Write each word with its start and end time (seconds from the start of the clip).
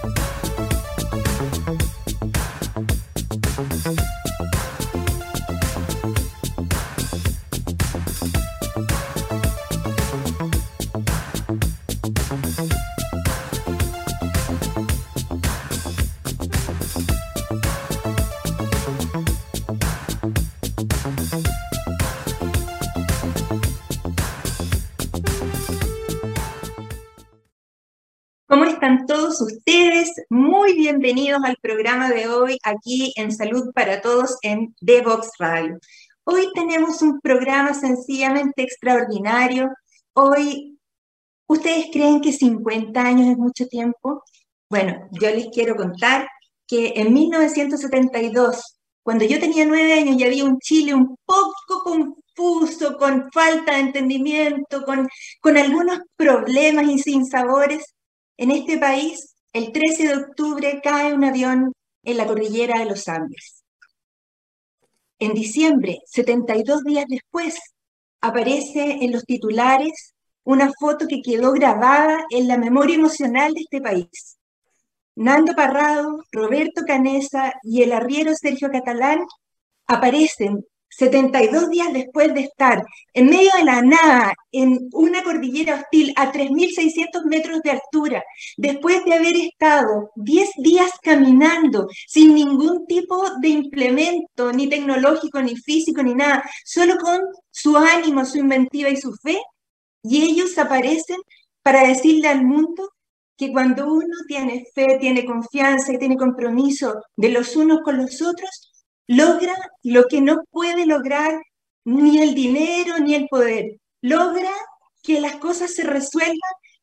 todos 0.00 0.29
bienvenidos 31.00 31.40
al 31.44 31.56
programa 31.62 32.10
de 32.10 32.28
hoy 32.28 32.58
aquí 32.62 33.14
en 33.16 33.32
Salud 33.32 33.72
para 33.72 34.02
Todos 34.02 34.36
en 34.42 34.74
Devox 34.82 35.30
Radio. 35.38 35.78
Hoy 36.24 36.50
tenemos 36.54 37.00
un 37.00 37.22
programa 37.22 37.72
sencillamente 37.72 38.62
extraordinario. 38.62 39.70
Hoy, 40.12 40.78
¿ustedes 41.46 41.86
creen 41.90 42.20
que 42.20 42.34
50 42.34 43.00
años 43.00 43.30
es 43.30 43.38
mucho 43.38 43.66
tiempo? 43.66 44.22
Bueno, 44.68 45.08
yo 45.12 45.30
les 45.30 45.46
quiero 45.46 45.74
contar 45.74 46.28
que 46.66 46.92
en 46.96 47.14
1972, 47.14 48.76
cuando 49.02 49.24
yo 49.24 49.40
tenía 49.40 49.64
nueve 49.64 49.94
años 49.94 50.18
y 50.18 50.24
había 50.24 50.44
un 50.44 50.58
Chile 50.58 50.92
un 50.92 51.16
poco 51.24 51.82
confuso, 51.82 52.98
con 52.98 53.30
falta 53.32 53.72
de 53.72 53.80
entendimiento, 53.80 54.84
con, 54.84 55.08
con 55.40 55.56
algunos 55.56 56.00
problemas 56.14 56.84
y 56.90 56.98
sin 56.98 57.24
sabores, 57.24 57.86
en 58.36 58.50
este 58.50 58.76
país, 58.76 59.34
el 59.52 59.72
13 59.72 60.08
de 60.08 60.14
octubre 60.16 60.80
cae 60.82 61.12
un 61.12 61.24
avión 61.24 61.72
en 62.04 62.16
la 62.16 62.26
cordillera 62.26 62.78
de 62.78 62.84
los 62.86 63.08
Andes. 63.08 63.64
En 65.18 65.34
diciembre, 65.34 65.98
72 66.06 66.84
días 66.84 67.04
después, 67.08 67.58
aparece 68.20 68.98
en 69.02 69.12
los 69.12 69.24
titulares 69.24 70.14
una 70.44 70.70
foto 70.78 71.06
que 71.06 71.20
quedó 71.22 71.52
grabada 71.52 72.24
en 72.30 72.48
la 72.48 72.56
memoria 72.56 72.96
emocional 72.96 73.52
de 73.52 73.60
este 73.60 73.80
país. 73.80 74.38
Nando 75.16 75.54
Parrado, 75.54 76.22
Roberto 76.32 76.82
Canesa 76.86 77.52
y 77.62 77.82
el 77.82 77.92
arriero 77.92 78.34
Sergio 78.34 78.70
Catalán 78.70 79.20
aparecen 79.86 80.64
72 81.00 81.70
días 81.70 81.94
después 81.94 82.34
de 82.34 82.40
estar 82.40 82.84
en 83.14 83.30
medio 83.30 83.50
de 83.56 83.64
la 83.64 83.80
nada, 83.80 84.34
en 84.52 84.90
una 84.92 85.22
cordillera 85.22 85.76
hostil 85.76 86.12
a 86.14 86.30
3.600 86.30 87.24
metros 87.24 87.60
de 87.62 87.70
altura, 87.70 88.22
después 88.58 89.02
de 89.06 89.14
haber 89.14 89.34
estado 89.34 90.10
10 90.16 90.50
días 90.58 90.90
caminando 91.02 91.88
sin 92.06 92.34
ningún 92.34 92.86
tipo 92.86 93.16
de 93.40 93.48
implemento, 93.48 94.52
ni 94.52 94.68
tecnológico, 94.68 95.40
ni 95.40 95.56
físico, 95.56 96.02
ni 96.02 96.14
nada, 96.14 96.44
solo 96.66 96.98
con 96.98 97.18
su 97.50 97.78
ánimo, 97.78 98.26
su 98.26 98.36
inventiva 98.36 98.90
y 98.90 98.96
su 98.98 99.14
fe, 99.22 99.40
y 100.02 100.22
ellos 100.22 100.58
aparecen 100.58 101.16
para 101.62 101.88
decirle 101.88 102.28
al 102.28 102.44
mundo 102.44 102.90
que 103.38 103.52
cuando 103.52 103.86
uno 103.86 104.16
tiene 104.28 104.66
fe, 104.74 104.98
tiene 105.00 105.24
confianza 105.24 105.94
y 105.94 105.98
tiene 105.98 106.18
compromiso 106.18 107.00
de 107.16 107.30
los 107.30 107.56
unos 107.56 107.80
con 107.82 107.96
los 107.96 108.20
otros, 108.20 108.70
logra 109.10 109.56
lo 109.82 110.04
que 110.04 110.20
no 110.20 110.44
puede 110.52 110.86
lograr 110.86 111.42
ni 111.84 112.22
el 112.22 112.32
dinero 112.32 113.00
ni 113.00 113.16
el 113.16 113.26
poder. 113.28 113.76
Logra 114.02 114.52
que 115.02 115.20
las 115.20 115.36
cosas 115.36 115.74
se 115.74 115.82
resuelvan 115.82 116.38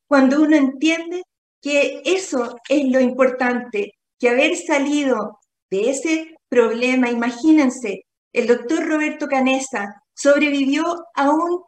cuando 0.06 0.42
uno 0.42 0.54
entiende 0.54 1.22
que 1.62 2.02
eso 2.04 2.56
es 2.68 2.84
lo 2.90 3.00
importante, 3.00 3.94
que 4.18 4.28
haber 4.28 4.56
salido 4.56 5.38
de 5.70 5.88
ese 5.88 6.36
problema, 6.50 7.08
imagínense, 7.08 8.04
el 8.34 8.46
doctor 8.46 8.86
Roberto 8.86 9.26
Canesa 9.26 10.02
sobrevivió 10.14 11.06
a 11.14 11.30
un 11.30 11.62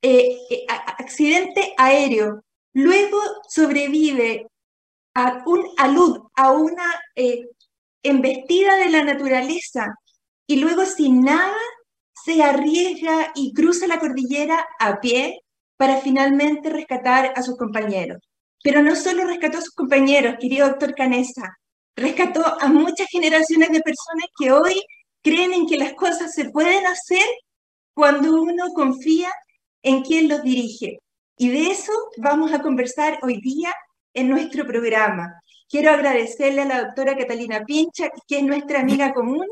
eh, 0.00 0.38
eh, 0.48 0.64
accidente 0.68 1.74
aéreo, 1.76 2.40
luego 2.72 3.18
sobrevive 3.48 4.46
a 5.14 5.42
un 5.44 5.64
alud, 5.76 6.20
a 6.36 6.52
una 6.52 7.02
eh, 7.16 7.46
embestida 8.04 8.76
de 8.76 8.90
la 8.90 9.02
naturaleza, 9.02 9.96
y 10.46 10.56
luego 10.56 10.84
sin 10.84 11.22
nada 11.22 11.56
se 12.24 12.42
arriesga 12.42 13.32
y 13.34 13.52
cruza 13.52 13.86
la 13.86 13.98
cordillera 13.98 14.66
a 14.78 15.00
pie 15.00 15.40
para 15.76 15.98
finalmente 15.98 16.70
rescatar 16.70 17.32
a 17.36 17.42
sus 17.42 17.56
compañeros. 17.56 18.18
Pero 18.62 18.82
no 18.82 18.96
solo 18.96 19.24
rescató 19.24 19.58
a 19.58 19.62
sus 19.62 19.74
compañeros, 19.74 20.36
querido 20.40 20.68
doctor 20.68 20.94
Canesa, 20.94 21.56
rescató 21.96 22.42
a 22.60 22.68
muchas 22.68 23.08
generaciones 23.10 23.70
de 23.70 23.80
personas 23.80 24.26
que 24.38 24.52
hoy 24.52 24.80
creen 25.22 25.52
en 25.52 25.66
que 25.66 25.76
las 25.76 25.94
cosas 25.94 26.32
se 26.32 26.50
pueden 26.50 26.86
hacer 26.86 27.24
cuando 27.94 28.40
uno 28.40 28.68
confía 28.74 29.30
en 29.82 30.02
quien 30.02 30.28
los 30.28 30.42
dirige. 30.42 30.98
Y 31.36 31.48
de 31.48 31.70
eso 31.70 31.92
vamos 32.16 32.52
a 32.52 32.62
conversar 32.62 33.18
hoy 33.22 33.40
día 33.40 33.72
en 34.14 34.28
nuestro 34.28 34.66
programa. 34.66 35.40
Quiero 35.68 35.90
agradecerle 35.90 36.62
a 36.62 36.66
la 36.66 36.82
doctora 36.84 37.16
Catalina 37.16 37.64
Pincha, 37.64 38.08
que 38.28 38.38
es 38.38 38.44
nuestra 38.44 38.80
amiga 38.80 39.12
común, 39.12 39.46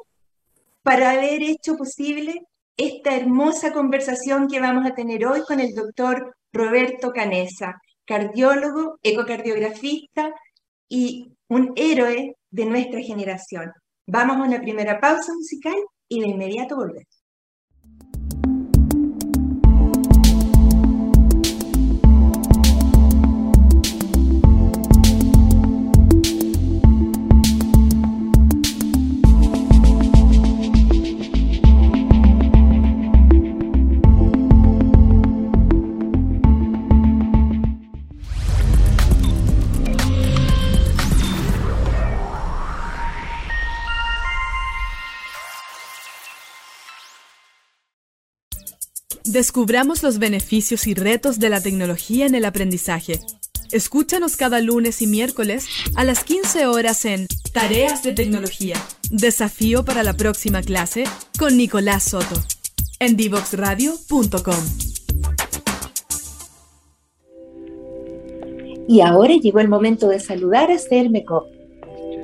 para 0.82 1.12
haber 1.12 1.43
hecho 1.43 1.76
posible 1.76 2.43
esta 2.76 3.15
hermosa 3.15 3.72
conversación 3.72 4.48
que 4.48 4.60
vamos 4.60 4.87
a 4.87 4.94
tener 4.94 5.26
hoy 5.26 5.43
con 5.43 5.60
el 5.60 5.75
doctor 5.75 6.34
Roberto 6.53 7.12
Canesa, 7.12 7.75
cardiólogo, 8.04 8.98
ecocardiografista 9.03 10.32
y 10.88 11.32
un 11.48 11.72
héroe 11.76 12.37
de 12.50 12.66
nuestra 12.66 13.00
generación. 13.00 13.72
Vamos 14.06 14.37
a 14.37 14.42
una 14.42 14.60
primera 14.60 15.00
pausa 15.00 15.32
musical 15.34 15.76
y 16.09 16.21
de 16.21 16.28
inmediato 16.28 16.76
volvemos. 16.76 17.22
Descubramos 49.32 50.03
los 50.03 50.19
beneficios 50.19 50.87
y 50.87 50.93
retos 50.93 51.38
de 51.38 51.48
la 51.48 51.62
tecnología 51.62 52.26
en 52.26 52.34
el 52.34 52.44
aprendizaje. 52.44 53.19
Escúchanos 53.70 54.37
cada 54.37 54.60
lunes 54.60 55.00
y 55.00 55.06
miércoles 55.06 55.65
a 55.97 56.04
las 56.04 56.22
15 56.22 56.66
horas 56.66 57.06
en 57.06 57.28
Tareas 57.50 58.03
de 58.03 58.12
Tecnología. 58.12 58.76
Desafío 59.10 59.87
para 59.87 60.03
la 60.03 60.12
próxima 60.12 60.60
clase 60.60 61.04
con 61.38 61.56
Nicolás 61.56 62.03
Soto. 62.03 62.42
En 62.98 63.16
divoxradio.com. 63.16 64.65
Y 68.87 69.00
ahora 69.00 69.32
llegó 69.37 69.60
el 69.60 69.69
momento 69.69 70.09
de 70.09 70.21
saludar 70.21 70.71
a 70.71 70.78
Cermeco 70.78 71.47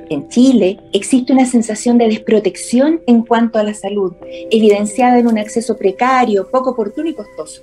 en 0.09 0.27
Chile 0.29 0.79
existe 0.93 1.33
una 1.33 1.45
sensación 1.45 1.97
de 1.97 2.07
desprotección 2.07 3.01
en 3.07 3.21
cuanto 3.21 3.59
a 3.59 3.63
la 3.63 3.73
salud, 3.73 4.13
evidenciada 4.51 5.19
en 5.19 5.27
un 5.27 5.37
acceso 5.37 5.77
precario, 5.77 6.49
poco 6.49 6.71
oportuno 6.71 7.09
y 7.09 7.13
costoso. 7.13 7.61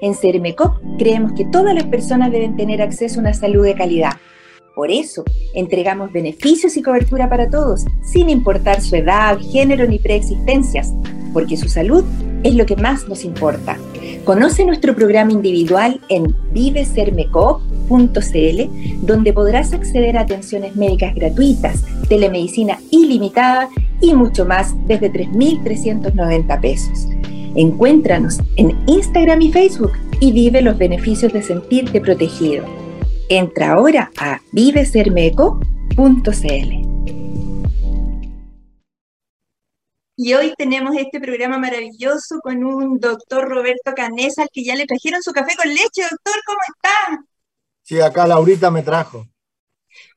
En 0.00 0.14
CERMECOP 0.14 0.98
creemos 0.98 1.32
que 1.32 1.44
todas 1.44 1.74
las 1.74 1.84
personas 1.84 2.30
deben 2.30 2.56
tener 2.56 2.80
acceso 2.80 3.18
a 3.18 3.22
una 3.22 3.34
salud 3.34 3.64
de 3.64 3.74
calidad. 3.74 4.12
Por 4.74 4.90
eso, 4.90 5.24
entregamos 5.52 6.12
beneficios 6.12 6.76
y 6.76 6.82
cobertura 6.82 7.28
para 7.28 7.50
todos, 7.50 7.84
sin 8.02 8.30
importar 8.30 8.80
su 8.80 8.96
edad, 8.96 9.38
género 9.38 9.86
ni 9.86 9.98
preexistencias, 9.98 10.94
porque 11.32 11.56
su 11.56 11.68
salud 11.68 12.04
es 12.44 12.54
lo 12.54 12.64
que 12.66 12.76
más 12.76 13.08
nos 13.08 13.24
importa. 13.24 13.76
Conoce 14.24 14.64
nuestro 14.64 14.94
programa 14.94 15.32
individual 15.32 16.00
en 16.08 16.34
vivesermecop.cl, 16.52 18.98
donde 19.00 19.32
podrás 19.32 19.72
acceder 19.72 20.16
a 20.16 20.22
atenciones 20.22 20.76
médicas 20.76 21.14
gratuitas, 21.14 21.84
telemedicina 22.08 22.78
ilimitada 22.90 23.68
y 24.00 24.14
mucho 24.14 24.44
más 24.44 24.74
desde 24.86 25.12
3.390 25.12 26.60
pesos. 26.60 27.06
Encuéntranos 27.54 28.38
en 28.56 28.76
Instagram 28.86 29.42
y 29.42 29.52
Facebook 29.52 29.92
y 30.20 30.32
vive 30.32 30.62
los 30.62 30.78
beneficios 30.78 31.32
de 31.32 31.42
sentirte 31.42 32.00
protegido. 32.00 32.64
Entra 33.28 33.72
ahora 33.72 34.10
a 34.18 34.40
vivesermeco.cl. 34.52 36.89
Y 40.22 40.34
hoy 40.34 40.52
tenemos 40.58 40.94
este 40.98 41.18
programa 41.18 41.56
maravilloso 41.56 42.40
con 42.42 42.62
un 42.62 43.00
doctor 43.00 43.48
Roberto 43.48 43.94
Canesa, 43.96 44.42
al 44.42 44.50
que 44.52 44.62
ya 44.62 44.74
le 44.74 44.84
trajeron 44.84 45.22
su 45.22 45.32
café 45.32 45.56
con 45.56 45.66
leche. 45.66 46.02
Doctor, 46.02 46.34
¿cómo 46.44 46.58
está? 46.74 47.24
Sí, 47.80 47.98
acá 48.02 48.26
Laurita 48.26 48.70
me 48.70 48.82
trajo. 48.82 49.26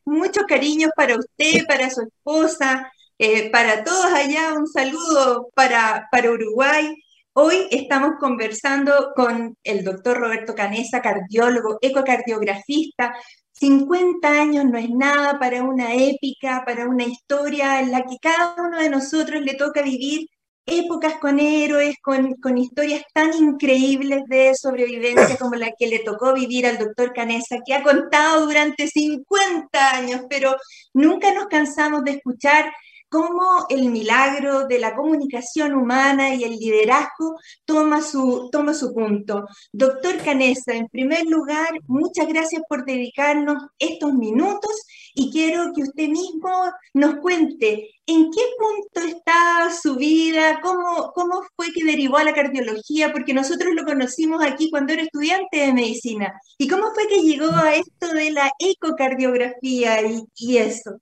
Muchos 0.03 0.43
cariños 0.45 0.91
para 0.93 1.15
usted, 1.15 1.65
para 1.65 1.89
su 1.89 2.01
esposa, 2.01 2.91
eh, 3.17 3.49
para 3.49 3.85
todos 3.85 4.11
allá. 4.11 4.53
Un 4.55 4.67
saludo 4.67 5.47
para, 5.55 6.09
para 6.11 6.31
Uruguay. 6.31 7.01
Hoy 7.31 7.69
estamos 7.71 8.15
conversando 8.19 9.13
con 9.15 9.55
el 9.63 9.85
doctor 9.85 10.17
Roberto 10.17 10.53
Canesa, 10.53 11.01
cardiólogo, 11.01 11.77
ecocardiografista. 11.79 13.15
50 13.63 14.27
años 14.27 14.65
no 14.65 14.77
es 14.77 14.89
nada 14.89 15.39
para 15.39 15.63
una 15.63 15.95
épica, 15.95 16.63
para 16.65 16.85
una 16.85 17.05
historia 17.05 17.79
en 17.79 17.91
la 17.91 18.01
que 18.01 18.17
cada 18.21 18.55
uno 18.61 18.77
de 18.77 18.89
nosotros 18.89 19.41
le 19.41 19.53
toca 19.53 19.81
vivir 19.81 20.27
épocas 20.65 21.13
con 21.21 21.39
héroes, 21.39 21.95
con, 22.01 22.33
con, 22.41 22.57
historias 22.57 23.03
tan 23.13 23.33
increíbles 23.33 24.23
de 24.27 24.53
sobrevivencia 24.55 25.37
como 25.37 25.55
la 25.55 25.71
que 25.79 25.87
le 25.87 25.99
tocó 25.99 26.33
vivir 26.33 26.67
al 26.67 26.77
doctor 26.77 27.13
Canesa, 27.13 27.59
que 27.65 27.73
ha 27.73 27.83
contado 27.83 28.45
durante 28.45 28.89
50 28.89 29.95
años, 29.95 30.23
pero 30.29 30.57
nunca 30.93 31.33
nos 31.33 31.45
cansamos 31.45 32.03
de 32.03 32.11
escuchar 32.11 32.69
cómo 33.13 33.67
el 33.69 33.91
milagro 33.91 34.65
de 34.65 34.79
la 34.79 34.95
comunicación 34.95 35.75
humana 35.75 36.33
y 36.33 36.43
el 36.45 36.57
liderazgo 36.57 37.37
toma 37.63 38.01
su, 38.01 38.49
toma 38.51 38.73
su 38.73 38.91
punto. 38.91 39.45
Doctor 39.71 40.17
Canesa, 40.17 40.73
en 40.73 40.87
primer 40.87 41.27
lugar, 41.27 41.69
muchas 41.85 42.27
gracias 42.27 42.63
por 42.67 42.85
dedicarnos 42.85 43.67
estos 43.77 44.15
minutos 44.15 44.71
y 45.13 45.31
quiero 45.31 45.71
que 45.75 45.83
usted 45.83 46.09
mismo 46.09 46.49
nos 46.95 47.17
cuente 47.17 47.91
en 48.07 48.31
qué 48.31 48.41
punto 48.57 49.07
está 49.07 49.69
su 49.79 49.95
vida, 49.95 50.59
cómo, 50.63 51.11
cómo 51.13 51.43
fue 51.55 51.71
que 51.71 51.85
derivó 51.85 52.17
a 52.17 52.23
la 52.23 52.33
cardiología, 52.33 53.13
porque 53.13 53.35
nosotros 53.35 53.75
lo 53.75 53.83
conocimos 53.85 54.43
aquí 54.43 54.71
cuando 54.71 54.91
era 54.91 55.03
estudiante 55.03 55.57
de 55.59 55.73
medicina, 55.73 56.33
y 56.57 56.67
cómo 56.67 56.87
fue 56.95 57.07
que 57.07 57.21
llegó 57.21 57.51
a 57.51 57.75
esto 57.75 58.07
de 58.11 58.31
la 58.31 58.51
ecocardiografía 58.57 60.01
y, 60.01 60.23
y 60.35 60.57
eso. 60.57 60.99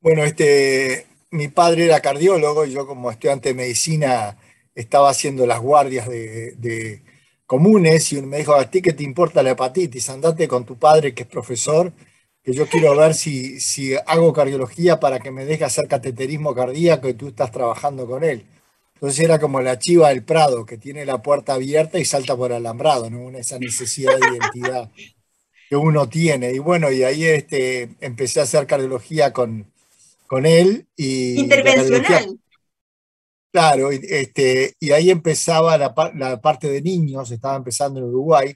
Bueno, 0.00 0.24
este, 0.24 1.06
mi 1.30 1.48
padre 1.48 1.84
era 1.84 2.00
cardiólogo 2.00 2.64
y 2.64 2.72
yo 2.72 2.86
como 2.86 3.10
estudiante 3.10 3.50
de 3.50 3.54
medicina 3.54 4.38
estaba 4.74 5.10
haciendo 5.10 5.46
las 5.46 5.60
guardias 5.60 6.08
de, 6.08 7.02
comunes 7.46 8.12
y 8.12 8.22
me 8.22 8.38
dijo, 8.38 8.54
¿a 8.54 8.70
ti 8.70 8.80
qué 8.80 8.92
te 8.92 9.02
importa 9.02 9.42
la 9.42 9.50
hepatitis? 9.50 10.08
Andate 10.08 10.48
con 10.48 10.64
tu 10.64 10.78
padre 10.78 11.14
que 11.14 11.24
es 11.24 11.28
profesor, 11.28 11.92
que 12.42 12.52
yo 12.54 12.66
quiero 12.68 12.96
ver 12.96 13.14
si, 13.14 13.60
si 13.60 13.94
hago 14.06 14.32
cardiología 14.32 15.00
para 15.00 15.18
que 15.20 15.30
me 15.32 15.44
deje 15.44 15.64
hacer 15.64 15.88
cateterismo 15.88 16.54
cardíaco 16.54 17.08
y 17.08 17.14
tú 17.14 17.28
estás 17.28 17.50
trabajando 17.50 18.06
con 18.06 18.24
él. 18.24 18.46
Entonces 18.94 19.20
era 19.20 19.38
como 19.40 19.60
la 19.60 19.78
chiva 19.78 20.10
del 20.10 20.24
Prado, 20.24 20.64
que 20.66 20.78
tiene 20.78 21.04
la 21.04 21.22
puerta 21.22 21.54
abierta 21.54 21.98
y 21.98 22.04
salta 22.04 22.36
por 22.36 22.52
alambrado, 22.52 23.10
¿no? 23.10 23.36
Esa 23.36 23.58
necesidad 23.58 24.18
de 24.18 24.28
identidad 24.28 24.90
que 25.68 25.76
uno 25.76 26.08
tiene. 26.08 26.52
Y 26.52 26.58
bueno, 26.58 26.90
y 26.92 27.02
ahí 27.04 27.24
este, 27.24 27.90
empecé 28.00 28.40
a 28.40 28.44
hacer 28.44 28.66
cardiología 28.66 29.32
con, 29.32 29.69
con 30.30 30.46
él. 30.46 30.86
Y 30.96 31.40
Intervencional. 31.40 32.38
Claro, 33.52 33.90
este, 33.90 34.76
y 34.78 34.92
ahí 34.92 35.10
empezaba 35.10 35.76
la, 35.76 35.92
la, 36.14 36.40
parte 36.40 36.70
de 36.70 36.80
niños, 36.80 37.32
estaba 37.32 37.56
empezando 37.56 37.98
en 37.98 38.06
Uruguay, 38.06 38.54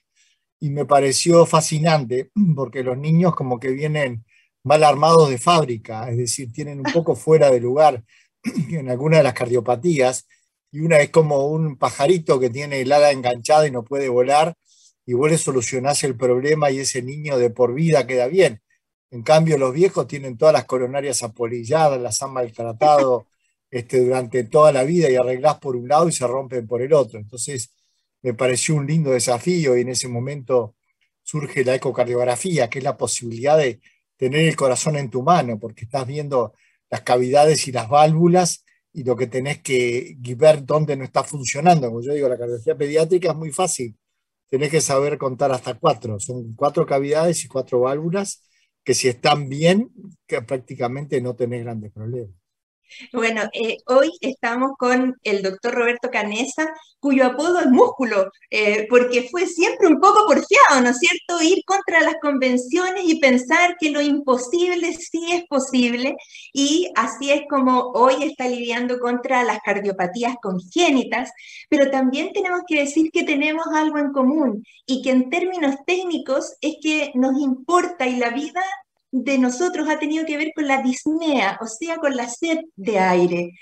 y 0.61 0.71
me 0.71 0.85
pareció 0.85 1.45
fascinante, 1.47 2.31
porque 2.55 2.85
los 2.85 2.97
niños 2.97 3.35
como 3.35 3.59
que 3.59 3.71
vienen 3.71 4.25
mal 4.63 4.85
armados 4.85 5.29
de 5.29 5.39
fábrica, 5.39 6.09
es 6.09 6.17
decir, 6.17 6.53
tienen 6.53 6.79
un 6.79 6.93
poco 6.93 7.17
fuera 7.17 7.51
de 7.51 7.59
lugar 7.59 8.05
en 8.71 8.89
alguna 8.89 9.17
de 9.17 9.25
las 9.25 9.35
cardiopatías, 9.35 10.29
y 10.71 10.79
una 10.79 11.01
es 11.01 11.11
como 11.11 11.49
un 11.49 11.77
pajarito 11.77 12.39
que 12.39 12.51
tiene 12.51 12.83
el 12.83 12.93
ala 12.93 13.11
enganchada 13.11 13.67
y 13.67 13.73
no 13.73 13.83
puede 13.83 14.09
volar, 14.09 14.55
y 15.05 15.15
vos 15.15 15.29
le 15.29 15.39
solucionás 15.39 16.05
el 16.05 16.17
problema 16.17 16.71
y 16.71 16.79
ese 16.79 17.03
niño 17.03 17.37
de 17.37 17.51
por 17.51 17.75
vida 17.75 18.07
queda 18.07 18.29
bien. 18.29 18.61
En 19.15 19.23
cambio, 19.23 19.57
los 19.57 19.73
viejos 19.73 20.09
tienen 20.09 20.37
todas 20.37 20.53
las 20.53 20.65
coronarias 20.65 21.23
apolilladas, 21.23 22.01
las 22.01 22.21
han 22.21 22.33
maltratado 22.33 23.29
este, 23.71 24.05
durante 24.05 24.43
toda 24.43 24.73
la 24.73 24.83
vida 24.83 25.09
y 25.09 25.15
arreglás 25.15 25.59
por 25.59 25.77
un 25.77 25.87
lado 25.87 26.09
y 26.09 26.13
se 26.13 26.27
rompen 26.27 26.67
por 26.67 26.83
el 26.83 26.93
otro. 26.93 27.21
Entonces, 27.21 27.73
me 28.23 28.35
pareció 28.35 28.75
un 28.75 28.89
lindo 28.89 29.13
desafío 29.13 29.77
y 29.77 29.83
en 29.83 29.91
ese 29.91 30.09
momento 30.09 30.75
surge 31.23 31.65
la 31.65 31.77
ecocardiografía, 31.77 32.69
que 32.69 32.79
es 32.79 32.85
la 32.85 32.97
posibilidad 32.97 33.57
de 33.57 33.81
tener 34.17 34.49
el 34.49 34.57
corazón 34.57 34.97
en 34.97 35.11
tu 35.11 35.23
mano, 35.23 35.61
porque 35.61 35.85
estás 35.85 36.09
viendo 36.09 36.53
las 36.91 37.03
cavidades 37.03 37.69
y 37.69 37.73
las 37.73 37.89
válvulas 37.89 38.65
y 38.93 39.05
lo 39.05 39.15
que 39.15 39.29
tenés 39.29 39.63
que 39.63 40.17
ver 40.37 40.65
dónde 40.65 40.97
no 40.97 41.05
está 41.05 41.23
funcionando. 41.23 41.87
Como 41.87 42.03
yo 42.03 42.15
digo, 42.15 42.29
la 42.29 42.37
cardiología 42.37 42.77
pediátrica 42.77 43.31
es 43.31 43.37
muy 43.37 43.53
fácil. 43.53 43.97
Tenés 44.51 44.71
que 44.71 44.81
saber 44.81 45.19
contar 45.19 45.53
hasta 45.53 45.75
cuatro. 45.75 46.19
Son 46.19 46.55
cuatro 46.57 46.85
cavidades 46.85 47.45
y 47.45 47.49
cuatro 47.49 47.79
válvulas 47.79 48.43
que 48.85 48.95
si 48.95 49.09
están 49.09 49.49
bien, 49.49 49.91
que 50.27 50.43
prácticamente 50.43 51.21
no 51.21 51.35
tenés 51.35 51.65
grandes 51.65 51.93
problemas. 51.93 52.44
Bueno, 53.13 53.43
eh, 53.53 53.79
hoy 53.87 54.11
estamos 54.21 54.73
con 54.79 55.17
el 55.25 55.43
doctor 55.43 55.75
Roberto 55.75 56.11
Canesa, 56.11 56.73
cuyo 57.01 57.27
apodo 57.27 57.61
es 57.61 57.67
músculo, 57.67 58.31
eh, 58.51 58.87
porque 58.89 59.29
fue 59.31 59.47
siempre 59.47 59.89
un 59.89 60.01
poco 60.01 60.27
porfiado, 60.27 60.81
¿no 60.83 60.91
es 60.91 60.99
cierto? 60.99 61.43
Ir 61.43 61.63
contra 61.67 62.01
las 62.01 62.17
convenciones 62.21 63.05
y 63.05 63.21
pensar 63.21 63.77
que 63.79 63.91
lo 63.91 64.01
imposible 64.01 64.93
sí 64.95 65.33
es 65.33 65.45
posible, 65.47 66.15
y 66.53 66.91
así 66.95 67.31
es 67.31 67.43
como 67.49 67.91
hoy 67.95 68.23
está 68.25 68.49
lidiando 68.49 68.99
contra 68.99 69.43
las 69.45 69.59
cardiopatías 69.61 70.37
congénitas, 70.43 71.31
pero 71.69 71.91
también 71.91 72.33
tenemos 72.33 72.61
que 72.67 72.81
decir 72.81 73.11
que 73.13 73.25
tenemos 73.25 73.67
algo 73.75 73.99
en 73.99 74.13
común 74.13 74.65
y 74.87 75.03
que 75.03 75.11
en 75.11 75.31
términos 75.31 75.77
técnicos 75.87 76.55
es 76.61 76.77
que 76.83 77.11
nos 77.15 77.39
importa 77.41 78.07
y 78.07 78.17
la 78.17 78.31
vida 78.31 78.63
de 79.17 79.39
nosotros 79.39 79.89
ha 79.89 80.01
tenido 80.01 80.27
que 80.27 80.37
ver 80.37 80.53
con 80.57 80.67
la 80.67 80.83
disnea, 80.83 81.57
o 81.61 81.69
sea, 81.69 81.99
con 81.99 82.17
la 82.17 82.29
sed 82.29 82.59
de 82.75 82.99
aire. 82.99 83.53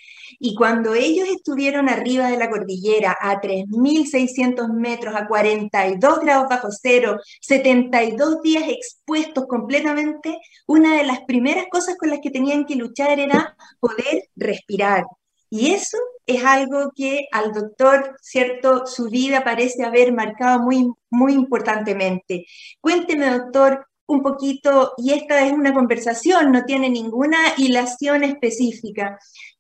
Y 0.41 0.55
cuando 0.55 0.95
ellos 0.95 1.29
estuvieron 1.29 1.91
arriba 1.91 2.31
de 2.31 2.39
la 2.39 2.49
cordillera 2.49 3.15
a 3.21 3.39
3.600 3.39 4.73
metros, 4.73 5.15
a 5.15 5.29
42 5.29 6.21
grados 6.21 6.49
bajo 6.49 6.69
cero, 6.71 7.19
72 7.43 8.41
días 8.41 8.65
expuestos 8.67 9.45
completamente, 9.47 10.39
una 10.67 10.97
de 10.97 11.05
las 11.05 11.21
primeras 11.27 11.67
cosas 11.71 11.97
con 11.99 12.09
las 12.09 12.21
que 12.21 12.31
tenían 12.31 12.65
que 12.65 12.77
luchar 12.77 13.21
era 13.21 13.55
poder 13.79 14.31
respirar. 14.35 15.05
Y 15.51 15.73
eso 15.73 15.99
es 16.25 16.43
algo 16.47 16.93
que 16.97 17.27
al 17.31 17.53
doctor, 17.53 18.17
¿cierto? 18.23 18.87
Su 18.87 19.11
vida 19.11 19.45
parece 19.45 19.85
haber 19.85 20.15
marcado 20.15 20.61
muy, 20.61 20.91
muy 21.11 21.35
importantemente. 21.35 22.47
Cuénteme, 22.81 23.27
doctor, 23.31 23.87
un 24.13 24.23
poquito, 24.23 24.93
y 24.97 25.13
esta 25.13 25.47
es 25.47 25.53
una 25.53 25.75
conversación, 25.75 26.53
no 26.53 26.65
tiene 26.65 26.89
ninguna 26.91 27.39
hilación 27.57 28.25
específica. 28.25 29.19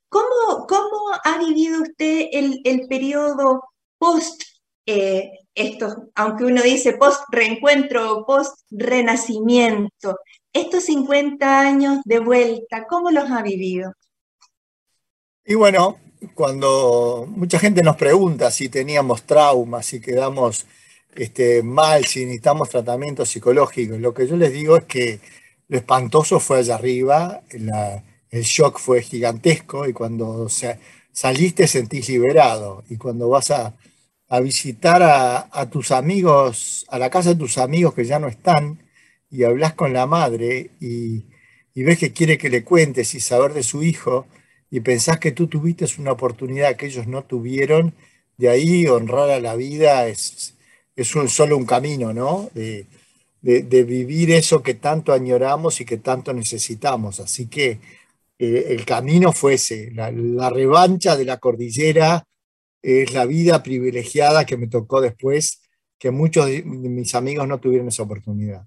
¿Cómo, 0.08 0.66
cómo 0.68 0.98
ha 1.24 1.38
vivido 1.38 1.82
usted 1.82 2.28
el, 2.32 2.60
el 2.64 2.86
periodo 2.86 3.62
post 3.98 4.42
eh, 4.86 5.30
esto, 5.54 6.10
aunque 6.14 6.44
uno 6.44 6.62
dice 6.62 6.94
post 6.94 7.22
reencuentro 7.30 8.12
o 8.12 8.26
post 8.26 8.60
renacimiento, 8.70 10.18
estos 10.52 10.84
50 10.84 11.60
años 11.60 12.00
de 12.04 12.18
vuelta, 12.18 12.86
¿cómo 12.88 13.10
los 13.10 13.30
ha 13.30 13.42
vivido? 13.42 13.92
Y 15.44 15.54
bueno, 15.54 15.98
cuando 16.34 17.26
mucha 17.28 17.58
gente 17.58 17.82
nos 17.82 17.96
pregunta 17.96 18.50
si 18.50 18.68
teníamos 18.68 19.24
traumas, 19.24 19.86
si 19.86 20.00
quedamos 20.00 20.66
este, 21.14 21.62
mal, 21.62 22.04
si 22.04 22.24
necesitamos 22.24 22.70
tratamiento 22.70 23.26
psicológico. 23.26 23.98
Lo 23.98 24.14
que 24.14 24.26
yo 24.26 24.36
les 24.36 24.52
digo 24.52 24.76
es 24.76 24.84
que 24.84 25.20
lo 25.68 25.78
espantoso 25.78 26.40
fue 26.40 26.58
allá 26.58 26.74
arriba, 26.74 27.42
el 27.50 28.42
shock 28.42 28.78
fue 28.78 29.02
gigantesco 29.02 29.88
y 29.88 29.92
cuando 29.92 30.48
saliste 31.12 31.66
sentís 31.66 32.08
liberado 32.08 32.84
y 32.88 32.96
cuando 32.96 33.28
vas 33.28 33.50
a, 33.50 33.74
visitar 34.42 35.02
a, 35.02 35.70
tus 35.70 35.90
amigos, 35.90 36.86
a 36.88 36.98
la 36.98 37.10
casa 37.10 37.30
de 37.30 37.36
tus 37.36 37.58
amigos 37.58 37.92
que 37.92 38.06
ya 38.06 38.18
no 38.18 38.28
están 38.28 38.82
y 39.30 39.44
hablas 39.44 39.74
con 39.74 39.92
la 39.92 40.06
madre 40.06 40.70
y, 40.80 41.26
y 41.74 41.82
ves 41.82 41.98
que 41.98 42.12
quiere 42.12 42.38
que 42.38 42.48
le 42.48 42.64
cuentes 42.64 43.14
y 43.14 43.20
saber 43.20 43.52
de 43.52 43.62
su 43.62 43.82
hijo 43.82 44.26
y 44.70 44.80
pensás 44.80 45.18
que 45.18 45.32
tú 45.32 45.48
tuviste 45.48 45.84
una 45.98 46.12
oportunidad 46.12 46.76
que 46.76 46.86
ellos 46.86 47.06
no 47.06 47.24
tuvieron, 47.24 47.94
de 48.38 48.48
ahí 48.48 48.86
honrar 48.86 49.28
a 49.28 49.40
la 49.40 49.54
vida 49.54 50.08
es, 50.08 50.54
es 50.94 51.14
un, 51.14 51.28
solo 51.28 51.56
un 51.56 51.66
camino, 51.66 52.12
¿no? 52.12 52.50
De, 52.54 52.86
vivir 53.42 54.30
eso 54.30 54.62
que 54.62 54.74
tanto 54.74 55.12
añoramos 55.12 55.80
y 55.80 55.84
que 55.84 55.96
tanto 55.96 56.32
necesitamos. 56.32 57.18
Así 57.18 57.48
que 57.48 57.80
eh, 58.38 58.66
el 58.68 58.84
camino 58.84 59.32
fue 59.32 59.54
ese, 59.54 59.90
la, 59.92 60.50
revancha 60.50 61.16
de 61.16 61.24
la 61.24 61.38
cordillera 61.38 62.24
es 62.80 63.12
la 63.12 63.26
vida 63.26 63.62
privilegiada 63.62 64.44
que 64.44 64.56
me 64.56 64.66
tocó 64.66 65.00
después, 65.00 65.60
que 65.98 66.10
muchos 66.10 66.46
de 66.46 66.62
mis 66.64 67.14
amigos 67.14 67.46
no 67.46 67.60
tuvieron 67.60 67.88
esa 67.88 68.02
oportunidad. 68.02 68.66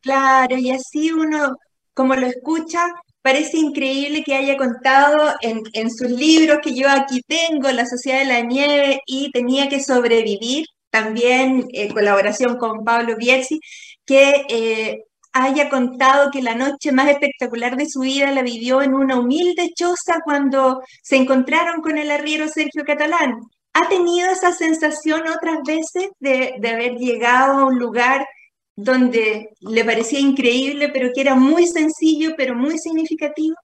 Claro, 0.00 0.56
y 0.56 0.70
así 0.70 1.12
uno, 1.12 1.56
como 1.92 2.14
lo 2.14 2.26
escucha, 2.26 2.86
parece 3.20 3.58
increíble 3.58 4.22
que 4.24 4.34
haya 4.34 4.56
contado 4.56 5.34
en, 5.42 5.62
en, 5.74 5.90
sus 5.90 6.10
libros 6.10 6.60
que 6.62 6.74
yo 6.74 6.88
aquí 6.88 7.20
tengo, 7.26 7.70
La 7.72 7.84
Sociedad 7.84 8.20
de 8.20 8.24
la 8.26 8.40
Nieve, 8.40 9.00
y 9.04 9.30
tenía 9.32 9.68
que 9.68 9.82
sobrevivir 9.82 10.64
también 10.90 11.66
en 11.72 11.92
colaboración 11.92 12.56
con 12.58 12.84
Pablo 12.84 13.16
Bierzi, 13.16 13.60
que 14.04 14.46
eh, 14.48 15.04
haya 15.32 15.68
contado 15.68 16.30
que 16.30 16.42
la 16.42 16.54
noche 16.54 16.92
más 16.92 17.08
espectacular 17.10 17.76
de 17.76 17.88
su 17.88 18.00
vida 18.00 18.30
la 18.32 18.42
vivió 18.42 18.82
en 18.82 18.94
una 18.94 19.18
humilde 19.18 19.72
choza 19.74 20.20
cuando 20.24 20.82
se 21.02 21.16
encontraron 21.16 21.82
con 21.82 21.98
el 21.98 22.10
arriero 22.10 22.48
Sergio 22.48 22.84
Catalán. 22.84 23.40
¿Ha 23.74 23.88
tenido 23.88 24.30
esa 24.30 24.52
sensación 24.52 25.22
otras 25.28 25.58
veces 25.66 26.08
de, 26.20 26.54
de 26.58 26.68
haber 26.70 26.94
llegado 26.94 27.60
a 27.60 27.66
un 27.66 27.78
lugar 27.78 28.26
donde 28.74 29.50
le 29.60 29.84
parecía 29.84 30.20
increíble, 30.20 30.88
pero 30.88 31.10
que 31.14 31.20
era 31.20 31.34
muy 31.34 31.66
sencillo, 31.66 32.34
pero 32.36 32.54
muy 32.54 32.78
significativo? 32.78 33.56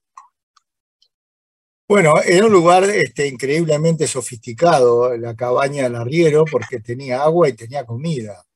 Bueno, 1.93 2.15
era 2.25 2.47
un 2.47 2.53
lugar 2.53 2.85
este, 2.85 3.29
increíblemente 3.29 4.07
sofisticado, 4.07 5.15
la 5.19 5.37
cabaña 5.37 5.83
del 5.83 5.97
arriero, 5.97 6.47
porque 6.51 6.81
tenía 6.81 7.23
agua 7.23 7.51
y 7.51 7.53
tenía 7.53 7.85
comida. 7.85 8.47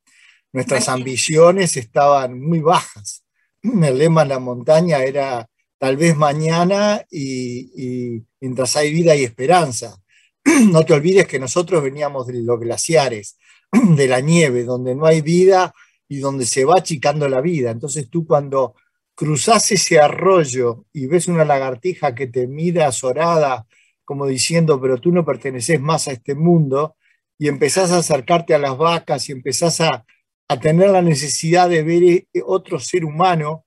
Nuestras 0.55 0.89
ambiciones 0.89 1.77
estaban 1.77 2.41
muy 2.41 2.61
bajas. 2.61 3.25
El 3.63 3.99
lema 3.99 4.23
en 4.23 4.31
la 4.31 4.39
montaña 4.39 5.05
era 5.05 5.47
tal 5.77 5.99
vez 5.99 6.17
mañana 6.17 7.05
y, 7.11 8.23
mientras 8.41 8.75
hay 8.75 8.91
vida 8.91 9.15
y 9.15 9.25
esperanza. 9.25 9.99
No 10.73 10.87
te 10.87 10.95
olvides 10.95 11.27
que 11.27 11.39
nosotros 11.39 11.83
veníamos 11.83 12.27
de 12.29 12.43
los 12.43 12.59
glaciares, 12.59 13.37
de 13.71 14.09
la 14.09 14.21
nieve, 14.21 14.65
donde 14.65 14.95
no 14.95 15.05
hay 15.05 15.21
vida 15.21 15.75
y 16.09 16.21
donde 16.21 16.47
se 16.47 16.65
va 16.65 16.77
achicando 16.79 17.29
la 17.29 17.43
vida. 17.43 17.71
Entonces 17.71 18.09
tú 18.09 18.27
cuando 18.27 18.77
cruzás 19.17 19.73
ese 19.73 19.99
arroyo 19.99 20.85
y 20.93 21.07
ves 21.07 21.27
una 21.27 21.45
lagartija 21.45 22.15
que 22.15 22.29
te 22.29 22.47
mira 22.47 22.87
azorada, 22.87 23.67
como 24.05 24.27
diciendo, 24.27 24.81
pero 24.81 24.99
tú 24.99 25.11
no 25.11 25.25
perteneces 25.25 25.81
más 25.81 26.07
a 26.07 26.13
este 26.13 26.37
mundo, 26.37 26.95
y 27.39 27.49
empezás 27.49 27.91
a 27.91 27.99
acercarte 27.99 28.55
a 28.55 28.59
las 28.59 28.77
vacas 28.77 29.29
y 29.29 29.33
empezás 29.33 29.81
a, 29.81 30.05
a 30.49 30.61
tener 30.61 30.91
la 30.91 31.03
necesidad 31.03 31.69
de 31.69 31.83
ver 31.83 32.03
eh, 32.03 32.27
otro 32.45 32.79
ser 32.79 33.05
humano 33.05 33.67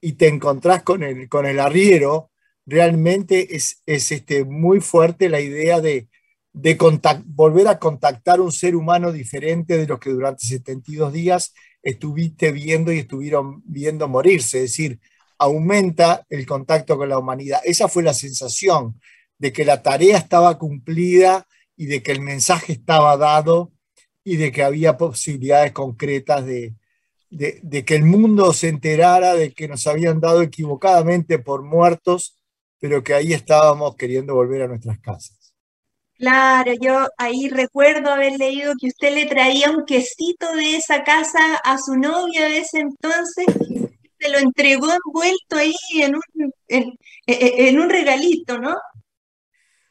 y 0.00 0.14
te 0.14 0.28
encontrás 0.28 0.82
con 0.82 1.02
el, 1.02 1.28
con 1.28 1.44
el 1.46 1.60
arriero, 1.60 2.30
realmente 2.64 3.56
es, 3.56 3.82
es 3.86 4.12
este, 4.12 4.44
muy 4.44 4.80
fuerte 4.80 5.28
la 5.28 5.40
idea 5.40 5.80
de, 5.80 6.08
de 6.52 6.78
volver 7.26 7.68
a 7.68 7.78
contactar 7.78 8.40
un 8.40 8.52
ser 8.52 8.76
humano 8.76 9.12
diferente 9.12 9.76
de 9.76 9.86
los 9.86 9.98
que 9.98 10.10
durante 10.10 10.46
72 10.46 11.12
días 11.12 11.52
estuviste 11.84 12.50
viendo 12.50 12.92
y 12.92 12.98
estuvieron 12.98 13.62
viendo 13.66 14.08
morirse. 14.08 14.64
Es 14.64 14.70
decir, 14.72 14.98
aumenta 15.38 16.26
el 16.30 16.46
contacto 16.46 16.96
con 16.96 17.08
la 17.08 17.18
humanidad. 17.18 17.60
Esa 17.64 17.88
fue 17.88 18.02
la 18.02 18.14
sensación 18.14 19.00
de 19.38 19.52
que 19.52 19.64
la 19.64 19.82
tarea 19.82 20.16
estaba 20.16 20.58
cumplida 20.58 21.46
y 21.76 21.86
de 21.86 22.02
que 22.02 22.12
el 22.12 22.20
mensaje 22.20 22.72
estaba 22.72 23.16
dado 23.16 23.72
y 24.24 24.36
de 24.36 24.50
que 24.50 24.62
había 24.62 24.96
posibilidades 24.96 25.72
concretas 25.72 26.46
de, 26.46 26.74
que 27.84 27.94
el 27.94 28.04
mundo 28.04 28.52
se 28.54 28.68
enterara 28.68 29.34
de 29.34 29.52
que 29.52 29.68
nos 29.68 29.86
habían 29.86 30.20
dado 30.20 30.40
equivocadamente 30.40 31.38
por 31.38 31.62
muertos, 31.62 32.38
pero 32.80 33.02
que 33.04 33.12
ahí 33.12 33.34
estábamos 33.34 33.96
queriendo 33.96 34.34
volver 34.34 34.62
a 34.62 34.68
nuestras 34.68 34.98
casas. 35.00 35.43
Claro, 36.16 36.72
yo 36.80 37.08
ahí 37.18 37.48
recuerdo 37.48 38.10
haber 38.10 38.38
leído 38.38 38.74
que 38.80 38.88
usted 38.88 39.14
le 39.14 39.26
traía 39.26 39.70
un 39.70 39.84
quesito 39.84 40.52
de 40.54 40.76
esa 40.76 41.02
casa 41.02 41.56
a 41.64 41.76
su 41.78 41.96
novia 41.96 42.48
de 42.48 42.58
ese 42.58 42.80
entonces, 42.80 43.46
se 44.18 44.28
lo 44.30 44.38
entregó 44.38 44.88
envuelto 44.92 45.56
ahí 45.56 45.74
en 45.96 46.14
un, 46.14 46.52
en 47.26 47.80
un 47.80 47.90
regalito, 47.90 48.58
¿no? 48.58 48.76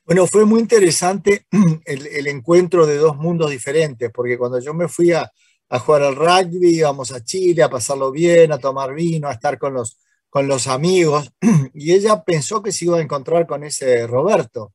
Bueno, 0.06 0.28
fue 0.28 0.44
muy 0.44 0.60
interesante 0.60 1.46
el, 1.86 2.28
encuentro 2.28 2.86
de 2.86 2.98
dos 2.98 3.16
mundos 3.16 3.50
diferentes, 3.52 4.12
porque 4.14 4.38
cuando 4.38 4.60
yo 4.60 4.74
me 4.74 4.90
fui 4.90 5.14
a, 5.14 5.32
jugar 5.80 6.04
al 6.04 6.16
rugby, 6.16 6.76
íbamos 6.76 7.12
a 7.14 7.24
Chile 7.24 7.64
a 7.64 7.70
pasarlo 7.70 8.12
bien, 8.12 8.52
a 8.52 8.60
tomar 8.60 8.94
vino, 8.94 9.28
a 9.28 9.32
estar 9.32 9.58
con 9.58 9.74
los, 9.74 9.98
con 10.30 10.48
los 10.48 10.68
amigos, 10.68 11.32
y 11.74 11.94
ella 11.94 12.22
pensó 12.22 12.62
que 12.62 12.72
se 12.74 12.86
iba 12.86 12.98
a 12.98 13.02
encontrar 13.02 13.48
con 13.48 13.64
ese 13.64 14.06
Roberto. 14.06 14.74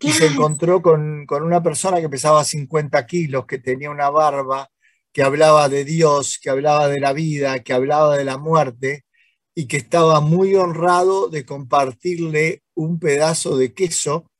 Y 0.00 0.12
se 0.12 0.26
encontró 0.26 0.82
con, 0.82 1.24
con 1.26 1.42
una 1.42 1.62
persona 1.62 2.00
que 2.00 2.08
pesaba 2.08 2.44
50 2.44 3.06
kilos, 3.06 3.46
que 3.46 3.58
tenía 3.58 3.90
una 3.90 4.10
barba, 4.10 4.68
que 5.12 5.22
hablaba 5.22 5.68
de 5.68 5.84
Dios, 5.84 6.38
que 6.42 6.50
hablaba 6.50 6.88
de 6.88 7.00
la 7.00 7.12
vida, 7.12 7.60
que 7.60 7.72
hablaba 7.72 8.16
de 8.16 8.24
la 8.24 8.36
muerte, 8.36 9.04
y 9.54 9.66
que 9.66 9.76
estaba 9.76 10.20
muy 10.20 10.54
honrado 10.56 11.28
de 11.28 11.46
compartirle 11.46 12.62
un 12.74 12.98
pedazo 12.98 13.56
de 13.56 13.72
queso 13.72 14.30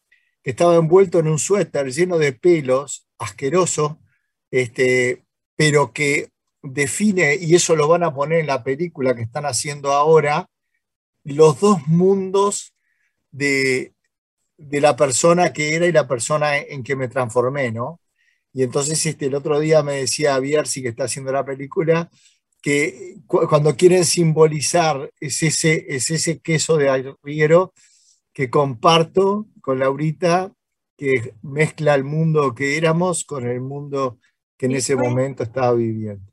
que 0.42 0.50
estaba 0.50 0.74
envuelto 0.74 1.20
en 1.20 1.28
un 1.28 1.38
suéter 1.38 1.90
lleno 1.90 2.18
de 2.18 2.32
pelos, 2.32 3.06
asqueroso, 3.18 4.00
este, 4.50 5.24
pero 5.56 5.92
que 5.92 6.30
define, 6.62 7.36
y 7.36 7.54
eso 7.54 7.76
lo 7.76 7.88
van 7.88 8.02
a 8.02 8.12
poner 8.12 8.40
en 8.40 8.48
la 8.48 8.64
película 8.64 9.14
que 9.14 9.22
están 9.22 9.46
haciendo 9.46 9.92
ahora, 9.92 10.48
los 11.22 11.60
dos 11.60 11.86
mundos 11.86 12.74
de, 13.30 13.93
de 14.68 14.80
la 14.80 14.96
persona 14.96 15.52
que 15.52 15.74
era 15.74 15.86
y 15.86 15.92
la 15.92 16.08
persona 16.08 16.58
en, 16.58 16.82
que 16.82 16.96
me 16.96 17.08
transformé, 17.08 17.70
¿no? 17.72 18.00
Y 18.52 18.62
entonces 18.62 19.04
este, 19.06 19.26
el 19.26 19.34
otro 19.34 19.58
día 19.58 19.82
me 19.82 19.94
decía 19.94 20.38
Bierzi, 20.38 20.82
que 20.82 20.88
está 20.88 21.04
haciendo 21.04 21.32
la 21.32 21.44
película, 21.44 22.10
que 22.62 23.16
cuando 23.26 23.76
quieren 23.76 24.04
simbolizar 24.04 25.10
es 25.20 25.42
ese, 25.42 25.84
es 25.88 26.10
ese 26.10 26.38
queso 26.38 26.76
de 26.78 26.88
arriero 26.88 27.74
que 28.32 28.48
comparto 28.48 29.48
con 29.60 29.78
Laurita, 29.78 30.52
que 30.96 31.34
mezcla 31.42 31.94
el 31.94 32.04
mundo 32.04 32.54
que 32.54 32.76
éramos 32.76 33.24
con 33.24 33.46
el 33.46 33.60
mundo 33.60 34.18
que 34.56 34.66
en 34.66 34.72
ese 34.72 34.96
momento 34.96 35.42
estaba 35.42 35.74
viviendo. 35.74 36.32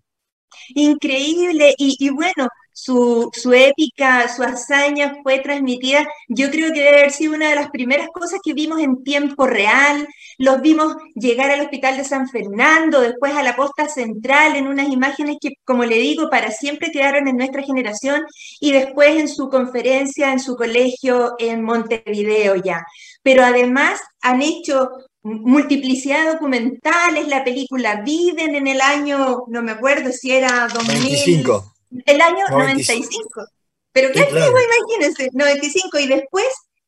Increíble, 0.70 1.74
y, 1.78 2.10
bueno, 2.10 2.48
su, 2.74 3.30
su, 3.34 3.54
épica, 3.54 4.28
su 4.34 4.44
hazaña 4.44 5.18
fue 5.24 5.40
transmitida, 5.40 6.08
yo 6.28 6.50
creo 6.50 6.74
que 6.74 6.82
debe 6.82 7.00
haber 7.00 7.12
sido 7.12 7.34
una 7.34 7.50
de 7.50 7.56
las 7.56 7.70
primeras 7.70 8.08
cosas 8.10 8.40
que 8.44 8.54
vimos 8.54 8.80
en 8.80 9.04
tiempo 9.04 9.48
real, 9.48 10.08
los 10.38 10.62
vimos 10.62 10.96
llegar 11.16 11.52
al 11.52 11.62
hospital 11.62 11.98
de 11.98 12.04
San 12.04 12.28
Fernando, 12.30 13.02
después 13.02 13.34
a 13.34 13.44
la 13.44 13.56
posta 13.56 13.88
central, 13.88 14.56
en 14.56 14.68
unas 14.68 14.90
imágenes 14.90 15.38
que, 15.40 15.52
como 15.64 15.86
le 15.86 15.98
digo, 15.98 16.30
para 16.30 16.52
siempre 16.52 16.92
quedaron 16.92 17.28
en 17.28 17.38
nuestra 17.38 17.64
generación, 17.64 18.24
y 18.60 18.72
después 18.72 19.18
en 19.18 19.28
su 19.28 19.50
conferencia 19.50 20.32
en 20.32 20.40
su 20.40 20.56
colegio 20.56 21.36
en 21.40 21.64
Montevideo 21.64 22.56
ya. 22.56 22.86
Pero 23.24 23.44
además 23.44 24.00
han 24.22 24.42
hecho 24.42 24.90
multiplicidad 25.24 26.26
de 26.26 26.32
documentales, 26.34 27.28
la 27.28 27.44
película 27.44 28.02
Viven 28.02 28.56
en 28.56 28.68
el 28.68 28.82
año, 28.82 29.44
no 29.48 29.62
me 29.62 29.72
acuerdo 29.72 30.12
si 30.12 30.32
era 30.32 30.68
2005. 30.74 31.74
El 32.06 32.22
año 32.22 32.46
95. 32.50 33.46
Pero 33.92 34.12
qué 34.14 34.22
antiguo, 34.22 34.58
imagínense, 34.60 35.30
95. 35.34 36.00
Y 36.00 36.08
después 36.08 36.48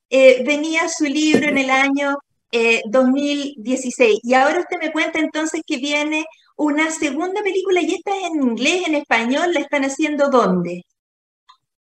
eh, 0.10 0.44
venía 0.46 0.88
su 0.90 1.06
libro 1.06 1.48
en 1.48 1.58
el 1.58 1.70
año 1.70 2.18
2016. 2.86 4.16
Eh, 4.16 4.20
y 4.24 4.34
ahora 4.34 4.60
usted 4.60 4.78
me 4.80 4.92
cuenta 4.92 5.20
entonces 5.20 5.62
que 5.66 5.78
viene 5.78 6.26
una 6.56 6.92
segunda 6.92 7.42
película 7.42 7.82
y 7.82 7.96
esta 7.96 8.16
es 8.16 8.24
en 8.26 8.42
inglés, 8.42 8.88
en 8.88 8.96
español, 8.96 9.54
¿la 9.54 9.60
están 9.60 9.84
haciendo 9.86 10.30
dónde? 10.30 10.84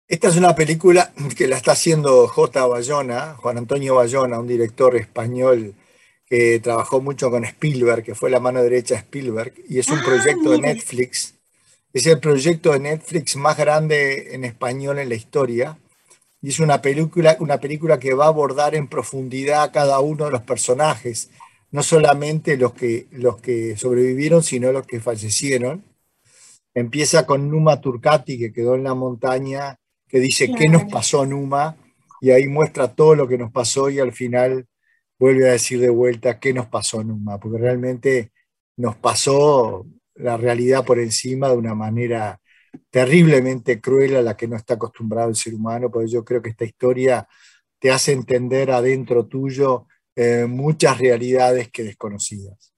Esta 0.06 0.28
es 0.28 0.36
una 0.36 0.54
película 0.54 1.12
que 1.36 1.46
la 1.46 1.56
está 1.56 1.72
haciendo 1.72 2.26
J. 2.28 2.66
Bayona, 2.66 3.36
Juan 3.36 3.58
Antonio 3.58 3.94
Bayona, 3.94 4.40
un 4.40 4.48
director 4.48 4.96
español 4.96 5.74
que 6.26 6.60
trabajó 6.60 7.00
mucho 7.00 7.30
con 7.30 7.44
Spielberg, 7.44 8.04
que 8.04 8.14
fue 8.14 8.30
la 8.30 8.40
mano 8.40 8.62
derecha 8.62 8.94
de 8.94 9.00
Spielberg, 9.00 9.54
y 9.68 9.78
es 9.78 9.88
un 9.88 9.98
ah, 9.98 10.02
proyecto 10.04 10.50
de 10.50 10.58
Netflix. 10.58 11.34
Es 11.92 12.06
el 12.06 12.20
proyecto 12.20 12.72
de 12.72 12.80
Netflix 12.80 13.34
más 13.34 13.56
grande 13.56 14.34
en 14.34 14.44
español 14.44 14.98
en 14.98 15.08
la 15.08 15.16
historia. 15.16 15.78
Y 16.40 16.50
es 16.50 16.60
una 16.60 16.80
película, 16.80 17.36
una 17.40 17.58
película 17.58 17.98
que 17.98 18.14
va 18.14 18.26
a 18.26 18.28
abordar 18.28 18.74
en 18.74 18.86
profundidad 18.86 19.64
a 19.64 19.72
cada 19.72 19.98
uno 20.00 20.26
de 20.26 20.30
los 20.30 20.42
personajes, 20.42 21.30
no 21.72 21.82
solamente 21.82 22.56
los 22.56 22.72
que, 22.72 23.08
los 23.10 23.40
que 23.40 23.76
sobrevivieron, 23.76 24.42
sino 24.42 24.72
los 24.72 24.86
que 24.86 25.00
fallecieron. 25.00 25.84
Empieza 26.74 27.26
con 27.26 27.50
Numa 27.50 27.80
Turcati, 27.80 28.38
que 28.38 28.52
quedó 28.52 28.76
en 28.76 28.84
la 28.84 28.94
montaña, 28.94 29.76
que 30.08 30.20
dice, 30.20 30.52
¿qué 30.56 30.68
nos 30.68 30.84
pasó, 30.84 31.26
Numa? 31.26 31.76
Y 32.20 32.30
ahí 32.30 32.46
muestra 32.46 32.94
todo 32.94 33.16
lo 33.16 33.26
que 33.26 33.38
nos 33.38 33.50
pasó 33.50 33.90
y 33.90 33.98
al 33.98 34.12
final 34.12 34.66
vuelve 35.18 35.48
a 35.48 35.52
decir 35.52 35.80
de 35.80 35.90
vuelta 35.90 36.38
qué 36.38 36.52
nos 36.52 36.66
pasó 36.66 37.02
Numa, 37.02 37.38
porque 37.38 37.58
realmente 37.58 38.30
nos 38.76 38.96
pasó 38.96 39.86
la 40.14 40.36
realidad 40.36 40.84
por 40.84 40.98
encima 40.98 41.48
de 41.48 41.56
una 41.56 41.74
manera 41.74 42.40
terriblemente 42.90 43.80
cruel 43.80 44.16
a 44.16 44.22
la 44.22 44.36
que 44.36 44.48
no 44.48 44.56
está 44.56 44.74
acostumbrado 44.74 45.28
el 45.28 45.36
ser 45.36 45.54
humano, 45.54 45.90
porque 45.90 46.08
yo 46.08 46.24
creo 46.24 46.42
que 46.42 46.50
esta 46.50 46.64
historia 46.64 47.26
te 47.78 47.90
hace 47.90 48.12
entender 48.12 48.70
adentro 48.70 49.26
tuyo 49.26 49.86
eh, 50.14 50.46
muchas 50.46 50.98
realidades 50.98 51.70
que 51.70 51.82
desconocidas. 51.82 52.70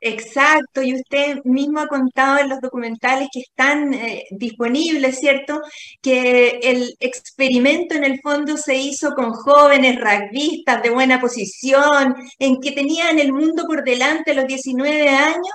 Exacto, 0.00 0.82
y 0.82 0.94
usted 0.94 1.42
mismo 1.44 1.80
ha 1.80 1.88
contado 1.88 2.38
en 2.38 2.50
los 2.50 2.60
documentales 2.60 3.28
que 3.32 3.40
están 3.40 3.94
eh, 3.94 4.24
disponibles, 4.30 5.18
¿cierto? 5.18 5.60
Que 6.02 6.60
el 6.62 6.94
experimento 7.00 7.94
en 7.94 8.04
el 8.04 8.20
fondo 8.20 8.56
se 8.56 8.76
hizo 8.76 9.14
con 9.14 9.32
jóvenes 9.32 9.98
rugbyistas 9.98 10.82
de 10.82 10.90
buena 10.90 11.18
posición, 11.18 12.14
en 12.38 12.60
que 12.60 12.72
tenían 12.72 13.18
el 13.18 13.32
mundo 13.32 13.64
por 13.66 13.82
delante 13.82 14.32
a 14.32 14.34
los 14.34 14.46
19 14.46 15.08
años, 15.08 15.50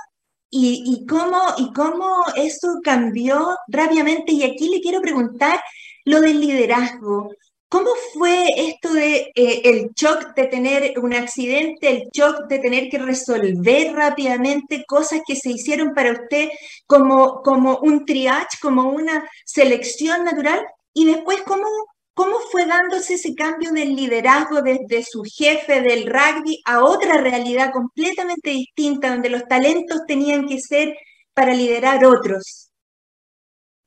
y, 0.54 1.06
cómo, 1.06 1.40
y 1.56 1.72
cómo 1.72 2.24
eso 2.36 2.78
cambió 2.84 3.56
rápidamente. 3.68 4.32
Y 4.32 4.42
aquí 4.42 4.68
le 4.68 4.80
quiero 4.80 5.00
preguntar 5.00 5.60
lo 6.04 6.20
del 6.20 6.40
liderazgo. 6.40 7.30
¿Cómo 7.68 7.88
fue 8.12 8.48
esto 8.54 8.92
de 8.92 9.32
eh, 9.34 9.62
el 9.64 9.92
shock 9.94 10.34
de 10.36 10.44
tener 10.44 10.98
un 10.98 11.14
accidente, 11.14 11.88
el 11.88 12.08
shock 12.12 12.46
de 12.46 12.58
tener 12.58 12.90
que 12.90 12.98
resolver 12.98 13.94
rápidamente 13.94 14.84
cosas 14.86 15.22
que 15.26 15.36
se 15.36 15.50
hicieron 15.50 15.94
para 15.94 16.12
usted 16.12 16.50
como, 16.86 17.40
como 17.40 17.78
un 17.78 18.04
triage, 18.04 18.58
como 18.60 18.90
una 18.90 19.26
selección 19.46 20.24
natural? 20.24 20.60
Y 20.92 21.06
después, 21.06 21.40
¿cómo, 21.46 21.66
¿cómo 22.14 22.38
fue 22.50 22.66
dándose 22.66 23.14
ese 23.14 23.34
cambio 23.34 23.72
del 23.72 23.94
liderazgo 23.94 24.62
desde 24.62 25.04
su 25.04 25.22
jefe 25.22 25.80
del 25.80 26.06
rugby 26.06 26.60
a 26.64 26.84
otra 26.84 27.18
realidad 27.18 27.72
completamente 27.72 28.50
distinta, 28.50 29.10
donde 29.10 29.30
los 29.30 29.46
talentos 29.46 30.02
tenían 30.06 30.46
que 30.46 30.60
ser 30.60 30.94
para 31.34 31.54
liderar 31.54 32.04
otros? 32.04 32.70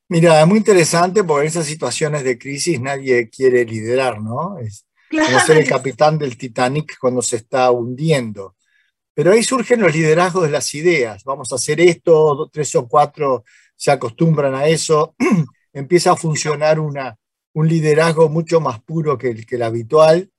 Mira, 0.07 0.41
es 0.41 0.47
muy 0.47 0.59
interesante 0.59 1.23
porque 1.23 1.47
esas 1.47 1.65
situaciones 1.65 2.23
de 2.23 2.37
crisis 2.37 2.79
nadie 2.79 3.29
quiere 3.29 3.65
liderar, 3.65 4.21
¿no? 4.21 4.57
Es 4.59 4.85
como 5.09 5.39
ser 5.39 5.57
el 5.57 5.67
capitán 5.67 6.17
del 6.17 6.37
Titanic 6.37 6.97
cuando 6.99 7.21
se 7.21 7.37
está 7.37 7.71
hundiendo. 7.71 8.55
Pero 9.13 9.31
ahí 9.31 9.41
surgen 9.43 9.81
los 9.81 9.95
liderazgos 9.95 10.43
de 10.43 10.51
las 10.51 10.73
ideas. 10.75 11.23
Vamos 11.23 11.51
a 11.51 11.55
hacer 11.55 11.79
esto, 11.79 12.49
tres 12.51 12.75
o 12.75 12.87
cuatro 12.87 13.43
se 13.75 13.91
acostumbran 13.91 14.55
a 14.55 14.67
eso, 14.67 15.15
empieza 15.73 16.11
a 16.11 16.15
funcionar 16.15 16.79
una, 16.79 17.17
un 17.55 17.69
liderazgo 17.69 18.29
mucho 18.29 18.61
más 18.61 18.81
puro 18.83 19.17
que 19.17 19.29
el, 19.31 19.45
que 19.47 19.55
el 19.57 19.63
habitual, 19.63 20.31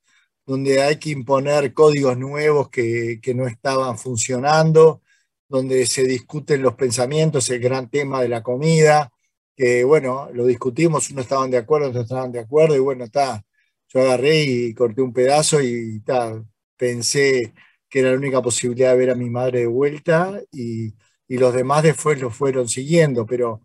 donde 0.46 0.82
hay 0.82 0.98
que 0.98 1.10
imponer 1.10 1.74
códigos 1.74 2.18
nuevos 2.18 2.70
que, 2.70 3.20
que 3.22 3.34
no 3.34 3.46
estaban 3.48 3.98
funcionando, 3.98 5.02
donde 5.48 5.86
se 5.86 6.04
discuten 6.04 6.62
los 6.62 6.74
pensamientos, 6.74 7.50
el 7.50 7.60
gran 7.60 7.90
tema 7.90 8.22
de 8.22 8.28
la 8.28 8.42
comida, 8.42 9.12
que 9.56 9.84
bueno, 9.84 10.30
lo 10.34 10.46
discutimos, 10.46 11.10
unos 11.10 11.24
estaban 11.24 11.50
de 11.50 11.58
acuerdo, 11.58 11.88
otros 11.88 12.04
estaban 12.04 12.32
de 12.32 12.40
acuerdo, 12.40 12.76
y 12.76 12.80
bueno, 12.80 13.04
está, 13.04 13.44
yo 13.88 14.00
agarré 14.02 14.42
y 14.44 14.74
corté 14.74 15.02
un 15.02 15.12
pedazo 15.12 15.62
y 15.62 16.00
ta, 16.00 16.42
pensé 16.76 17.54
que 17.88 18.00
era 18.00 18.10
la 18.10 18.16
única 18.18 18.42
posibilidad 18.42 18.92
de 18.92 18.98
ver 18.98 19.10
a 19.10 19.14
mi 19.14 19.30
madre 19.30 19.60
de 19.60 19.66
vuelta 19.66 20.40
y, 20.52 20.94
y 21.28 21.38
los 21.38 21.54
demás 21.54 21.82
después 21.84 22.20
lo 22.20 22.30
fueron 22.30 22.68
siguiendo, 22.68 23.26
pero, 23.26 23.62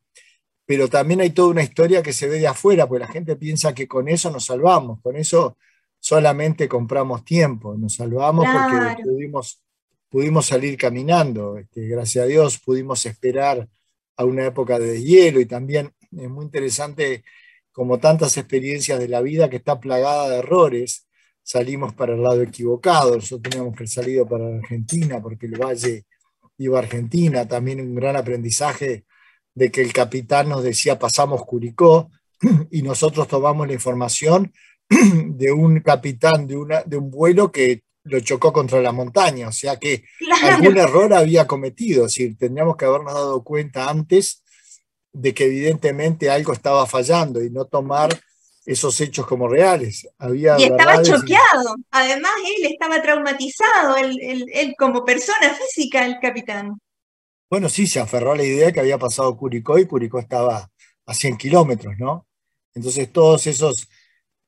pero 0.65 0.87
también 0.87 1.21
hay 1.21 1.31
toda 1.31 1.49
una 1.49 1.63
historia 1.63 2.01
que 2.01 2.13
se 2.13 2.27
ve 2.27 2.39
de 2.39 2.47
afuera, 2.47 2.87
porque 2.87 3.05
la 3.05 3.11
gente 3.11 3.35
piensa 3.35 3.73
que 3.73 3.87
con 3.87 4.07
eso 4.07 4.31
nos 4.31 4.45
salvamos, 4.45 5.01
con 5.01 5.15
eso 5.15 5.57
solamente 5.99 6.67
compramos 6.67 7.23
tiempo, 7.23 7.75
nos 7.77 7.95
salvamos 7.95 8.45
porque 8.45 9.03
pudimos, 9.03 9.61
pudimos 10.09 10.45
salir 10.45 10.77
caminando, 10.77 11.57
este, 11.57 11.87
gracias 11.87 12.23
a 12.25 12.27
Dios 12.27 12.59
pudimos 12.59 13.05
esperar 13.05 13.67
a 14.17 14.25
una 14.25 14.45
época 14.45 14.79
de 14.79 15.01
hielo 15.01 15.39
y 15.39 15.45
también 15.45 15.91
es 16.11 16.29
muy 16.29 16.45
interesante 16.45 17.23
como 17.71 17.99
tantas 17.99 18.37
experiencias 18.37 18.99
de 18.99 19.07
la 19.07 19.21
vida 19.21 19.49
que 19.49 19.57
está 19.57 19.79
plagada 19.79 20.29
de 20.29 20.37
errores, 20.39 21.07
salimos 21.43 21.93
para 21.93 22.13
el 22.13 22.23
lado 22.23 22.41
equivocado, 22.41 23.15
nosotros 23.15 23.41
teníamos 23.41 23.75
que 23.75 23.87
salir 23.87 24.17
salido 24.17 24.27
para 24.27 24.47
Argentina 24.47 25.21
porque 25.21 25.45
el 25.45 25.57
Valle 25.57 26.05
iba 26.57 26.79
a 26.79 26.81
Argentina, 26.81 27.47
también 27.47 27.79
un 27.81 27.95
gran 27.95 28.15
aprendizaje 28.15 29.05
de 29.53 29.71
que 29.71 29.81
el 29.81 29.93
capitán 29.93 30.49
nos 30.49 30.63
decía 30.63 30.99
pasamos 30.99 31.45
Curicó 31.45 32.09
y 32.71 32.81
nosotros 32.81 33.27
tomamos 33.27 33.67
la 33.67 33.73
información 33.73 34.53
de 34.89 35.51
un 35.51 35.79
capitán 35.81 36.47
de, 36.47 36.57
una, 36.57 36.83
de 36.83 36.97
un 36.97 37.11
vuelo 37.11 37.51
que 37.51 37.83
lo 38.03 38.19
chocó 38.19 38.51
contra 38.51 38.81
la 38.81 38.91
montaña, 38.91 39.47
o 39.47 39.51
sea 39.51 39.77
que 39.77 40.03
algún 40.43 40.77
error 40.77 41.13
había 41.13 41.45
cometido, 41.45 42.05
es 42.05 42.13
decir, 42.13 42.35
tendríamos 42.35 42.75
que 42.75 42.85
habernos 42.85 43.13
dado 43.13 43.43
cuenta 43.43 43.89
antes 43.89 44.43
de 45.13 45.33
que 45.33 45.45
evidentemente 45.45 46.29
algo 46.29 46.53
estaba 46.53 46.85
fallando 46.87 47.43
y 47.43 47.49
no 47.49 47.65
tomar 47.65 48.09
esos 48.65 48.99
hechos 49.01 49.25
como 49.25 49.47
reales. 49.47 50.07
Había 50.17 50.59
y 50.59 50.63
estaba 50.63 51.01
choqueado, 51.01 51.75
además 51.91 52.31
él 52.57 52.71
estaba 52.71 53.01
traumatizado, 53.01 53.97
él, 53.97 54.17
él, 54.53 54.75
como 54.77 55.03
persona 55.03 55.53
física, 55.53 56.05
el 56.05 56.19
capitán. 56.19 56.79
Bueno, 57.51 57.67
sí, 57.67 57.85
se 57.85 57.99
aferró 57.99 58.31
a 58.31 58.37
la 58.37 58.45
idea 58.45 58.71
que 58.71 58.79
había 58.79 58.97
pasado 58.97 59.35
Curicó 59.35 59.77
y 59.77 59.85
Curicó 59.85 60.19
estaba 60.19 60.71
a 61.05 61.13
100 61.13 61.35
kilómetros, 61.37 61.95
¿no? 61.99 62.25
Entonces 62.73 63.11
todos 63.11 63.45
esos 63.45 63.89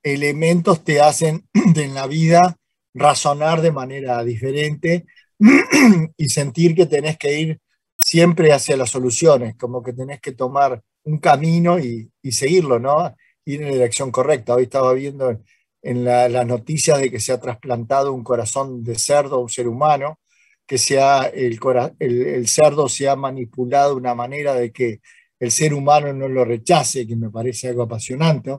elementos 0.02 0.86
te 0.86 1.02
hacen 1.02 1.46
en 1.76 1.94
la 1.94 2.08
vida 2.08 2.58
razonar 2.94 3.62
de 3.62 3.74
manera 3.74 4.24
diferente 4.24 5.06
y 6.18 6.30
sentir 6.30 6.76
que 6.76 6.86
tenés 6.86 7.18
que 7.18 7.38
ir 7.40 7.60
siempre 7.98 8.54
hacia 8.54 8.78
las 8.78 8.92
soluciones, 8.92 9.56
como 9.58 9.84
que 9.84 9.92
tenés 9.92 10.22
que 10.22 10.32
tomar 10.32 10.82
un 11.04 11.18
camino 11.20 11.80
y, 11.80 12.10
seguirlo, 12.32 12.80
¿no? 12.80 13.14
Ir 13.44 13.62
en 13.64 13.68
la 13.68 13.74
dirección 13.74 14.12
correcta. 14.12 14.56
Hoy 14.56 14.64
estaba 14.64 14.94
viendo 14.94 15.42
en, 15.82 16.06
las 16.06 16.48
noticias 16.48 17.00
de 17.02 17.12
que 17.12 17.20
se 17.20 17.34
ha 17.34 17.40
trasplantado 17.42 18.14
un 18.14 18.24
corazón 18.24 18.82
de 18.84 18.98
cerdo 18.98 19.36
a 19.38 19.42
un 19.42 19.50
ser 19.50 19.68
humano, 19.68 20.20
que 20.66 20.78
sea 20.78 21.24
el, 21.26 21.60
el, 22.00 22.48
cerdo 22.48 22.88
se 22.90 23.10
ha 23.10 23.16
manipulado 23.16 23.92
de 23.92 23.98
una 23.98 24.16
manera 24.16 24.54
de 24.54 24.72
que 24.72 25.02
el 25.40 25.52
ser 25.52 25.74
humano 25.74 26.14
no 26.14 26.28
lo 26.28 26.46
rechace, 26.46 27.06
que 27.08 27.16
me 27.16 27.30
parece 27.30 27.70
algo 27.70 27.84
apasionante. 27.84 28.58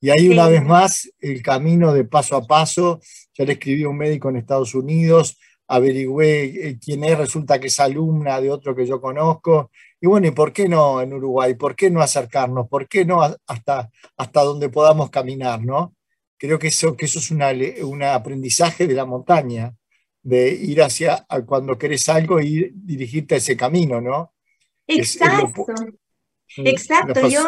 Y 0.00 0.10
ahí 0.10 0.28
una 0.28 0.48
vez 0.48 0.62
más 0.62 1.10
el 1.18 1.42
camino 1.42 1.92
de 1.94 2.04
paso 2.04 2.36
a 2.36 2.46
paso, 2.46 3.00
ya 3.34 3.44
le 3.44 3.54
escribí 3.54 3.84
a 3.84 3.88
un 3.88 3.96
médico 3.96 4.28
en 4.28 4.36
Estados 4.36 4.74
Unidos, 4.74 5.38
averigüé 5.68 6.68
eh, 6.68 6.78
quién 6.78 7.04
es, 7.04 7.18
resulta 7.18 7.58
que 7.58 7.68
es 7.68 7.80
alumna 7.80 8.40
de 8.40 8.50
otro 8.50 8.74
que 8.74 8.86
yo 8.86 9.00
conozco. 9.00 9.70
Y 10.00 10.06
bueno, 10.06 10.28
¿y 10.28 10.30
por 10.30 10.52
qué 10.52 10.68
no 10.68 11.00
en 11.00 11.12
Uruguay? 11.12 11.54
¿Por 11.54 11.74
qué 11.74 11.90
no 11.90 12.00
acercarnos? 12.02 12.68
¿Por 12.68 12.88
qué 12.88 13.04
no 13.04 13.22
hasta, 13.22 13.90
hasta 14.16 14.42
donde 14.42 14.68
podamos 14.68 15.10
caminar? 15.10 15.64
¿no? 15.64 15.94
Creo 16.38 16.58
que 16.58 16.68
eso, 16.68 16.96
que 16.96 17.06
eso 17.06 17.18
es 17.18 17.30
un 17.30 18.02
aprendizaje 18.02 18.86
de 18.86 18.94
la 18.94 19.06
montaña, 19.06 19.74
de 20.26 20.48
ir 20.48 20.82
hacia 20.82 21.24
cuando 21.46 21.78
querés 21.78 22.08
algo 22.08 22.40
y 22.40 22.72
dirigirte 22.74 23.36
a 23.36 23.38
ese 23.38 23.56
camino, 23.56 24.00
¿no? 24.00 24.34
Exacto. 24.88 25.66
Mm, 26.56 26.66
Exacto. 26.66 27.28
Yo 27.28 27.46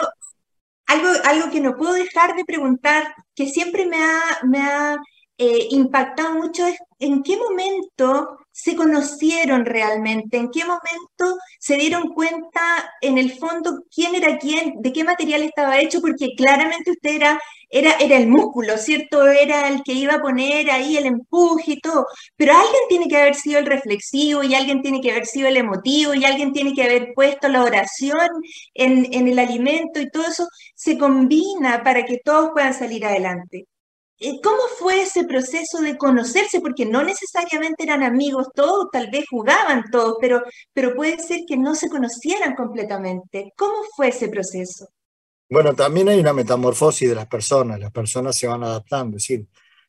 algo, 0.86 1.08
algo 1.24 1.50
que 1.50 1.60
no 1.60 1.76
puedo 1.76 1.94
dejar 1.94 2.36
de 2.36 2.44
preguntar, 2.44 3.12
que 3.34 3.48
siempre 3.48 3.84
me 3.84 3.96
ha, 3.96 4.20
me 4.44 4.60
ha 4.60 4.96
eh, 5.38 5.66
impactado 5.70 6.34
mucho 6.34 6.66
es 6.66 6.78
en 7.00 7.24
qué 7.24 7.36
momento 7.36 8.38
se 8.52 8.76
conocieron 8.76 9.64
realmente, 9.64 10.36
en 10.36 10.50
qué 10.50 10.64
momento 10.64 11.36
se 11.58 11.76
dieron 11.76 12.12
cuenta 12.14 12.92
en 13.00 13.18
el 13.18 13.32
fondo 13.32 13.82
quién 13.92 14.14
era 14.14 14.38
quién, 14.38 14.80
de 14.80 14.92
qué 14.92 15.02
material 15.02 15.42
estaba 15.42 15.80
hecho, 15.80 16.00
porque 16.00 16.36
claramente 16.36 16.92
usted 16.92 17.10
era, 17.10 17.40
era, 17.70 17.92
era 18.00 18.16
el 18.16 18.28
músculo, 18.28 18.76
¿cierto? 18.78 19.26
Era 19.28 19.68
el 19.68 19.82
que 19.82 19.92
iba 19.92 20.14
a 20.14 20.22
poner 20.22 20.70
ahí 20.70 20.96
el 20.96 21.06
empuje 21.06 21.72
y 21.72 21.80
todo, 21.80 22.06
pero 22.36 22.52
alguien 22.52 22.82
tiene 22.88 23.08
que 23.08 23.16
haber 23.16 23.34
sido 23.34 23.58
el 23.58 23.66
reflexivo 23.66 24.42
y 24.42 24.54
alguien 24.54 24.82
tiene 24.82 25.00
que 25.00 25.10
haber 25.10 25.26
sido 25.26 25.48
el 25.48 25.56
emotivo 25.56 26.14
y 26.14 26.24
alguien 26.24 26.52
tiene 26.52 26.74
que 26.74 26.82
haber 26.84 27.12
puesto 27.14 27.48
la 27.48 27.64
oración 27.64 28.28
en, 28.74 29.12
en 29.12 29.28
el 29.28 29.38
alimento 29.38 30.00
y 30.00 30.10
todo 30.10 30.26
eso 30.26 30.46
se 30.74 30.98
combina 30.98 31.82
para 31.82 32.04
que 32.04 32.18
todos 32.24 32.50
puedan 32.52 32.74
salir 32.74 33.04
adelante. 33.06 33.66
Eh, 34.20 34.40
¿Cómo 34.42 34.62
fue 34.78 35.02
ese 35.02 35.24
proceso 35.24 35.80
de 35.80 35.96
conocerse? 35.96 36.60
Porque 36.60 36.84
no 36.86 37.02
necesariamente 37.04 37.84
eran 37.84 38.02
amigos 38.02 38.48
todos, 38.54 38.88
tal 38.92 39.10
vez 39.10 39.24
jugaban 39.30 39.84
todos, 39.92 40.16
pero, 40.20 40.42
pero 40.72 40.94
puede 40.94 41.18
ser 41.18 41.40
que 41.46 41.56
no 41.56 41.74
se 41.74 41.88
conocieran 41.88 42.54
completamente. 42.56 43.52
¿Cómo 43.56 43.76
fue 43.96 44.08
ese 44.08 44.28
proceso? 44.28 44.88
Bueno, 45.50 45.74
también 45.74 46.08
hay 46.08 46.20
una 46.20 46.32
metamorfosis 46.32 47.08
de 47.08 47.14
las 47.14 47.26
personas, 47.26 47.80
las 47.80 47.90
personas 47.90 48.36
se 48.36 48.46
van 48.46 48.62
adaptando. 48.62 49.16
Es 49.16 49.22
decir, 49.22 49.46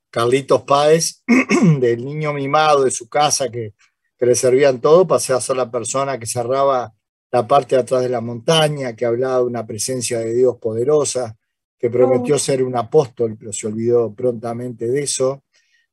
Carlitos 0.10 0.64
Páez, 0.64 1.24
del 1.80 2.06
niño 2.06 2.34
mimado 2.34 2.84
de 2.86 2.92
su 2.92 3.10
casa 3.10 3.50
que, 3.50 3.74
que 4.18 4.26
le 4.26 4.36
servían 4.36 4.80
todo, 4.80 5.06
pasé 5.06 5.34
a 5.34 5.42
ser 5.42 5.58
la 5.58 5.70
persona 5.70 6.18
que 6.18 6.26
cerraba 6.26 6.94
la 7.32 7.48
parte 7.48 7.76
de 7.76 7.82
atrás 7.82 8.02
de 8.02 8.10
la 8.10 8.22
montaña, 8.22 8.96
que 8.96 9.06
hablaba 9.06 9.38
de 9.38 9.44
una 9.44 9.66
presencia 9.66 10.20
de 10.20 10.34
Dios 10.34 10.58
poderosa, 10.58 11.38
que 11.78 11.90
prometió 11.90 12.36
oh. 12.36 12.40
ser 12.40 12.64
un 12.64 12.76
apóstol, 12.76 13.38
pero 13.38 13.54
se 13.54 13.68
olvidó 13.68 14.14
prontamente 14.14 14.88
de 14.88 15.04
eso. 15.04 15.44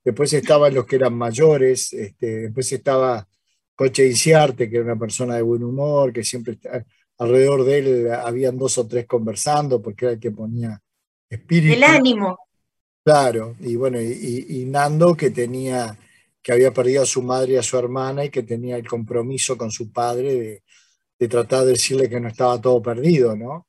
Después 0.04 0.32
estaban 0.32 0.74
los 0.74 0.86
que 0.86 0.96
eran 0.96 1.14
mayores, 1.14 1.92
este, 1.92 2.42
después 2.42 2.70
estaba 2.72 3.26
Coche 3.74 4.06
Inciarte, 4.06 4.70
que 4.70 4.76
era 4.76 4.84
una 4.84 4.98
persona 4.98 5.36
de 5.36 5.42
buen 5.42 5.62
humor, 5.62 6.12
que 6.12 6.24
siempre 6.24 6.58
alrededor 7.18 7.64
de 7.64 7.78
él 7.78 8.10
habían 8.12 8.58
dos 8.58 8.78
o 8.78 8.86
tres 8.86 9.06
conversando, 9.06 9.80
porque 9.80 10.06
era 10.06 10.14
el 10.14 10.20
que 10.20 10.30
ponía 10.30 10.80
espíritu. 11.28 11.74
El 11.74 11.84
ánimo. 11.84 12.38
Claro, 13.04 13.54
y 13.60 13.76
bueno, 13.76 14.00
y, 14.00 14.64
Nando, 14.66 15.16
que 15.16 15.30
tenía 15.30 15.96
que 16.42 16.52
había 16.52 16.72
perdido 16.72 17.02
a 17.02 17.06
su 17.06 17.22
madre 17.22 17.54
y 17.54 17.56
a 17.56 17.62
su 17.62 17.76
hermana 17.76 18.24
y 18.24 18.30
que 18.30 18.44
tenía 18.44 18.76
el 18.76 18.86
compromiso 18.86 19.58
con 19.58 19.72
su 19.72 19.90
padre 19.90 20.34
de, 20.34 20.62
de 21.18 21.28
tratar 21.28 21.64
de 21.64 21.72
decirle 21.72 22.08
que 22.08 22.20
no 22.20 22.28
estaba 22.28 22.60
todo 22.60 22.80
perdido, 22.80 23.34
¿no? 23.34 23.66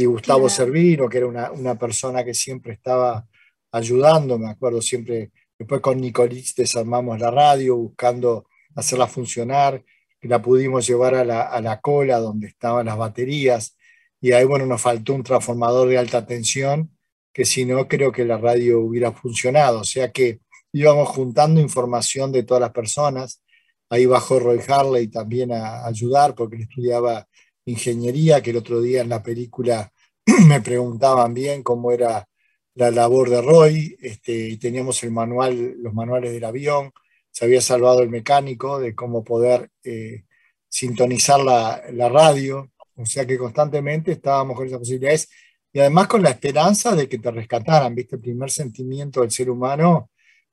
y 0.00 0.06
Gustavo 0.06 0.48
Servino, 0.48 1.10
que 1.10 1.18
era 1.18 1.26
una, 1.26 1.78
persona 1.78 2.24
que 2.24 2.32
siempre 2.32 2.72
estaba 2.72 3.26
ayudando, 3.70 4.38
me 4.38 4.48
acuerdo 4.48 4.80
siempre, 4.80 5.30
después 5.58 5.82
con 5.82 6.00
Nicolits 6.00 6.54
desarmamos 6.54 7.20
la 7.20 7.30
radio 7.30 7.76
buscando 7.76 8.46
hacerla 8.74 9.06
funcionar, 9.06 9.84
la 10.28 10.42
pudimos 10.42 10.86
llevar 10.86 11.14
a 11.14 11.24
la, 11.24 11.42
a 11.42 11.60
la 11.60 11.80
cola 11.80 12.18
donde 12.18 12.48
estaban 12.48 12.86
las 12.86 12.96
baterías, 12.96 13.76
y 14.20 14.32
ahí, 14.32 14.44
bueno, 14.44 14.66
nos 14.66 14.82
faltó 14.82 15.14
un 15.14 15.22
transformador 15.22 15.88
de 15.88 15.98
alta 15.98 16.26
tensión, 16.26 16.90
que 17.32 17.44
si 17.44 17.64
no, 17.64 17.88
creo 17.88 18.12
que 18.12 18.24
la 18.24 18.36
radio 18.38 18.80
hubiera 18.80 19.12
funcionado. 19.12 19.80
O 19.80 19.84
sea 19.84 20.10
que 20.12 20.40
íbamos 20.72 21.08
juntando 21.08 21.60
información 21.60 22.32
de 22.32 22.42
todas 22.42 22.60
las 22.60 22.72
personas. 22.72 23.42
Ahí 23.88 24.06
bajó 24.06 24.38
Roy 24.38 24.60
Harley 24.68 25.08
también 25.08 25.52
a 25.52 25.86
ayudar 25.86 26.34
porque 26.34 26.56
él 26.56 26.62
estudiaba 26.62 27.26
ingeniería, 27.64 28.42
que 28.42 28.50
el 28.50 28.58
otro 28.58 28.80
día 28.80 29.02
en 29.02 29.08
la 29.08 29.22
película 29.22 29.92
me 30.46 30.60
preguntaban 30.60 31.34
bien 31.34 31.62
cómo 31.62 31.92
era 31.92 32.26
la 32.74 32.90
labor 32.90 33.30
de 33.30 33.42
Roy, 33.42 33.96
este, 34.00 34.56
teníamos 34.58 35.02
el 35.02 35.10
manual, 35.10 35.76
los 35.78 35.92
manuales 35.94 36.32
del 36.32 36.44
avión, 36.44 36.92
se 37.40 37.46
había 37.46 37.62
salvado 37.62 38.02
el 38.02 38.10
mecánico 38.10 38.78
de 38.78 38.94
cómo 38.94 39.24
poder 39.24 39.70
eh, 39.82 40.24
sintonizar 40.68 41.40
la, 41.40 41.82
la, 41.90 42.10
radio, 42.10 42.70
o 42.94 43.06
sea 43.06 43.26
que 43.26 43.38
constantemente 43.38 44.12
estábamos 44.12 44.58
con 44.58 44.66
esas 44.66 44.78
posibilidades 44.78 45.30
y 45.72 45.80
además 45.80 46.06
con 46.06 46.22
la 46.22 46.28
esperanza 46.28 46.94
de 46.94 47.08
que 47.08 47.18
te 47.18 47.30
rescataran, 47.30 47.94
¿viste? 47.94 48.16
El 48.16 48.20
primer 48.20 48.50
sentimiento 48.50 49.22
del 49.22 49.30
ser 49.30 49.48
humano 49.48 50.10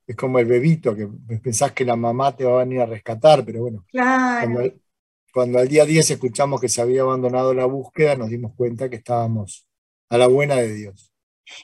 es 0.08 0.15
como 0.15 0.39
el 0.39 0.45
bebito, 0.45 0.95
que 0.95 1.10
pensás 1.43 1.73
que 1.73 1.84
la 1.84 1.97
mamá 1.97 2.34
te 2.34 2.45
va 2.45 2.62
a 2.62 2.63
venir 2.63 2.80
a 2.80 2.86
rescatar, 2.86 3.43
pero 3.43 3.63
bueno, 3.63 3.84
claro. 3.91 4.71
cuando, 5.34 5.60
al 5.60 5.67
día 5.67 5.84
10 5.84 6.12
escuchamos 6.12 6.62
que 6.62 6.69
se 6.69 6.82
había 6.82 7.02
abandonado 7.02 7.54
la 7.54 7.65
búsqueda, 7.65 8.15
nos 8.15 8.30
dimos 8.30 8.54
cuenta 8.56 8.89
que 8.89 8.95
estábamos 8.95 9.67
a 10.08 10.17
la 10.17 10.28
buena 10.28 10.56
de 10.56 10.73
Dios. 10.73 11.12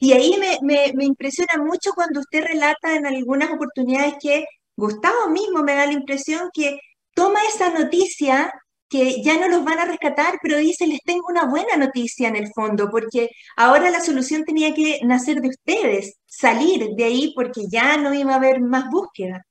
Y 0.01 0.11
ahí 0.11 0.35
me, 0.37 0.57
me, 0.61 0.91
me 0.93 1.05
impresiona 1.05 1.53
mucho 1.63 1.91
cuando 1.95 2.19
usted 2.19 2.43
relata 2.43 2.93
en 2.97 3.05
algunas 3.05 3.51
oportunidades 3.51 4.15
que 4.21 4.43
Gustavo 4.75 5.29
mismo 5.29 5.63
me 5.63 5.75
da 5.75 5.85
la 5.85 5.93
impresión 5.93 6.49
que 6.53 6.79
toma 7.13 7.39
esa 7.53 7.69
noticia 7.69 8.51
que 8.89 9.23
ya 9.23 9.39
no 9.39 9.47
los 9.47 9.63
van 9.63 9.79
a 9.79 9.85
rescatar, 9.85 10.37
pero 10.41 10.57
dice, 10.57 10.85
les 10.85 10.99
tengo 11.03 11.25
una 11.27 11.45
buena 11.45 11.77
noticia 11.77 12.27
en 12.27 12.35
el 12.35 12.51
fondo, 12.53 12.89
porque 12.91 13.29
ahora 13.57 13.89
la 13.89 13.99
solución 13.99 14.43
tenía 14.43 14.73
que 14.75 14.99
nacer 15.03 15.41
de 15.41 15.49
ustedes, 15.49 16.17
salir 16.27 16.89
de 16.95 17.03
ahí 17.03 17.33
porque 17.35 17.63
ya 17.71 17.97
no 17.97 18.13
iba 18.13 18.33
a 18.33 18.35
haber 18.35 18.61
más 18.61 18.85
búsqueda. 18.91 19.43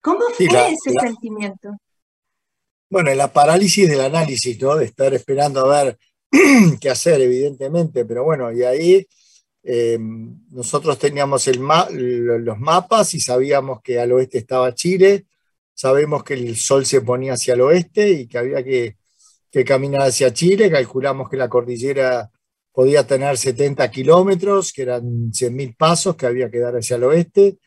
¿Cómo 0.00 0.24
fue 0.36 0.46
ese 0.46 0.98
sentimiento? 1.00 1.76
Bueno, 2.90 3.14
la 3.14 3.32
parálisis 3.32 3.88
del 3.88 4.00
análisis, 4.00 4.60
¿no? 4.60 4.74
De 4.74 4.86
estar 4.86 5.14
esperando 5.14 5.60
a 5.60 5.84
ver 5.84 5.98
qué 6.80 6.90
hacer, 6.90 7.20
evidentemente, 7.20 8.04
pero 8.04 8.24
bueno, 8.24 8.50
y 8.50 8.64
ahí 8.64 9.06
eh, 9.70 9.98
nosotros 10.00 10.98
teníamos 10.98 11.46
los 11.46 12.58
mapas 12.58 13.12
y 13.12 13.20
sabíamos 13.20 13.82
que 13.82 14.00
al 14.00 14.12
oeste 14.12 14.38
estaba 14.38 14.74
Chile, 14.74 15.26
sabemos 15.74 16.24
que 16.24 16.32
el 16.32 16.56
sol 16.56 16.86
se 16.86 17.02
ponía 17.02 17.34
hacia 17.34 17.52
el 17.52 17.60
oeste 17.60 18.08
y 18.12 18.26
que 18.26 18.38
había 18.38 18.64
que, 18.64 18.96
caminar 19.66 20.04
hacia 20.04 20.32
Chile, 20.32 20.70
calculamos 20.70 21.28
que 21.28 21.36
la 21.36 21.50
cordillera 21.50 22.30
podía 22.72 23.06
tener 23.06 23.36
70 23.36 23.90
kilómetros, 23.90 24.72
que 24.72 24.82
eran 24.82 25.32
100.000 25.32 25.76
pasos 25.76 26.16
que 26.16 26.24
había 26.24 26.50
que 26.50 26.60
dar 26.60 26.74
hacia 26.74 26.96
el 26.96 27.04
oeste, 27.04 27.58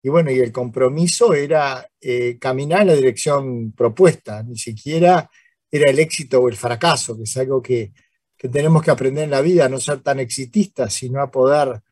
y 0.00 0.10
bueno, 0.10 0.30
y 0.30 0.38
el 0.38 0.52
compromiso 0.52 1.34
era 1.34 1.88
eh, 2.00 2.38
caminar 2.38 2.82
en 2.82 2.86
la 2.88 2.94
dirección 2.94 3.72
propuesta, 3.72 4.44
ni 4.44 4.56
siquiera 4.56 5.28
era 5.68 5.90
el 5.90 5.98
éxito 5.98 6.40
o 6.40 6.48
el 6.48 6.56
fracaso, 6.56 7.16
que 7.16 7.24
es 7.24 7.36
algo 7.36 7.60
que, 7.60 7.90
que 8.38 8.48
tenemos 8.48 8.82
que 8.82 8.92
aprender 8.92 9.24
en 9.24 9.30
la 9.30 9.40
vida, 9.40 9.68
no 9.68 9.80
ser 9.80 10.00
tan 10.00 10.20
exitistas, 10.20 10.94
sino 10.94 11.20
a 11.20 11.30
poder 11.30 11.82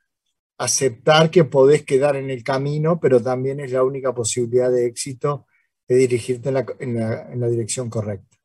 aceptar 0.59 1.31
que 1.31 1.45
podés 1.45 1.85
quedar 1.85 2.17
en 2.17 2.31
el 2.31 2.43
camino, 2.43 2.99
pero 3.01 3.21
también 3.21 3.61
es 3.61 3.73
la 3.73 3.83
única 3.83 4.15
posibilidad 4.15 4.71
de 4.71 4.87
éxito 4.87 5.47
de 5.89 5.97
dirigirte 5.97 6.49
en 6.49 7.41
la, 7.41 7.49
dirección 7.49 7.91
correcta. 7.91 8.37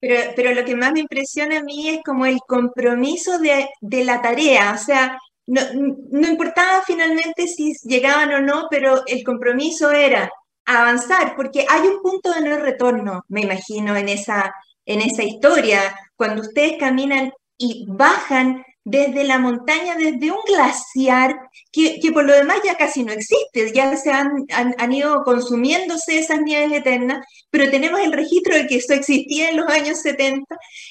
Pero, 0.00 0.32
pero, 0.36 0.52
lo 0.52 0.64
que 0.64 0.76
más 0.76 0.92
me 0.92 1.00
impresiona 1.00 1.58
a 1.58 1.62
mí 1.62 1.88
es 1.88 2.00
como 2.04 2.26
el 2.26 2.38
compromiso 2.46 3.38
de, 3.38 3.68
la 4.04 4.20
tarea, 4.20 4.72
o 4.72 4.78
sea, 4.78 5.18
no, 5.46 5.60
no, 5.72 6.28
importaba 6.28 6.82
finalmente 6.86 7.48
si 7.48 7.72
llegaban 7.84 8.32
o 8.32 8.40
no, 8.40 8.66
pero 8.70 9.02
el 9.06 9.24
compromiso 9.24 9.90
era 9.90 10.30
avanzar, 10.66 11.34
porque 11.34 11.64
hay 11.68 11.88
un 11.88 12.02
punto 12.02 12.32
de 12.32 12.42
no 12.42 12.58
retorno, 12.58 13.24
me 13.28 13.40
imagino, 13.40 13.96
en 13.96 14.08
esa, 14.08 14.54
en 14.84 15.00
esa 15.00 15.24
historia, 15.24 15.80
cuando 16.18 16.42
ustedes 16.42 16.76
caminan 16.78 17.32
y 17.56 17.86
bajan 17.88 18.64
desde 18.84 19.24
la 19.24 19.38
montaña, 19.38 19.96
desde 19.96 20.30
un 20.30 20.38
glaciar 20.46 21.38
que, 21.70 22.00
por 22.12 22.24
lo 22.24 22.32
demás 22.32 22.58
ya 22.64 22.76
casi 22.76 23.04
no 23.04 23.12
existe, 23.12 23.72
ya 23.74 23.96
se 23.96 24.10
han, 24.10 24.46
han, 24.50 24.92
ido 24.92 25.22
consumiéndose 25.24 26.18
esas 26.18 26.40
nieves 26.40 26.72
eternas, 26.72 27.24
pero 27.50 27.70
tenemos 27.70 28.00
el 28.00 28.12
registro 28.12 28.54
de 28.56 28.66
que 28.66 28.76
eso 28.76 28.94
existía 28.94 29.50
en 29.50 29.58
los 29.58 29.68
años 29.68 30.00
70 30.00 30.44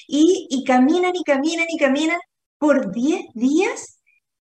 y, 0.06 0.46
y 0.48 0.64
caminan 0.64 1.12
y 1.14 1.24
caminan 1.24 1.66
y 1.68 1.76
caminan 1.76 2.18
por 2.58 2.92
10 2.92 3.26
días. 3.34 4.00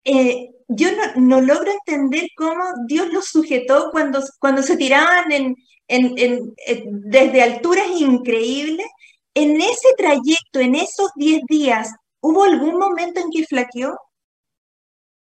Eh, 0.04 0.48
yo 0.68 0.88
no, 1.16 1.40
logro 1.42 1.70
entender 1.70 2.28
cómo 2.36 2.64
Dios 2.86 3.12
los 3.12 3.26
sujetó 3.26 3.90
cuando, 3.92 4.22
cuando 4.38 4.62
se 4.62 4.76
tiraban 4.76 5.30
en, 5.30 5.56
en, 5.88 6.14
en, 6.16 6.54
desde 6.86 7.42
alturas 7.42 7.86
increíbles. 7.98 8.86
En 9.34 9.60
ese 9.60 9.94
trayecto, 9.96 10.60
en 10.60 10.74
esos 10.74 11.10
10 11.16 11.42
días, 11.48 11.90
¿Hubo 12.22 12.44
algún 12.44 12.78
momento 12.78 13.20
en 13.20 13.30
que 13.30 13.44
flaqueó? 13.44 13.98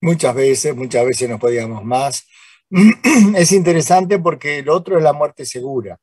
Muchas 0.01 0.33
veces, 0.33 0.75
muchas 0.75 1.05
veces 1.05 1.29
nos 1.29 1.39
podíamos 1.39 1.85
más. 1.85 2.25
Es 3.35 3.51
interesante 3.51 4.17
porque 4.17 4.59
el 4.59 4.69
otro 4.69 4.97
es 4.97 5.03
la 5.03 5.13
muerte 5.13 5.45
segura. 5.45 5.99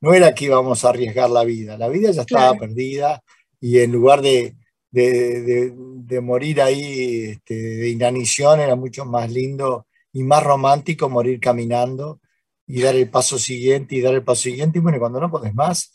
No 0.00 0.12
era 0.12 0.34
que 0.34 0.46
íbamos 0.46 0.84
a 0.84 0.88
arriesgar 0.88 1.30
la 1.30 1.44
vida, 1.44 1.78
la 1.78 1.88
vida 1.88 2.10
ya 2.10 2.22
estaba 2.22 2.54
perdida 2.54 3.22
y 3.60 3.78
en 3.78 3.92
lugar 3.92 4.22
de, 4.22 4.54
de, 4.90 6.20
morir 6.20 6.60
ahí 6.60 7.26
este, 7.30 7.54
de 7.54 7.88
inanición 7.88 8.60
era 8.60 8.76
mucho 8.76 9.06
más 9.06 9.30
lindo 9.30 9.86
y 10.12 10.24
más 10.24 10.42
romántico 10.42 11.08
morir 11.08 11.40
caminando 11.40 12.20
y 12.66 12.82
dar 12.82 12.96
el 12.96 13.08
paso 13.08 13.38
siguiente 13.38 13.94
y 13.94 14.00
dar 14.00 14.14
el 14.14 14.24
paso 14.24 14.42
siguiente. 14.42 14.78
Y 14.78 14.82
bueno, 14.82 14.98
cuando 14.98 15.20
no 15.20 15.30
podés 15.30 15.54
más, 15.54 15.92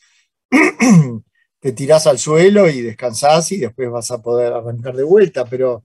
te 1.60 1.72
tirás 1.74 2.08
al 2.08 2.18
suelo 2.20 2.70
y 2.70 2.82
descansás 2.82 3.52
y 3.52 3.58
después 3.58 3.90
vas 3.90 4.12
a 4.12 4.22
poder 4.22 4.54
arrancar 4.54 4.96
de 4.96 5.04
vuelta, 5.04 5.46
pero 5.46 5.84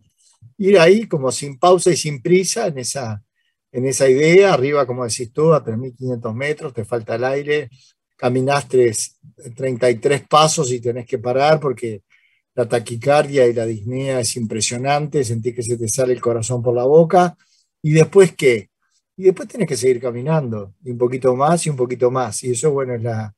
ir 0.59 0.79
ahí 0.79 1.09
como 1.09 1.33
sin 1.33 1.59
pausa 1.59 1.91
y 1.91 1.97
sin 1.97 2.23
prisa 2.23 2.69
en 2.69 2.79
esa, 2.79 3.23
en 3.73 3.87
esa 3.87 4.09
idea, 4.09 4.55
arriba 4.55 4.87
como 4.87 5.05
decís 5.05 5.33
tú, 5.33 5.53
a 5.53 5.65
3.500 5.65 6.35
metros, 6.35 6.73
te 6.73 6.85
falta 6.85 7.17
el 7.17 7.25
aire, 7.25 7.71
caminás 8.17 8.69
33 8.69 10.29
pasos 10.29 10.71
y 10.71 10.81
tenés 10.81 11.07
que 11.07 11.19
parar 11.19 11.59
porque 11.59 12.03
la 12.55 12.69
taquicardia 12.69 13.47
y 13.47 13.53
la 13.53 13.67
disnea 13.67 14.21
es 14.21 14.37
impresionante, 14.37 15.25
sentís 15.25 15.55
que 15.55 15.63
se 15.63 15.77
te 15.77 15.89
sale 15.89 16.13
el 16.13 16.21
corazón 16.21 16.63
por 16.63 16.75
la 16.75 16.85
boca, 16.85 17.37
y 17.83 17.93
después 17.93 18.35
qué? 18.37 18.71
Y 19.17 19.25
después 19.25 19.49
tenés 19.49 19.69
que 19.69 19.77
seguir 19.77 20.01
caminando, 20.01 20.75
y 20.85 20.93
un 20.93 20.99
poquito 20.99 21.35
más 21.35 21.67
y 21.67 21.71
un 21.71 21.77
poquito 21.77 22.11
más, 22.13 22.45
y 22.45 22.53
eso, 22.53 22.71
bueno, 22.71 22.95
es 22.95 23.03
la, 23.03 23.35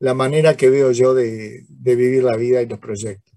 la 0.00 0.14
manera 0.14 0.56
que 0.56 0.70
veo 0.70 0.90
yo 0.92 1.14
de, 1.14 1.64
vivir 1.68 2.24
la 2.24 2.36
vida 2.36 2.62
y 2.62 2.66
los 2.66 2.78
proyectos. 2.78 3.30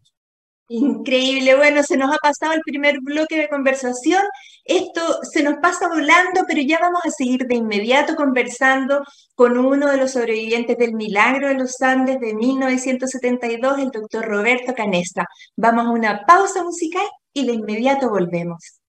Increíble, 0.70 1.56
bueno, 1.56 1.84
se 1.84 1.98
nos 1.98 2.10
ha 2.12 2.18
pasado 2.18 2.54
el 2.54 2.62
primer 2.62 3.00
bloque 3.02 3.38
de 3.38 3.50
conversación. 3.50 4.24
Esto 4.64 5.20
se 5.30 5.44
nos 5.44 5.56
pasa 5.56 5.90
volando, 5.90 6.46
pero 6.48 6.62
ya 6.62 6.80
vamos 6.80 7.02
a 7.04 7.12
seguir 7.12 7.46
de 7.46 7.56
inmediato 7.56 8.16
conversando 8.16 9.04
con 9.36 9.58
uno 9.58 9.92
de 9.92 9.98
los 9.98 10.14
sobrevivientes 10.14 10.78
del 10.78 10.94
milagro 10.94 11.50
de 11.50 11.56
los 11.56 11.80
Andes 11.82 12.20
de 12.22 12.34
1972, 12.34 13.80
el 13.80 13.92
doctor 13.92 14.26
Roberto 14.26 14.74
Canesta. 14.74 15.28
Vamos 15.58 15.86
a 15.86 15.90
una 15.92 16.26
pausa 16.26 16.64
musical 16.64 17.06
y 17.34 17.46
de 17.46 17.54
inmediato 17.54 18.10
volvemos. 18.10 18.80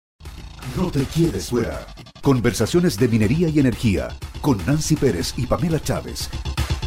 No 0.76 0.90
te 0.92 1.02
quieres 1.04 1.50
fuera. 1.50 1.86
Conversaciones 2.22 2.96
de 2.98 3.08
minería 3.08 3.48
y 3.48 3.58
energía 3.58 4.08
con 4.40 4.64
Nancy 4.64 4.94
Pérez 4.94 5.34
y 5.36 5.46
Pamela 5.46 5.80
Chávez 5.80 6.30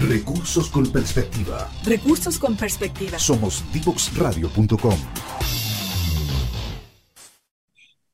Recursos 0.00 0.70
con 0.70 0.92
perspectiva. 0.92 1.68
Recursos 1.84 2.38
con 2.38 2.56
perspectiva. 2.56 3.18
Somos 3.18 3.64
divoxradio.com. 3.72 4.94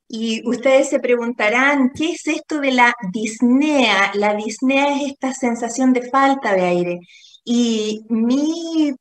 Y 0.08 0.48
ustedes 0.48 0.88
se 0.88 0.98
preguntarán, 0.98 1.90
¿qué 1.94 2.12
es 2.12 2.26
esto 2.26 2.60
de 2.60 2.72
la 2.72 2.94
disnea? 3.12 4.12
La 4.14 4.34
disnea 4.34 4.96
es 4.96 5.12
esta 5.12 5.34
sensación 5.34 5.92
de 5.92 6.08
falta 6.08 6.54
de 6.54 6.62
aire. 6.62 7.00
Y 7.44 8.00
mi 8.08 8.94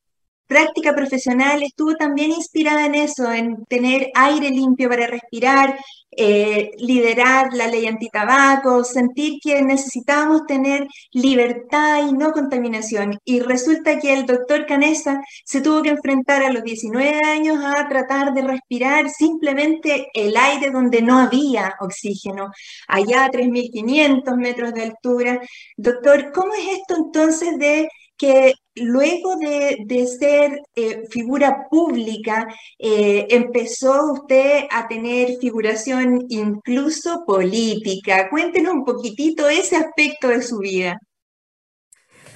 práctica 0.48 0.94
profesional 0.96 1.64
estuvo 1.64 1.96
también 1.96 2.32
inspirada 2.32 2.86
en 2.86 2.96
eso, 2.96 3.32
en 3.32 3.66
tener 3.66 4.12
aire 4.16 4.50
limpio 4.50 4.90
para 4.90 5.08
respirar, 5.08 5.78
eh, 6.16 6.72
liderar 6.78 7.54
la 7.54 7.68
ley 7.68 7.88
antitabaco, 7.88 8.84
sentir 8.84 9.40
que 9.42 9.62
necesitábamos 9.64 10.46
tener 10.46 10.88
libertad 11.12 12.08
y 12.08 12.14
no 12.14 12.32
contaminación. 12.32 13.18
Y 13.26 13.40
resulta 13.40 14.00
que 14.00 14.14
el 14.14 14.26
doctor 14.26 14.66
Canesa 14.66 15.22
se 15.46 15.62
tuvo 15.62 15.82
que 15.82 15.90
enfrentar 15.90 16.44
a 16.44 16.52
los 16.52 16.64
19 16.64 17.20
años 17.26 17.58
a 17.64 17.88
tratar 17.88 18.34
de 18.34 18.44
respirar 18.44 19.10
simplemente 19.10 20.08
el 20.14 20.36
aire 20.38 20.72
donde 20.72 21.02
no 21.02 21.18
había 21.20 21.76
oxígeno, 21.80 22.52
allá 22.88 23.26
a 23.26 23.32
3.500 23.32 24.38
metros 24.38 24.74
de 24.74 24.84
altura. 24.84 25.42
Doctor, 25.78 26.32
¿cómo 26.32 26.54
es 26.54 26.80
esto 26.80 26.96
entonces 26.96 27.58
de 27.58 27.88
que 28.24 28.54
luego 28.76 29.36
de, 29.36 30.08
ser 30.08 30.62
eh, 30.76 31.04
figura 31.10 31.68
pública, 31.70 32.48
eh, 32.80 33.28
empezó 33.30 34.14
usted 34.14 34.64
a 34.72 34.88
tener 34.88 35.38
figuración 35.42 36.26
incluso 36.30 37.26
política. 37.28 38.30
Cuéntenos 38.30 38.76
un 38.76 38.86
poquitito 38.86 39.50
ese 39.50 39.76
aspecto 39.76 40.30
de 40.30 40.42
su 40.42 40.60
vida. 40.60 40.98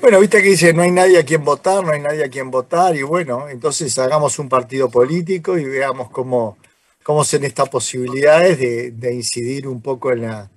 Bueno, 0.01 0.19
viste 0.19 0.43
que 0.43 0.49
dice, 0.49 0.73
no 0.73 0.81
hay 0.81 0.91
nadie 0.91 1.19
a 1.19 1.23
quien 1.23 1.45
votar, 1.45 1.85
no 1.85 1.93
hay 1.93 2.01
nadie 2.01 2.25
a 2.25 2.29
quien 2.29 2.51
votar, 2.51 2.93
y 2.97 3.03
bueno, 3.03 3.47
entonces 3.47 3.97
hagamos 3.97 4.37
un 4.39 4.49
partido 4.49 4.89
político 4.89 5.57
y 5.57 5.63
veamos 5.63 6.09
cómo, 6.09 6.57
cómo 7.01 7.23
son 7.23 7.45
estas 7.45 7.69
posibilidades 7.69 8.59
de, 8.59 9.13
incidir 9.13 9.69
un 9.69 9.81
poco 9.81 10.11
en, 10.11 10.23
la, 10.23 10.51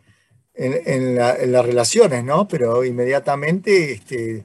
en, 0.55 1.15
las 1.53 1.65
relaciones, 1.65 2.25
¿no? 2.25 2.49
Pero 2.49 2.85
inmediatamente 2.85 3.93
este, 3.93 4.45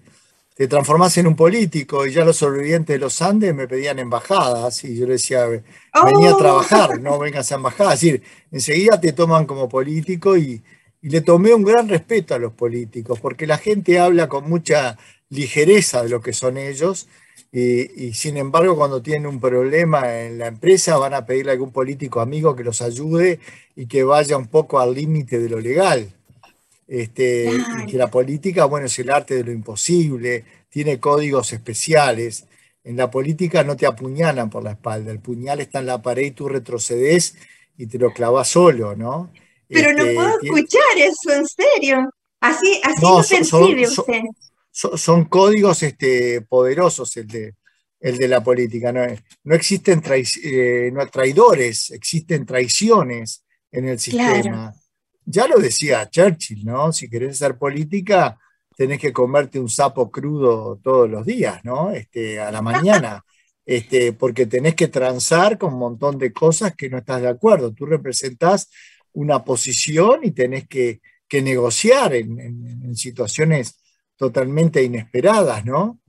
te 0.56 0.70
transformás 0.70 1.18
en 1.18 1.28
un 1.28 1.36
político 1.36 2.08
y 2.08 2.14
ya 2.14 2.24
los 2.24 2.38
sobrevivientes 2.38 2.96
de 2.96 3.00
los 3.00 3.22
Andes 3.22 3.54
me 3.54 3.68
pedían 3.68 4.00
embajadas 4.00 4.86
y 4.86 4.96
yo 4.98 5.06
le 5.06 5.14
decía, 5.14 5.46
venía 5.48 6.30
a 6.30 6.34
oh. 6.34 6.38
trabajar, 6.38 7.02
no 7.02 7.20
vengas 7.20 7.52
a 7.52 7.56
embajadas. 7.56 7.96
Es 7.96 8.02
decir, 8.02 8.24
enseguida 8.52 9.00
te 9.02 9.12
toman 9.12 9.46
como 9.46 9.68
político 9.70 10.38
y, 10.38 10.64
le 11.02 11.22
tomé 11.22 11.54
un 11.54 11.64
gran 11.64 11.88
respeto 11.88 12.34
a 12.34 12.40
los 12.40 12.54
políticos 12.54 13.20
porque 13.20 13.46
la 13.46 13.60
gente 13.60 14.00
habla 14.00 14.28
con 14.28 14.50
mucha 14.50 14.98
ligereza 15.30 16.02
de 16.02 16.10
lo 16.10 16.20
que 16.20 16.34
son 16.34 16.58
ellos 16.58 17.08
y, 17.52 18.08
y, 18.08 18.14
sin 18.16 18.38
embargo 18.38 18.76
cuando 18.76 19.04
tienen 19.04 19.28
un 19.28 19.40
problema 19.40 20.20
en 20.20 20.40
la 20.40 20.48
empresa 20.48 20.98
van 20.98 21.14
a 21.14 21.28
pedirle 21.28 21.52
a 21.52 21.54
algún 21.54 21.72
político 21.72 22.22
amigo 22.22 22.56
que 22.56 22.64
los 22.64 22.82
ayude 22.82 23.40
y 23.76 23.86
que 23.86 24.04
vaya 24.04 24.36
un 24.36 24.48
poco 24.48 24.80
al 24.80 24.96
límite 24.96 25.38
de 25.38 25.50
lo 25.50 25.60
legal. 25.60 26.16
Este, 26.88 27.50
que 27.90 27.98
la 27.98 28.12
política, 28.12 28.66
bueno, 28.66 28.86
es 28.86 29.00
el 29.00 29.10
arte 29.10 29.36
de 29.36 29.44
lo 29.44 29.52
imposible, 29.52 30.46
tiene 30.70 31.00
códigos 31.00 31.52
especiales. 31.52 32.46
En 32.84 32.96
la 32.96 33.10
política 33.10 33.64
no 33.64 33.76
te 33.76 33.88
apuñalan 33.88 34.50
por 34.50 34.64
la 34.64 34.72
espalda, 34.72 35.12
el 35.12 35.20
puñal 35.20 35.60
está 35.60 35.80
en 35.80 35.88
la 35.88 36.02
pared 36.02 36.26
y 36.26 36.32
tú 36.32 36.48
retrocedes 36.48 37.36
y 37.78 37.88
te 37.88 37.98
lo 37.98 38.14
clavas 38.14 38.50
solo, 38.50 38.96
¿no? 38.96 39.32
Pero 39.68 39.94
no 39.94 40.04
este, 40.04 40.14
puedo 40.14 40.40
escuchar 40.42 40.98
eso, 40.98 41.34
en 41.34 41.48
serio. 41.48 42.10
Así, 42.40 42.80
así 42.84 43.02
no, 43.02 43.22
percibe 43.28 43.88
usted. 43.88 44.22
Son, 44.72 45.26
códigos 45.26 45.82
este, 45.82 46.42
poderosos 46.42 47.16
el 47.18 47.28
de, 47.28 47.56
el 48.00 48.18
de 48.18 48.28
la 48.28 48.44
política. 48.44 48.92
No, 48.92 49.02
no 49.46 49.56
existen 49.56 50.04
eh, 50.44 50.92
no, 50.94 51.08
traidores, 51.08 51.90
existen 51.90 52.46
traiciones 52.46 53.44
en 53.72 53.88
el 53.88 54.00
sistema 54.00 54.76
ya 55.26 55.48
lo 55.48 55.58
decía 55.58 56.10
Churchill, 56.10 56.64
¿no? 56.66 56.92
Si 56.92 57.10
querés 57.10 57.42
hacer 57.42 57.58
política, 57.58 58.38
tenés 58.76 59.00
que 59.00 59.14
comerte 59.14 59.60
un 59.60 59.70
sapo 59.70 60.12
crudo 60.12 60.80
todos 60.84 61.10
los 61.10 61.26
días, 61.26 61.64
¿no? 61.64 61.92
Este, 61.92 62.40
a 62.40 62.52
la 62.52 62.62
mañana. 62.62 63.24
Este, 63.68 64.14
porque 64.14 64.46
tenés 64.46 64.76
que 64.76 64.90
transar 64.90 65.58
con 65.58 65.74
un 65.74 65.80
montón 65.80 66.20
de 66.20 66.32
cosas 66.32 66.76
que 66.76 66.88
no 66.88 67.00
estás 67.00 67.24
de 67.24 67.30
acuerdo. 67.30 67.74
Tú 67.74 67.88
representás 67.88 68.70
una 69.14 69.44
posición 69.44 70.20
y 70.24 70.32
tenés 70.32 70.68
que, 70.68 71.02
negociar 71.42 72.14
en, 72.14 72.96
situaciones 72.96 73.82
totalmente 74.16 74.84
inesperadas, 74.84 75.66
¿no? 75.66 76.00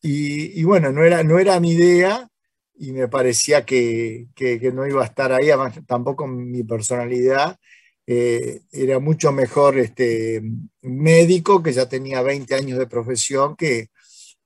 Y, 0.00 0.62
bueno, 0.62 0.92
no 0.92 1.04
era, 1.04 1.22
no 1.22 1.38
era 1.38 1.60
mi 1.60 1.72
idea 1.72 2.28
y 2.78 2.92
me 2.92 3.08
parecía 3.08 3.66
que, 3.66 4.28
que, 4.34 4.58
no 4.72 4.86
iba 4.86 5.02
a 5.02 5.06
estar 5.06 5.32
ahí, 5.32 5.48
tampoco 5.86 6.26
mi 6.26 6.62
personalidad, 6.62 7.58
eh, 8.12 8.62
era 8.72 8.98
mucho 8.98 9.30
mejor 9.30 9.78
este, 9.78 10.42
médico, 10.82 11.62
que 11.62 11.72
ya 11.72 11.88
tenía 11.88 12.22
20 12.22 12.52
años 12.56 12.76
de 12.76 12.88
profesión, 12.88 13.54
que, 13.54 13.90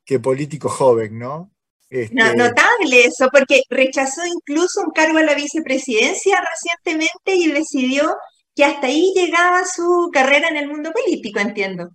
que 0.04 0.20
político 0.20 0.68
joven, 0.68 1.18
¿no? 1.18 1.50
Este, 1.88 2.14
notable 2.14 3.06
eso, 3.06 3.30
porque 3.32 3.62
rechazó 3.70 4.20
incluso 4.26 4.82
un 4.82 4.90
cargo 4.90 5.18
en 5.18 5.24
la 5.24 5.34
vicepresidencia 5.34 6.44
recientemente 6.52 7.36
y 7.36 7.52
decidió 7.52 8.14
que 8.54 8.66
hasta 8.66 8.88
ahí 8.88 9.14
llegaba 9.16 9.64
su 9.64 10.10
carrera 10.12 10.48
en 10.48 10.58
el 10.58 10.68
mundo 10.68 10.92
político, 10.92 11.40
entiendo. 11.40 11.88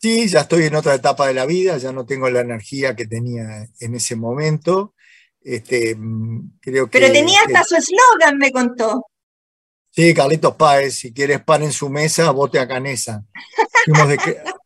Sí, 0.00 0.26
ya 0.26 0.40
estoy 0.40 0.64
en 0.64 0.74
otra 0.74 0.94
etapa 0.94 1.26
de 1.26 1.34
la 1.34 1.44
vida, 1.44 1.76
ya 1.76 1.92
no 1.92 2.06
tengo 2.06 2.30
la 2.30 2.40
energía 2.40 2.96
que 2.96 3.06
tenía 3.06 3.66
en 3.78 3.94
ese 3.94 4.16
momento. 4.16 4.94
Este, 5.42 5.94
mm, 5.94 6.60
creo 6.62 6.88
que, 6.88 6.98
Pero 6.98 7.12
tenía 7.12 7.40
hasta 7.42 7.62
su 7.64 7.76
eslogan, 7.76 8.38
me 8.38 8.50
contó. 8.50 9.04
Sí, 10.00 10.14
Carlitos 10.14 10.54
Páez, 10.54 10.94
si 10.94 11.12
quieres 11.12 11.44
pan 11.44 11.62
en 11.62 11.72
su 11.72 11.90
mesa, 11.90 12.30
vote 12.30 12.58
a 12.58 12.66
Canesa. 12.66 13.22
Fuimos 13.84 14.08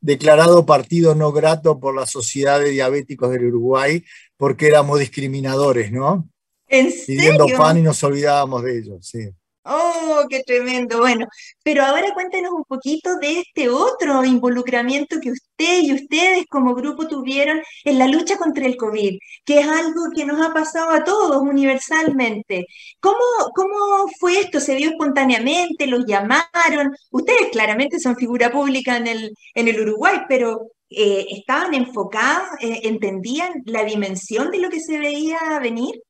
declarado 0.00 0.64
partido 0.64 1.16
no 1.16 1.32
grato 1.32 1.80
por 1.80 1.92
la 1.92 2.06
Sociedad 2.06 2.60
de 2.60 2.70
Diabéticos 2.70 3.32
del 3.32 3.46
Uruguay 3.46 4.04
porque 4.36 4.68
éramos 4.68 5.00
discriminadores, 5.00 5.90
¿no? 5.90 6.28
¿En 6.68 6.88
Pidiendo 7.04 7.46
pan 7.58 7.78
y 7.78 7.82
nos 7.82 8.00
olvidábamos 8.04 8.62
de 8.62 8.78
ellos, 8.78 9.08
sí. 9.08 9.28
Oh, 9.66 10.26
qué 10.28 10.42
tremendo. 10.44 10.98
Bueno, 10.98 11.26
pero 11.62 11.84
ahora 11.84 12.12
cuéntenos 12.12 12.52
un 12.52 12.64
poquito 12.64 13.16
de 13.18 13.40
este 13.40 13.70
otro 13.70 14.22
involucramiento 14.22 15.20
que 15.22 15.30
usted 15.30 15.82
y 15.82 15.94
ustedes 15.94 16.44
como 16.50 16.74
grupo 16.74 17.08
tuvieron 17.08 17.62
en 17.84 17.98
la 17.98 18.06
lucha 18.06 18.36
contra 18.36 18.66
el 18.66 18.76
COVID, 18.76 19.18
que 19.44 19.60
es 19.60 19.66
algo 19.66 20.10
que 20.14 20.26
nos 20.26 20.44
ha 20.46 20.52
pasado 20.52 20.90
a 20.90 21.02
todos 21.02 21.40
universalmente. 21.40 22.66
¿Cómo, 23.00 23.16
cómo 23.54 24.06
fue 24.20 24.40
esto? 24.40 24.60
¿Se 24.60 24.74
dio 24.74 24.90
espontáneamente? 24.90 25.86
¿Los 25.86 26.04
llamaron? 26.06 26.94
Ustedes 27.10 27.48
claramente 27.50 27.98
son 27.98 28.16
figura 28.16 28.50
pública 28.52 28.98
en 28.98 29.06
el, 29.06 29.30
en 29.54 29.68
el 29.68 29.80
Uruguay, 29.80 30.20
pero 30.28 30.72
eh, 30.90 31.26
¿estaban 31.30 31.72
enfocados? 31.72 32.48
Eh, 32.60 32.80
¿Entendían 32.84 33.62
la 33.64 33.84
dimensión 33.84 34.50
de 34.50 34.58
lo 34.58 34.68
que 34.68 34.80
se 34.80 34.98
veía 34.98 35.38
venir? 35.62 36.02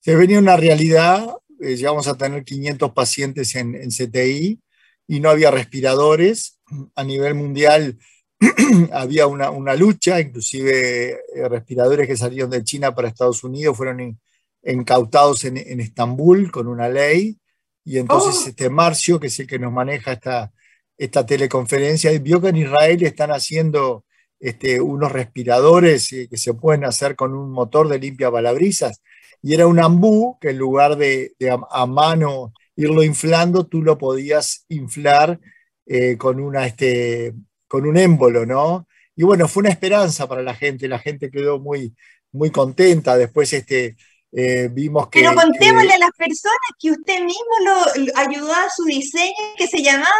Se 0.00 0.16
venía 0.16 0.40
una 0.40 0.56
realidad 0.56 1.28
eh, 1.60 1.76
llegamos 1.76 2.08
a 2.08 2.16
tener 2.16 2.44
500 2.44 2.92
pacientes 2.92 3.54
en, 3.54 3.74
CTI 3.88 4.60
y 5.06 5.20
no 5.20 5.30
había 5.30 5.50
respiradores. 5.50 6.58
A 6.94 7.04
nivel 7.04 7.34
mundial 7.34 7.98
había 8.92 9.26
una, 9.26 9.74
lucha, 9.74 10.20
inclusive 10.20 11.10
eh, 11.12 11.48
respiradores 11.48 12.06
que 12.06 12.16
salieron 12.16 12.50
de 12.50 12.64
China 12.64 12.94
para 12.94 13.08
Estados 13.08 13.44
Unidos 13.44 13.76
fueron 13.76 14.18
incautados 14.64 15.44
en, 15.44 15.80
Estambul 15.80 16.50
con 16.50 16.66
una 16.66 16.88
ley. 16.88 17.38
Y 17.84 17.98
entonces 17.98 18.42
oh. 18.44 18.48
este 18.48 18.68
Marcio, 18.68 19.20
que 19.20 19.28
es 19.28 19.38
el 19.38 19.46
que 19.46 19.58
nos 19.58 19.72
maneja 19.72 20.12
esta, 20.12 20.52
esta 20.98 21.24
teleconferencia, 21.24 22.10
vio 22.18 22.40
que 22.40 22.48
en 22.48 22.56
Israel 22.56 23.02
están 23.04 23.30
haciendo 23.30 24.04
este, 24.40 24.80
unos 24.80 25.12
respiradores 25.12 26.12
eh, 26.12 26.28
que 26.28 26.36
se 26.36 26.52
pueden 26.52 26.84
hacer 26.84 27.16
con 27.16 27.34
un 27.34 27.50
motor 27.50 27.88
de 27.88 27.98
limpia 27.98 28.28
balabrisas 28.28 29.00
y 29.46 29.54
era 29.54 29.68
un 29.68 29.78
ambú 29.78 30.36
que 30.40 30.50
en 30.50 30.58
lugar 30.58 30.96
de, 30.96 31.36
a, 31.70 31.86
mano 31.86 32.52
irlo 32.74 33.04
inflando, 33.04 33.64
tú 33.64 33.80
lo 33.80 33.96
podías 33.96 34.64
inflar 34.70 35.38
eh, 35.86 36.16
con, 36.16 36.40
una, 36.40 36.66
este, 36.66 37.32
con 37.68 37.86
un 37.86 37.96
émbolo, 37.96 38.44
¿no? 38.44 38.88
Y 39.14 39.22
bueno, 39.22 39.46
fue 39.46 39.60
una 39.60 39.70
esperanza 39.70 40.26
para 40.26 40.42
la 40.42 40.52
gente, 40.52 40.88
la 40.88 40.98
gente 40.98 41.30
quedó 41.30 41.60
muy, 41.60 41.94
muy 42.32 42.50
contenta. 42.50 43.16
Después 43.16 43.52
este, 43.52 43.94
eh, 44.32 44.68
vimos 44.72 45.08
que... 45.10 45.20
Pero 45.20 45.36
contémosle 45.36 45.92
a 45.92 45.98
las 45.98 46.10
personas 46.18 46.56
que 46.80 46.90
usted 46.90 47.20
mismo 47.20 47.54
lo, 47.64 48.16
ayudó 48.16 48.52
a 48.52 48.68
su 48.74 48.82
diseño 48.82 49.32
que 49.56 49.68
se 49.68 49.80
llamaba 49.80 50.10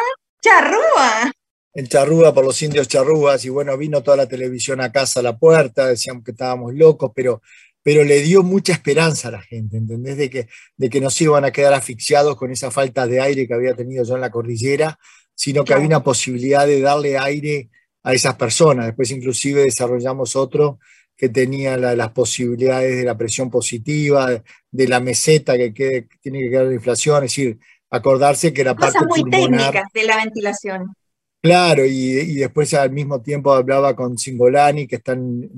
Charrúa. 0.41 1.33
En 1.75 1.89
Charrúa 1.89 2.33
por 2.33 2.45
los 2.45 2.63
indios 2.63 2.87
charrúas, 2.87 3.45
y 3.45 3.49
bueno, 3.49 3.77
vino 3.77 4.05
toda 4.05 4.17
la 4.19 4.29
televisión 4.29 4.81
a 4.81 4.93
casa 4.93 5.19
a 5.19 5.23
la 5.25 5.37
puerta, 5.37 5.89
decíamos 5.89 6.23
que 6.25 6.31
estábamos 6.31 6.73
locos, 6.75 7.11
pero 7.15 7.43
pero 7.87 8.03
le 8.03 8.21
dio 8.21 8.43
mucha 8.43 8.73
esperanza 8.73 9.29
a 9.29 9.31
la 9.31 9.41
gente, 9.41 9.77
¿entendés? 9.77 10.17
De 10.17 10.29
que, 10.29 10.49
de 10.77 10.91
que 10.91 11.01
no 11.01 11.09
se 11.09 11.23
iban 11.23 11.45
a 11.45 11.53
quedar 11.53 11.73
asfixiados 11.73 12.35
con 12.35 12.51
esa 12.51 12.73
falta 12.73 13.07
de 13.07 13.21
aire 13.21 13.47
que 13.47 13.55
había 13.55 13.75
tenido 13.75 14.03
yo 14.03 14.17
en 14.17 14.23
la 14.23 14.31
cordillera, 14.33 14.99
sino 15.37 15.63
que 15.63 15.73
había 15.73 15.87
una 15.87 16.03
posibilidad 16.03 16.67
de 16.67 16.81
darle 16.81 17.17
aire 17.17 17.71
a 18.03 18.13
esas 18.13 18.35
personas. 18.35 18.87
Después 18.87 19.13
inclusive 19.13 19.63
desarrollamos 19.63 20.35
otro 20.35 20.81
que 21.17 21.29
tenía 21.29 21.77
las 21.77 22.11
posibilidades 22.11 22.97
de 22.97 23.05
la 23.05 23.17
presión 23.17 23.51
positiva, 23.51 24.43
de 24.69 24.89
la 24.89 24.99
meseta 24.99 25.57
que, 25.57 26.09
tiene 26.21 26.41
que 26.41 26.51
quedar 26.51 26.67
la 26.67 26.75
inflación, 26.75 27.23
es 27.23 27.31
decir, 27.31 27.57
acordarse 27.89 28.53
que 28.53 28.63
era 28.63 28.75
Cosas 28.75 28.95
parte 28.95 29.07
muy 29.07 29.31
técnicas 29.31 29.85
de 29.95 30.03
la 30.03 30.17
ventilación. 30.17 30.93
Claro, 31.41 31.87
y, 31.87 32.19
y, 32.19 32.35
después 32.35 32.75
al 32.75 32.91
mismo 32.91 33.23
tiempo 33.23 33.53
hablaba 33.53 33.95
con 33.95 34.19
Singolani, 34.19 34.89
que 34.89 34.97
están 34.97 35.49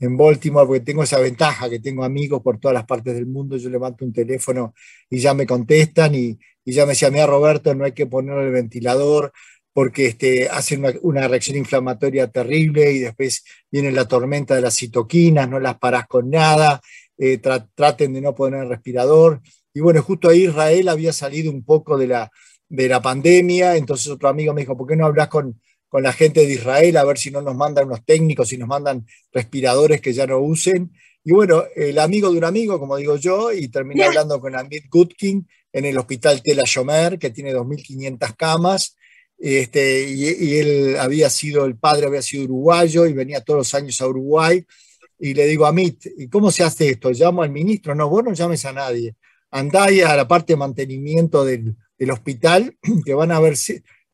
en 0.00 0.16
Baltimore, 0.16 0.66
porque 0.66 0.80
tengo 0.84 1.02
esa 1.02 1.18
ventaja, 1.18 1.68
que 1.68 1.80
tengo 1.80 2.04
amigos 2.04 2.42
por 2.42 2.58
todas 2.58 2.74
las 2.74 2.84
partes 2.84 3.14
del 3.14 3.26
mundo, 3.26 3.56
yo 3.56 3.68
levanto 3.70 4.04
un 4.04 4.12
teléfono 4.12 4.74
y 5.10 5.18
ya 5.18 5.34
me 5.34 5.46
contestan 5.46 6.14
y, 6.14 6.38
ya 6.64 6.84
me 6.84 6.90
decía, 6.90 7.10
mira 7.10 7.26
Roberto, 7.26 7.74
no 7.74 7.84
hay 7.84 7.92
que 7.92 8.06
poner 8.06 8.38
el 8.38 8.52
ventilador 8.52 9.32
porque 9.72 10.06
este, 10.06 10.48
hacen 10.48 10.84
una, 11.02 11.28
reacción 11.28 11.56
inflamatoria 11.56 12.28
terrible 12.30 12.92
y 12.92 12.98
después 12.98 13.44
viene 13.70 13.90
la 13.92 14.06
tormenta 14.06 14.54
de 14.54 14.60
las 14.60 14.76
citoquinas, 14.76 15.48
no 15.48 15.60
las 15.60 15.78
paras 15.78 16.06
con 16.06 16.30
nada, 16.30 16.80
eh, 17.16 17.38
traten 17.38 18.12
de 18.12 18.20
no 18.20 18.34
poner 18.34 18.64
el 18.64 18.68
respirador. 18.68 19.40
Y 19.72 19.80
bueno, 19.80 20.02
justo 20.02 20.28
ahí 20.28 20.44
Israel 20.44 20.88
había 20.88 21.12
salido 21.12 21.50
un 21.50 21.64
poco 21.64 21.96
de 21.96 22.08
la, 22.08 22.30
de 22.68 22.88
la 22.88 23.00
pandemia, 23.00 23.76
entonces 23.76 24.08
otro 24.08 24.28
amigo 24.28 24.52
me 24.52 24.62
dijo, 24.62 24.76
¿por 24.76 24.86
qué 24.86 24.96
no 24.96 25.06
hablas 25.06 25.28
con, 25.28 25.58
con 25.88 26.02
la 26.02 26.12
gente 26.12 26.46
de 26.46 26.52
Israel 26.52 26.96
a 26.96 27.04
ver 27.04 27.18
si 27.18 27.30
no 27.30 27.40
nos 27.40 27.56
mandan 27.56 27.86
unos 27.86 28.04
técnicos, 28.04 28.48
si 28.48 28.58
nos 28.58 28.68
mandan 28.68 29.06
respiradores 29.32 30.00
que 30.00 30.12
ya 30.12 30.26
no 30.26 30.38
usen. 30.38 30.92
Y 31.24 31.32
bueno, 31.32 31.64
el 31.74 31.98
amigo 31.98 32.30
de 32.30 32.38
un 32.38 32.44
amigo, 32.44 32.78
como 32.78 32.96
digo 32.96 33.16
yo, 33.16 33.52
y 33.52 33.68
terminé 33.68 34.04
hablando 34.04 34.40
con 34.40 34.56
Amit 34.56 34.84
Gutkin 34.90 35.46
en 35.72 35.84
el 35.84 35.96
hospital 35.98 36.42
Tel 36.42 36.58
Shomer, 36.64 37.18
que 37.18 37.30
tiene 37.30 37.54
2.500 37.54 38.36
camas, 38.36 38.96
este, 39.38 40.10
y, 40.10 40.58
él 40.58 40.96
había 40.98 41.30
sido, 41.30 41.64
el 41.64 41.76
padre 41.76 42.06
había 42.06 42.22
sido 42.22 42.44
uruguayo 42.44 43.06
y 43.06 43.12
venía 43.12 43.40
todos 43.40 43.58
los 43.58 43.74
años 43.74 44.00
a 44.00 44.08
Uruguay. 44.08 44.64
Y 45.20 45.34
le 45.34 45.46
digo 45.46 45.66
a 45.66 45.70
Amit, 45.70 46.06
¿y 46.16 46.28
cómo 46.28 46.50
se 46.50 46.64
hace 46.64 46.90
esto? 46.90 47.10
¿Llamo 47.10 47.42
al 47.42 47.50
ministro? 47.50 47.94
No, 47.94 48.08
vos 48.08 48.24
no 48.24 48.32
llames 48.32 48.64
a 48.64 48.72
nadie. 48.72 49.14
Andá 49.50 49.84
a 49.84 50.16
la 50.16 50.28
parte 50.28 50.52
de 50.52 50.58
mantenimiento 50.58 51.44
del, 51.44 51.76
del 51.98 52.10
hospital, 52.10 52.76
que 53.04 53.14
van 53.14 53.32
a 53.32 53.40
ver 53.40 53.56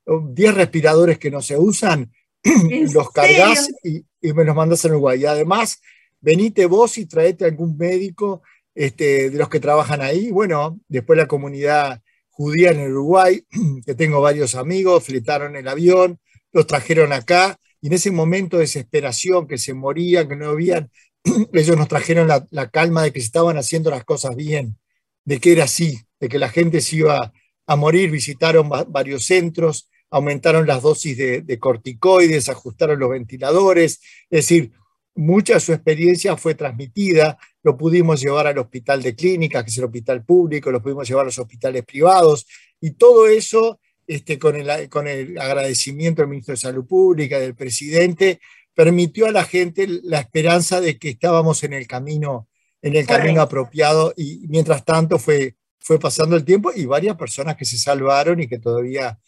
10 0.07 0.55
respiradores 0.55 1.19
que 1.19 1.31
no 1.31 1.41
se 1.41 1.59
usan, 1.59 2.13
los 2.93 3.11
cargas 3.11 3.71
y, 3.83 4.05
me 4.33 4.45
los 4.45 4.57
mandas 4.57 4.85
a 4.85 4.89
Uruguay. 4.89 5.23
Y 5.23 5.27
además, 5.27 5.81
venite 6.21 6.67
vos 6.67 6.99
y 6.99 7.07
traete 7.07 7.45
algún 7.45 7.77
médico 7.77 8.43
este, 8.75 9.31
de 9.31 9.39
los 9.39 9.49
que 9.49 9.61
trabajan 9.61 10.01
ahí. 10.01 10.31
Bueno, 10.31 10.81
después 10.89 11.19
la 11.19 11.27
comunidad 11.27 12.01
judía 12.31 12.71
en 12.71 12.91
Uruguay, 12.91 13.45
que 13.87 13.95
tengo 13.95 14.21
varios 14.21 14.55
amigos, 14.55 15.05
fletaron 15.05 15.57
el 15.57 15.69
avión, 15.69 16.19
los 16.53 16.67
trajeron 16.67 17.13
acá, 17.13 17.59
y 17.81 17.89
en 17.89 17.93
ese 17.95 18.11
momento 18.11 18.57
de 18.57 18.63
desesperación, 18.63 19.47
que 19.47 19.59
se 19.59 19.75
morían, 19.75 20.29
que 20.29 20.37
no 20.37 20.49
habían, 20.49 20.91
ellos 21.53 21.77
nos 21.77 21.89
trajeron 21.89 22.29
la, 22.29 22.47
la 22.51 22.71
calma 22.71 23.03
de 23.03 23.13
que 23.13 23.21
se 23.21 23.27
estaban 23.27 23.57
haciendo 23.57 23.91
las 23.91 24.05
cosas 24.05 24.37
bien, 24.37 24.79
de 25.25 25.39
que 25.39 25.53
era 25.53 25.65
así, 25.65 26.01
de 26.19 26.29
que 26.29 26.39
la 26.39 26.49
gente 26.49 26.81
se 26.81 26.97
iba 26.97 27.33
a 27.67 27.77
morir, 27.77 28.11
visitaron 28.11 28.69
varios 28.89 29.25
centros, 29.27 29.89
aumentaron 30.15 30.65
las 30.65 30.81
dosis 30.81 31.19
de, 31.19 31.59
corticoides, 31.59 32.49
ajustaron 32.49 33.01
los 33.01 33.11
ventiladores, 33.11 34.01
es 34.31 34.47
decir, 34.47 34.71
mucha 35.17 35.55
de 35.55 35.61
su 35.61 35.73
experiencia 35.73 36.37
fue 36.37 36.55
transmitida, 36.55 37.37
lo 37.65 37.77
pudimos 37.77 38.21
llevar 38.21 38.47
al 38.47 38.59
hospital 38.59 39.03
de 39.03 39.17
clínicas, 39.17 39.65
que 39.65 39.71
es 39.71 39.79
el 39.79 39.87
hospital 39.87 40.25
público, 40.25 40.71
lo 40.71 40.81
pudimos 40.81 41.09
llevar 41.09 41.23
a 41.23 41.27
los 41.27 41.39
hospitales 41.41 41.85
privados, 41.85 42.47
y 42.81 42.93
todo 42.93 43.27
eso 43.27 43.81
este, 44.07 44.39
con, 44.39 44.55
el, 44.55 44.89
con 44.89 45.09
el 45.09 45.37
agradecimiento 45.37 46.23
del 46.23 46.29
ministro 46.29 46.53
de 46.53 46.59
Salud 46.59 46.87
Pública, 46.87 47.41
del 47.41 47.57
presidente, 47.57 48.39
permitió 48.73 49.27
a 49.27 49.33
la 49.33 49.43
gente 49.43 49.89
la 50.05 50.21
esperanza 50.21 50.81
de 50.81 50.97
que 50.97 51.09
estábamos 51.09 51.65
en 51.65 51.73
el 51.73 51.89
camino, 51.89 52.49
en 52.83 52.95
el 52.95 53.05
camino 53.05 53.41
apropiado, 53.41 54.15
y 54.17 54.47
mientras 54.47 54.85
tanto 54.85 55.19
fue, 55.19 55.57
fue 55.81 55.99
pasando 55.99 56.37
el 56.37 56.45
tiempo 56.45 56.71
y 56.73 56.87
varias 56.87 57.17
personas 57.17 57.57
que 57.57 57.65
se 57.65 57.79
salvaron 57.79 58.41
y 58.41 58.47
que 58.47 58.61
todavía 58.61 59.19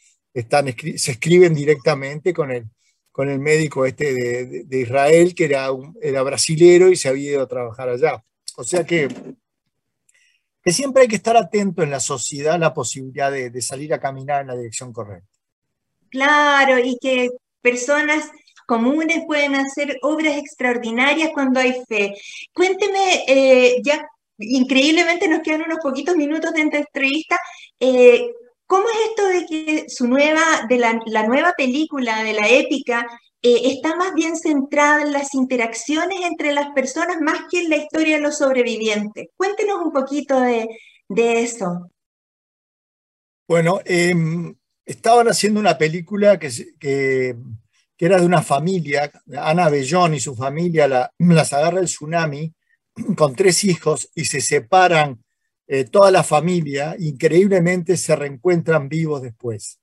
están, 0.40 0.66
se 0.96 1.12
escriben 1.12 1.55
directamente 1.55 2.33
con 2.33 2.51
el, 2.51 2.66
con 3.11 3.29
el 3.31 3.38
médico 3.38 3.87
este 3.87 4.12
de, 4.66 4.81
Israel, 4.81 5.35
que 5.35 5.46
era, 5.46 5.72
un, 5.72 5.96
era 6.03 6.22
brasilero 6.22 6.90
y 6.90 6.96
se 6.96 7.09
había 7.09 7.33
ido 7.33 7.42
a 7.42 7.49
trabajar 7.49 7.88
allá. 7.88 8.22
O 8.57 8.64
sea 8.64 8.85
que, 8.85 9.09
que 10.62 10.72
siempre 10.72 11.03
hay 11.03 11.09
que 11.09 11.16
estar 11.16 11.37
atento 11.37 11.83
en 11.83 11.90
la 11.90 12.01
sociedad 12.01 12.55
a 12.55 12.59
la 12.59 12.75
posibilidad 12.75 13.33
de, 13.33 13.51
de 13.51 13.62
salir 13.62 13.94
a 13.94 14.01
caminar 14.01 14.42
en 14.42 14.49
la 14.49 14.57
dirección 14.57 14.92
correcta. 14.92 15.29
Claro, 16.11 16.79
y 16.79 16.99
que 17.01 17.31
personas 17.61 18.31
comunes 18.66 19.22
pueden 19.27 19.55
hacer 19.55 19.99
obras 20.03 20.37
extraordinarias 20.37 21.31
cuando 21.33 21.61
hay 21.61 21.83
fe. 21.88 22.14
Cuénteme, 22.53 23.25
eh, 23.27 23.77
ya 23.83 24.07
increíblemente 24.38 25.29
nos 25.29 25.40
quedan 25.40 25.62
unos 25.62 25.79
poquitos 25.83 26.16
minutos 26.16 26.53
de 26.53 26.61
entrevista, 26.61 27.38
eh, 27.81 28.29
¿Cómo 28.66 28.88
es 28.88 28.96
esto 29.11 29.29
de 29.29 29.46
que 29.46 29.88
su 29.88 30.09
nueva, 30.09 30.42
la, 30.68 31.26
nueva 31.26 31.55
película, 31.57 32.24
de 32.24 32.33
la 32.33 32.48
épica, 32.48 33.07
eh, 33.40 33.61
está 33.64 33.94
más 33.94 34.12
bien 34.12 34.37
centrada 34.37 35.02
en 35.02 35.12
las 35.12 35.35
interacciones 35.35 36.18
entre 36.22 36.52
las 36.52 36.70
personas 36.74 37.20
más 37.20 37.42
que 37.48 37.61
en 37.61 37.70
la 37.70 37.76
historia 37.76 38.16
de 38.16 38.22
los 38.22 38.38
sobrevivientes? 38.38 39.29
Cuéntenos 39.37 39.85
un 39.85 39.92
poquito 39.92 40.40
de, 40.40 40.68
eso. 41.09 41.90
Bueno, 43.46 43.81
em, 43.85 44.57
estaban 44.85 45.29
haciendo 45.29 45.61
una 45.61 45.79
película 45.79 46.37
que, 46.37 46.50
que, 46.81 47.37
era 47.98 48.18
de 48.18 48.26
una 48.26 48.42
familia, 48.42 49.12
Ana 49.37 49.68
Bellón 49.68 50.14
y 50.14 50.20
su 50.20 50.35
familia 50.35 50.88
la, 50.88 51.12
las 51.18 51.52
agarra 51.52 51.79
el 51.79 51.87
tsunami 51.87 52.52
con 53.16 53.37
tres 53.37 53.62
hijos 53.62 54.11
y 54.14 54.24
se 54.24 54.40
separan 54.40 55.24
eh, 55.68 55.85
toda 55.85 56.11
la 56.11 56.22
familia, 56.22 56.94
increíblemente 56.98 57.96
se 57.96 58.14
reencuentran 58.14 58.88
vivos 58.88 59.22
después. 59.22 59.81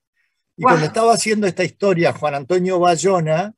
Y 0.55 0.63
cuando 0.63 0.85
estaba 0.85 1.13
haciendo 1.13 1.45
esta 1.45 1.63
historia, 1.63 2.13
Juan 2.13 2.35
Antonio 2.35 2.79
Bayona, 2.79 3.53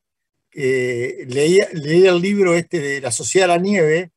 eh, 0.53 1.25
leía, 1.27 1.67
el 1.71 2.21
libro 2.21 2.55
este 2.55 2.79
de 2.79 3.01
La 3.01 3.11
Sociedad 3.11 3.47
de 3.47 3.53
la 3.53 3.59
Nieve, 3.59 4.11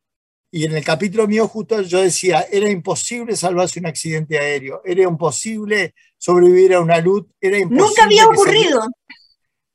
y 0.50 0.64
en 0.64 0.74
el 0.74 0.84
capítulo 0.84 1.26
mío 1.26 1.46
justo 1.48 1.82
yo 1.82 2.00
decía, 2.00 2.46
era 2.50 2.70
imposible 2.70 3.36
salvarse 3.36 3.80
un 3.80 3.86
accidente 3.86 4.38
aéreo, 4.38 4.80
era 4.84 5.02
imposible 5.02 5.94
sobrevivir 6.16 6.74
a 6.74 6.80
una 6.80 7.00
luz, 7.00 7.26
era 7.40 7.58
imposible... 7.58 7.88
Nunca 7.88 8.04
había 8.04 8.26
ocurrido. 8.26 8.80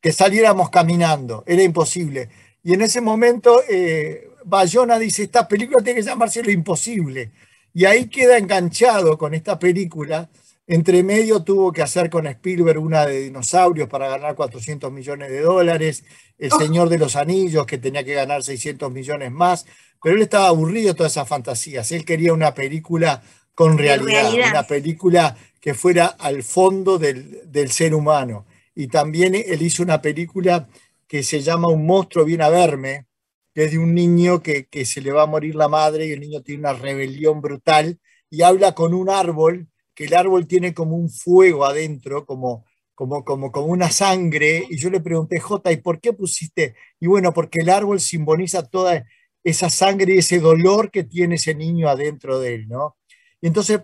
que 0.01 0.11
saliéramos 0.11 0.71
caminando, 0.71 1.43
era 1.45 1.61
imposible. 1.61 2.29
Y 2.63 2.73
en 2.73 2.81
ese 2.81 3.01
momento 3.01 3.61
eh, 3.69 4.29
Bayona 4.45 4.97
dice, 4.97 5.23
esta 5.23 5.47
película 5.47 5.83
tiene 5.83 5.99
que 5.99 6.05
llamarse 6.05 6.41
Lo 6.41 6.49
Imposible 6.49 7.31
y 7.73 7.85
ahí 7.85 8.07
queda 8.07 8.37
enganchado 8.37 9.17
con 9.17 9.33
esta 9.33 9.57
película. 9.57 10.29
Entre 10.65 11.03
medio 11.03 11.43
tuvo 11.43 11.73
que 11.73 11.81
hacer 11.81 12.09
con 12.09 12.27
Spielberg 12.27 12.79
una 12.79 13.05
de 13.05 13.21
dinosaurios 13.21 13.89
para 13.89 14.07
ganar 14.07 14.35
400 14.35 14.91
millones 14.91 15.29
de 15.29 15.41
dólares, 15.41 16.03
El 16.37 16.53
oh. 16.53 16.59
Señor 16.59 16.89
de 16.89 16.97
los 16.99 17.15
Anillos 17.15 17.65
que 17.65 17.77
tenía 17.77 18.03
que 18.03 18.13
ganar 18.13 18.43
600 18.43 18.91
millones 18.91 19.31
más, 19.31 19.65
pero 20.01 20.15
él 20.15 20.21
estaba 20.21 20.47
aburrido 20.47 20.89
de 20.89 20.93
todas 20.93 21.13
esas 21.13 21.27
fantasías. 21.27 21.91
Él 21.91 22.05
quería 22.05 22.33
una 22.33 22.53
película 22.53 23.21
con 23.55 23.77
realidad, 23.77 24.31
una 24.33 24.63
película 24.63 25.35
que 25.59 25.73
fuera 25.73 26.07
al 26.07 26.43
fondo 26.43 26.97
del, 26.97 27.41
del 27.51 27.71
ser 27.71 27.93
humano. 27.93 28.45
Y 28.75 28.87
también 28.87 29.35
él 29.35 29.61
hizo 29.61 29.83
una 29.83 30.01
película 30.01 30.67
que 31.07 31.23
se 31.23 31.41
llama 31.41 31.67
Un 31.67 31.85
monstruo 31.85 32.25
viene 32.25 32.43
a 32.43 32.49
verme, 32.49 33.05
que 33.53 33.65
es 33.65 33.71
de 33.71 33.79
un 33.79 33.93
niño 33.93 34.41
que, 34.41 34.67
se 34.85 35.01
le 35.01 35.11
va 35.11 35.23
a 35.23 35.27
morir 35.27 35.55
la 35.55 35.67
madre 35.67 36.07
y 36.07 36.11
el 36.11 36.19
niño 36.19 36.41
tiene 36.41 36.61
una 36.61 36.73
rebelión 36.73 37.41
brutal 37.41 37.99
y 38.29 38.41
habla 38.41 38.73
con 38.73 38.93
un 38.93 39.09
árbol, 39.09 39.67
que 39.93 40.05
el 40.05 40.15
árbol 40.15 40.47
tiene 40.47 40.73
como 40.73 40.95
un 40.95 41.09
fuego 41.09 41.65
adentro, 41.65 42.25
como, 42.25 42.65
como, 42.95 43.23
como, 43.23 43.51
como 43.51 43.67
una 43.67 43.91
sangre, 43.91 44.65
y 44.69 44.77
yo 44.77 44.89
le 44.89 45.01
pregunté, 45.01 45.39
Jota, 45.39 45.71
¿y 45.71 45.77
por 45.77 46.01
qué 46.01 46.13
pusiste? 46.13 46.75
Y 46.99 47.07
bueno, 47.07 47.31
porque 47.33 47.59
el 47.59 47.69
árbol 47.69 47.99
simboliza 47.99 48.63
toda 48.63 49.05
esa 49.43 49.69
sangre 49.69 50.15
y 50.15 50.17
ese 50.19 50.39
dolor 50.39 50.89
que 50.89 51.03
tiene 51.03 51.35
ese 51.35 51.53
niño 51.53 51.89
adentro 51.89 52.39
de 52.39 52.55
él, 52.55 52.67
¿no? 52.67 52.97
Y 53.39 53.47
entonces 53.47 53.81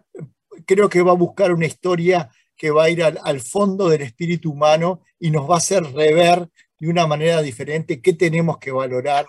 creo 0.66 0.90
que 0.90 1.04
va 1.04 1.12
a 1.12 1.16
buscar 1.16 1.54
una 1.54 1.68
historia 1.68 2.30
que 2.56 2.72
va 2.72 2.86
a 2.86 2.90
ir 2.90 3.04
al, 3.04 3.20
al 3.24 3.40
fondo 3.42 3.88
del 3.90 4.02
espíritu 4.02 4.52
humano 4.52 5.02
y 5.20 5.32
nos 5.32 5.50
va 5.50 5.56
a 5.56 5.58
hacer 5.60 5.84
rever 5.84 6.50
de 6.80 6.90
una 6.90 7.06
manera 7.08 7.42
diferente 7.42 8.02
qué 8.02 8.14
tenemos 8.14 8.58
que 8.58 8.72
valorar 8.72 9.26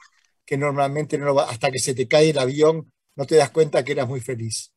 que 0.51 0.59
normalmente 0.59 1.17
no 1.17 1.33
va, 1.33 1.45
hasta 1.49 1.71
que 1.71 1.79
se 1.79 1.95
te 1.95 2.09
cae 2.09 2.31
el 2.31 2.39
avión 2.39 2.93
no 3.15 3.25
te 3.25 3.37
das 3.37 3.51
cuenta 3.51 3.85
que 3.85 3.93
eras 3.93 4.09
muy 4.09 4.21
feliz. 4.21 4.73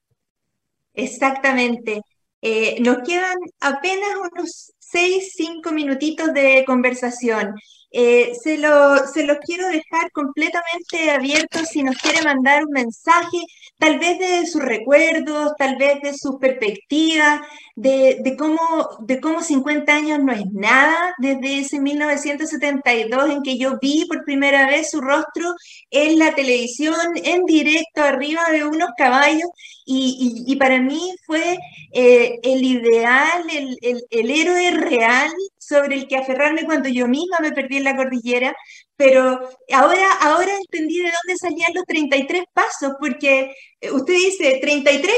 Exactamente. 0.94 2.02
Eh, 2.44 2.80
nos 2.80 2.98
quedan 3.00 3.38
apenas 3.60 4.12
unos 4.18 4.72
seis, 4.78 5.34
cinco 5.36 5.72
minutitos 5.72 6.32
de 6.32 6.64
conversación. 6.68 7.56
Eh, 7.96 8.34
se, 8.42 8.58
lo, 8.58 9.06
se 9.08 9.24
los 9.24 9.38
quiero 9.46 9.68
dejar 9.68 10.12
completamente 10.12 11.12
abiertos 11.12 11.68
si 11.70 11.84
nos 11.84 11.96
quiere 11.98 12.24
mandar 12.24 12.66
un 12.66 12.72
mensaje, 12.72 13.38
tal 13.78 14.00
vez 14.00 14.18
de 14.18 14.48
sus 14.48 14.64
recuerdos, 14.64 15.52
tal 15.60 15.76
vez 15.78 16.02
de 16.02 16.16
su 16.18 16.40
perspectiva, 16.40 17.46
de, 17.76 18.18
de, 18.24 18.36
cómo, 18.36 18.60
de 19.02 19.22
cómo 19.22 19.44
50 19.44 19.94
años 19.94 20.20
no 20.24 20.32
es 20.34 20.44
nada, 20.52 21.14
desde 21.20 21.60
ese 21.60 21.80
1972 21.80 23.30
en 23.30 23.44
que 23.44 23.60
yo 23.60 23.78
vi 23.80 24.06
por 24.06 24.24
primera 24.26 24.66
vez 24.68 24.90
su 24.90 25.00
rostro 25.00 25.54
en 25.92 26.18
la 26.18 26.34
televisión, 26.34 26.96
en 27.24 27.46
directo, 27.46 28.02
arriba 28.02 28.42
de 28.52 28.64
unos 28.66 28.90
caballos, 28.98 29.50
y, 29.86 30.46
y, 30.48 30.56
para 30.56 30.80
mí 30.80 31.14
fue 31.26 31.58
eh, 31.92 32.40
el 32.42 32.64
ideal, 32.64 33.44
el, 33.52 33.78
el, 33.82 34.02
el 34.10 34.32
héroe 34.32 34.72
real 34.72 35.30
sobre 35.74 35.96
el 35.96 36.08
que 36.08 36.18
aferrarme 36.18 36.66
cuando 36.66 36.90
yo 36.90 37.08
misma 37.08 37.38
me 37.42 37.52
perdí 37.52 37.78
en 37.78 37.86
la 37.86 37.96
cordillera, 37.96 38.56
pero 38.96 39.50
ahora, 39.72 40.14
ahora 40.22 40.52
entendí 40.56 41.00
de 41.00 41.12
dónde 41.12 41.38
salían 41.38 41.74
los 41.74 41.86
33 41.86 42.44
pasos, 42.54 42.94
porque 43.00 43.56
eh, 43.82 43.92
usted 43.92 44.14
dice 44.14 44.60
33 44.62 45.16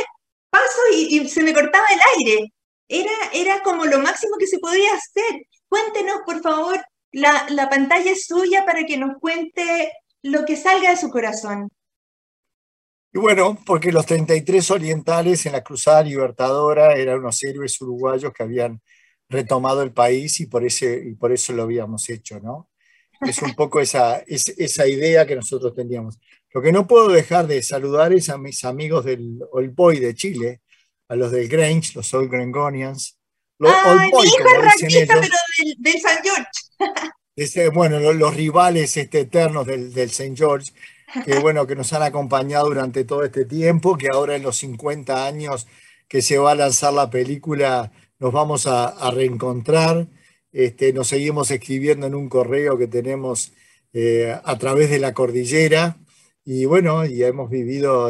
pasos 0.49 0.85
y, 0.93 1.27
se 1.27 1.43
me 1.43 1.53
cortaba 1.53 1.85
el 1.91 1.99
aire. 2.17 2.53
Era, 2.87 3.11
era 3.33 3.63
como 3.63 3.85
lo 3.85 3.99
máximo 3.99 4.37
que 4.37 4.47
se 4.47 4.59
podía 4.59 4.93
hacer. 4.93 5.47
Cuéntenos, 5.67 6.21
por 6.25 6.41
favor, 6.41 6.79
la, 7.11 7.47
la 7.49 7.69
pantalla 7.69 8.11
es 8.11 8.25
suya 8.25 8.65
para 8.65 8.85
que 8.85 8.97
nos 8.97 9.17
cuente 9.19 9.91
lo 10.21 10.45
que 10.45 10.55
salga 10.55 10.91
de 10.91 10.97
su 10.97 11.09
corazón. 11.09 11.69
Y 13.13 13.17
bueno, 13.17 13.57
porque 13.65 13.91
los 13.93 14.05
33 14.05 14.71
orientales 14.71 15.45
en 15.45 15.53
la 15.53 15.63
Cruzada 15.63 16.03
Libertadora 16.03 16.95
eran 16.95 17.19
unos 17.19 17.41
héroes 17.43 17.79
uruguayos 17.81 18.33
que 18.33 18.43
habían 18.43 18.81
retomado 19.35 19.81
el 19.81 19.91
país 19.91 20.39
y 20.39 20.47
por, 20.47 20.65
ese, 20.65 21.03
y 21.05 21.15
por 21.15 21.31
eso 21.31 21.53
lo 21.53 21.63
habíamos 21.63 22.09
hecho, 22.09 22.39
¿no? 22.39 22.69
Es 23.21 23.41
un 23.41 23.55
poco 23.55 23.79
esa, 23.79 24.23
esa 24.27 24.87
idea 24.87 25.25
que 25.25 25.35
nosotros 25.35 25.73
teníamos. 25.73 26.19
Lo 26.53 26.61
que 26.61 26.71
no 26.71 26.87
puedo 26.87 27.09
dejar 27.09 27.47
de 27.47 27.61
saludar 27.63 28.13
es 28.13 28.29
a 28.29 28.37
mis 28.37 28.63
amigos 28.65 29.05
del 29.05 29.39
Old 29.51 29.73
Boy 29.73 29.99
de 29.99 30.13
Chile, 30.15 30.61
a 31.07 31.15
los 31.15 31.31
del 31.31 31.47
Grange, 31.47 31.93
los 31.95 32.13
Old 32.13 32.29
Grangonians. 32.29 33.17
Los 33.57 33.71
Old 33.85 34.01
mi 34.01 34.07
hijo 34.07 34.23
es 34.23 34.33
pero 35.07 35.21
del, 35.21 35.95
St. 35.95 36.21
George. 36.23 37.69
bueno, 37.73 37.99
los, 38.13 38.35
rivales 38.35 38.97
este, 38.97 39.21
eternos 39.21 39.65
del, 39.65 39.93
del 39.93 40.09
St. 40.09 40.35
George 40.35 40.71
que 41.23 41.39
bueno, 41.39 41.67
que 41.67 41.75
nos 41.75 41.93
han 41.93 42.03
acompañado 42.03 42.67
durante 42.67 43.05
todo 43.05 43.23
este 43.23 43.45
tiempo, 43.45 43.97
que 43.97 44.09
ahora 44.09 44.35
en 44.35 44.43
los 44.43 44.57
50 44.57 45.25
años 45.25 45.67
que 46.07 46.21
se 46.21 46.37
va 46.37 46.51
a 46.51 46.55
lanzar 46.55 46.93
la 46.93 47.09
película 47.09 47.91
nos 48.25 48.33
vamos 48.33 48.65
a, 48.65 49.11
reencontrar. 49.11 50.07
Este, 50.51 50.91
nos 50.93 51.09
seguimos 51.09 51.51
escribiendo 51.51 52.07
en 52.07 52.15
un 52.15 52.27
correo 52.27 52.75
que 52.75 52.87
tenemos 52.87 53.53
eh, 53.93 54.35
a 54.43 54.57
través 54.57 54.89
de 54.89 54.97
la 54.97 55.13
cordillera. 55.13 55.95
Y 56.43 56.65
bueno, 56.65 57.05
ya 57.05 57.27
hemos 57.27 57.51
vivido, 57.51 58.09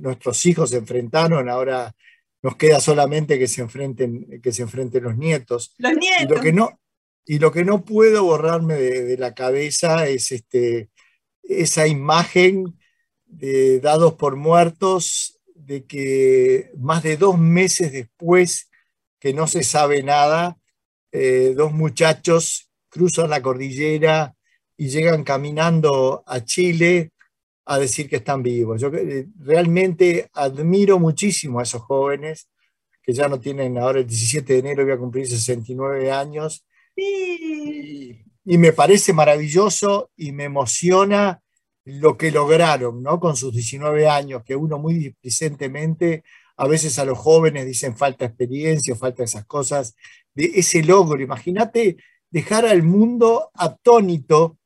nuestros 0.00 0.46
hijos 0.46 0.70
se 0.70 0.76
enfrentaron, 0.76 1.48
ahora 1.48 1.92
nos 2.40 2.54
queda 2.54 2.78
solamente 2.78 3.36
que 3.36 3.48
se 3.48 3.62
enfrenten, 3.62 4.40
que 4.40 4.52
se 4.52 4.62
enfrenten 4.62 5.02
los 5.02 5.16
nietos. 5.16 5.74
Los 5.78 5.96
nietos. 5.96 6.22
Y 6.22 6.28
lo 6.32 6.40
que 6.40 6.52
no, 6.52 6.80
y 7.24 7.38
lo 7.40 7.50
que 7.50 7.64
no 7.64 7.84
puedo 7.84 8.22
borrarme 8.22 8.74
de, 8.74 9.02
de 9.06 9.18
la 9.18 9.34
cabeza 9.34 10.06
es 10.06 10.30
este, 10.30 10.88
esa 11.42 11.88
imagen 11.88 12.78
de 13.24 13.80
dados 13.80 14.14
por 14.14 14.36
muertos, 14.36 15.40
de 15.52 15.84
que 15.84 16.70
más 16.78 17.02
de 17.02 17.16
dos 17.16 17.36
meses 17.36 17.90
después 17.90 18.68
que 19.18 19.34
no 19.34 19.46
se 19.46 19.62
sabe 19.62 20.02
nada, 20.02 20.58
eh, 21.12 21.54
dos 21.56 21.72
muchachos 21.72 22.70
cruzan 22.88 23.30
la 23.30 23.42
cordillera 23.42 24.34
y 24.76 24.88
llegan 24.88 25.24
caminando 25.24 26.22
a 26.26 26.44
Chile 26.44 27.12
a 27.64 27.78
decir 27.78 28.08
que 28.08 28.16
están 28.16 28.42
vivos. 28.42 28.80
Yo 28.80 28.88
eh, 28.88 29.26
realmente 29.38 30.28
admiro 30.32 30.98
muchísimo 30.98 31.58
a 31.58 31.64
esos 31.64 31.82
jóvenes 31.82 32.48
que 33.02 33.12
ya 33.12 33.28
no 33.28 33.38
tienen, 33.38 33.78
ahora 33.78 34.00
el 34.00 34.06
17 34.06 34.52
de 34.52 34.58
enero 34.58 34.84
voy 34.84 34.92
a 34.92 34.98
cumplir 34.98 35.26
69 35.26 36.10
años. 36.10 36.66
Y 36.96 38.58
me 38.58 38.72
parece 38.72 39.12
maravilloso 39.12 40.10
y 40.16 40.32
me 40.32 40.44
emociona 40.44 41.40
lo 41.84 42.16
que 42.16 42.32
lograron, 42.32 43.02
¿no? 43.02 43.20
Con 43.20 43.36
sus 43.36 43.52
19 43.52 44.08
años, 44.08 44.42
que 44.44 44.56
uno 44.56 44.78
muy 44.78 44.94
displicentemente, 44.94 46.24
a 46.56 46.66
veces 46.66 46.98
a 46.98 47.04
los 47.04 47.18
jóvenes 47.18 47.66
dicen 47.66 47.96
falta 47.96 48.24
experiencia, 48.24 48.96
falta 48.96 49.24
esas 49.24 49.44
cosas, 49.46 49.94
de 50.34 50.52
ese 50.54 50.82
logro. 50.82 51.20
Imagínate 51.20 51.96
dejar 52.30 52.66
al 52.66 52.82
mundo 52.82 53.50
atónito 53.54 54.58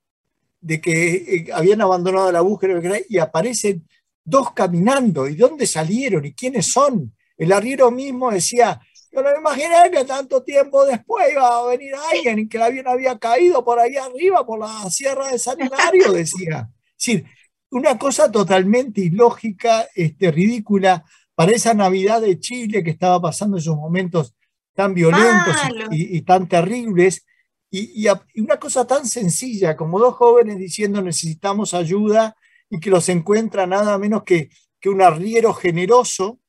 de 0.61 0.81
que 0.81 1.15
eh, 1.15 1.47
habían 1.53 1.81
abandonado 1.81 2.31
la 2.31 2.41
búsqueda 2.43 2.99
y 3.09 3.19
aparecen 3.19 3.87
dos 4.25 4.53
caminando. 4.53 5.27
¿Y 5.27 5.35
dónde 5.35 5.67
salieron? 5.67 6.25
¿Y 6.25 6.33
quiénes 6.35 6.71
son? 6.71 7.15
El 7.37 7.53
arriero 7.53 7.91
mismo 7.91 8.31
decía, 8.31 8.81
yo 9.13 9.23
no 9.23 9.31
me 9.33 9.39
imaginé 9.39 9.91
que 9.91 10.05
tanto 10.05 10.43
tiempo 10.43 10.85
después 10.85 11.33
iba 11.33 11.59
a 11.59 11.67
venir 11.67 11.95
alguien 12.13 12.41
y 12.41 12.49
que 12.49 12.59
el 12.59 12.63
avión 12.63 12.87
había 12.87 13.19
caído 13.19 13.65
por 13.65 13.81
ahí 13.81 13.97
arriba, 13.97 14.47
por 14.47 14.61
la 14.61 14.89
sierra 14.91 15.29
de 15.33 15.39
San 15.39 15.59
Hilario, 15.61 16.13
decía. 16.13 16.69
Es 16.97 17.07
decir, 17.07 17.25
una 17.71 17.99
cosa 17.99 18.31
totalmente 18.31 19.01
ilógica, 19.01 19.89
este, 19.95 20.31
ridícula, 20.31 21.05
para 21.41 21.53
esa 21.53 21.73
Navidad 21.73 22.21
de 22.21 22.39
Chile 22.39 22.85
que 22.85 22.91
estaba 22.91 23.19
pasando 23.19 23.57
esos 23.57 23.75
momentos 23.75 24.35
tan 24.75 24.93
violentos 24.93 25.57
y, 25.91 26.21
tan 26.21 26.47
terribles, 26.47 27.25
y, 27.71 28.07
una 28.37 28.59
cosa 28.59 28.87
tan 28.87 29.07
sencilla 29.07 29.75
como 29.75 29.99
dos 29.99 30.17
jóvenes 30.17 30.59
diciendo 30.59 31.01
necesitamos 31.01 31.73
ayuda 31.73 32.37
y 32.69 32.79
que 32.79 32.91
los 32.91 33.09
encuentra 33.09 33.67
nada 33.67 33.97
menos 33.97 34.25
que, 34.25 34.51
que 34.79 34.91
un 34.91 35.01
arriero 35.01 35.55
generoso 35.55 36.41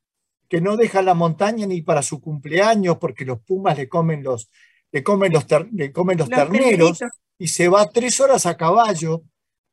que 0.46 0.60
no 0.60 0.76
deja 0.76 1.00
la 1.00 1.14
montaña 1.14 1.64
ni 1.66 1.80
para 1.80 2.02
su 2.02 2.20
cumpleaños 2.20 2.98
porque 2.98 3.24
los 3.24 3.40
pumas 3.40 3.78
le 3.78 3.88
comen 3.88 4.22
los, 4.22 4.50
le 4.90 5.02
comen 5.02 5.32
los, 5.32 5.46
le 5.72 5.90
comen 5.90 6.18
los, 6.18 6.28
terneros 6.28 7.00
y 7.38 7.48
se 7.48 7.66
va 7.66 7.88
tres 7.88 8.20
horas 8.20 8.44
a 8.44 8.58
caballo. 8.58 9.22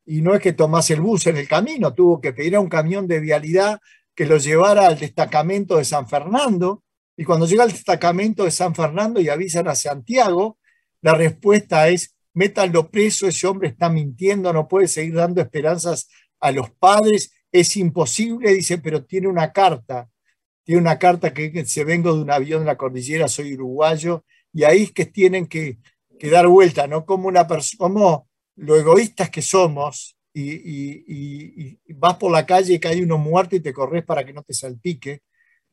Y 0.06 0.22
no 0.22 0.34
es 0.34 0.40
que 0.40 0.54
tomase 0.54 0.94
el 0.94 1.02
bus 1.02 1.28
en 1.28 1.36
el 1.36 1.48
camino, 1.48 1.94
tuvo 1.94 2.22
que 2.22 2.32
pedir 2.32 2.56
a 2.56 2.62
un 2.62 2.70
camión 2.70 3.06
de 3.06 3.20
vialidad 3.20 3.80
que 4.20 4.26
lo 4.26 4.36
llevara 4.36 4.86
al 4.86 5.00
destacamento 5.00 5.78
de 5.78 5.86
San 5.86 6.06
Fernando 6.06 6.84
y 7.16 7.24
cuando 7.24 7.46
llega 7.46 7.64
al 7.64 7.72
destacamento 7.72 8.44
de 8.44 8.52
San 8.52 8.76
Fernando 8.76 9.22
y 9.22 9.30
avisan 9.30 9.70
a 9.70 9.76
Santiago, 9.76 10.58
la 11.00 11.16
respuesta 11.16 11.88
es, 11.88 12.18
métanlo 12.34 12.92
preso, 12.92 13.30
ese 13.30 13.48
hombre 13.48 13.70
está 13.70 13.90
mintiendo, 13.90 14.52
no 14.52 14.68
puede 14.68 14.90
seguir 14.90 15.14
dando 15.14 15.40
esperanzas 15.40 16.10
a 16.42 16.52
los 16.52 16.70
padres, 16.70 17.32
es 17.50 17.78
imposible, 17.78 18.54
dice, 18.54 18.80
pero 18.80 19.06
tiene 19.06 19.30
una 19.30 19.54
carta 19.54 20.10
tiene 20.66 20.82
una 20.82 21.00
carta 21.00 21.34
que, 21.34 21.66
se 21.66 21.86
vengo 21.86 22.14
de 22.14 22.22
un 22.22 22.30
avión 22.30 22.60
de 22.60 22.66
la 22.66 22.76
cordillera, 22.76 23.30
soy 23.30 23.54
uruguayo, 23.54 24.26
y 24.52 24.66
ahí 24.66 24.84
es 24.84 24.92
que 24.92 25.06
tienen 25.06 25.48
que, 25.48 25.78
dar 26.30 26.46
vuelta, 26.48 26.88
¿no? 26.88 27.06
Como, 27.06 27.30
una 27.30 27.48
como 27.78 28.28
lo 28.58 28.76
egoístas 28.76 29.30
que 29.30 29.42
somos, 29.42 30.18
y, 30.34 31.80
vas 31.94 32.16
por 32.18 32.32
la 32.32 32.46
calle 32.46 32.76
y 32.76 32.80
cae 32.80 33.04
uno 33.04 33.18
muerto 33.18 33.56
y 33.56 33.60
te 33.60 33.74
corres 33.74 34.04
para 34.04 34.26
que 34.26 34.34
no 34.34 34.44
te 34.44 34.54
salpique, 34.54 35.22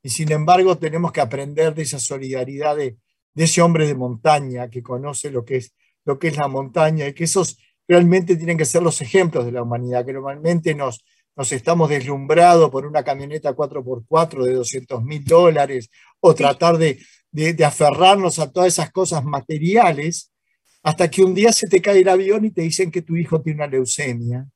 y 0.03 0.11
sin 0.11 0.33
embargo 0.33 0.79
tenemos 0.79 1.13
que 1.13 1.21
aprender 1.21 1.75
de 1.75 1.83
esa 1.83 1.99
solidaridad 1.99 2.77
de, 2.77 2.97
ese 3.35 3.61
hombre 3.61 3.87
de 3.87 3.95
montaña 3.95 4.71
que 4.71 4.83
conoce 4.83 5.31
lo 5.31 5.45
que, 5.45 5.57
es, 5.59 5.75
lo 6.05 6.19
que 6.19 6.29
es 6.29 6.37
la 6.37 6.49
montaña, 6.49 7.07
y 7.07 7.13
que 7.15 7.25
esos 7.25 7.59
realmente 7.89 8.37
tienen 8.37 8.59
que 8.59 8.65
ser 8.65 8.83
los 8.83 9.01
ejemplos 9.01 9.45
de 9.45 9.53
la 9.53 9.63
humanidad, 9.63 10.05
que 10.07 10.13
normalmente 10.13 10.75
nos 10.75 11.05
nos 11.37 11.53
estamos 11.53 11.91
deslumbrados 11.91 12.71
por 12.71 12.87
una 12.87 13.05
camioneta 13.05 13.55
4x4 13.55 14.45
de 14.45 14.55
200 14.55 15.05
mil 15.05 15.23
dólares 15.23 15.91
o 16.21 16.35
tratar 16.35 16.79
de, 16.79 16.99
aferrarnos 17.65 18.39
a 18.39 18.51
todas 18.51 18.69
esas 18.69 18.91
cosas 18.91 19.23
materiales, 19.23 20.33
hasta 20.87 21.11
que 21.11 21.25
un 21.25 21.35
día 21.35 21.53
se 21.53 21.67
te 21.67 21.83
cae 21.83 21.99
el 21.99 22.09
avión 22.09 22.45
y 22.45 22.53
te 22.53 22.63
dicen 22.63 22.93
que 22.93 23.03
tu 23.03 23.17
hijo 23.17 23.41
tiene 23.43 23.57
una 23.57 23.67
leucemia, 23.67 24.49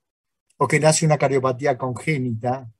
o 0.58 0.68
que 0.68 0.78
nace 0.78 1.04
una 1.04 1.18
cardiopatía 1.18 1.76
congénita, 1.76 2.70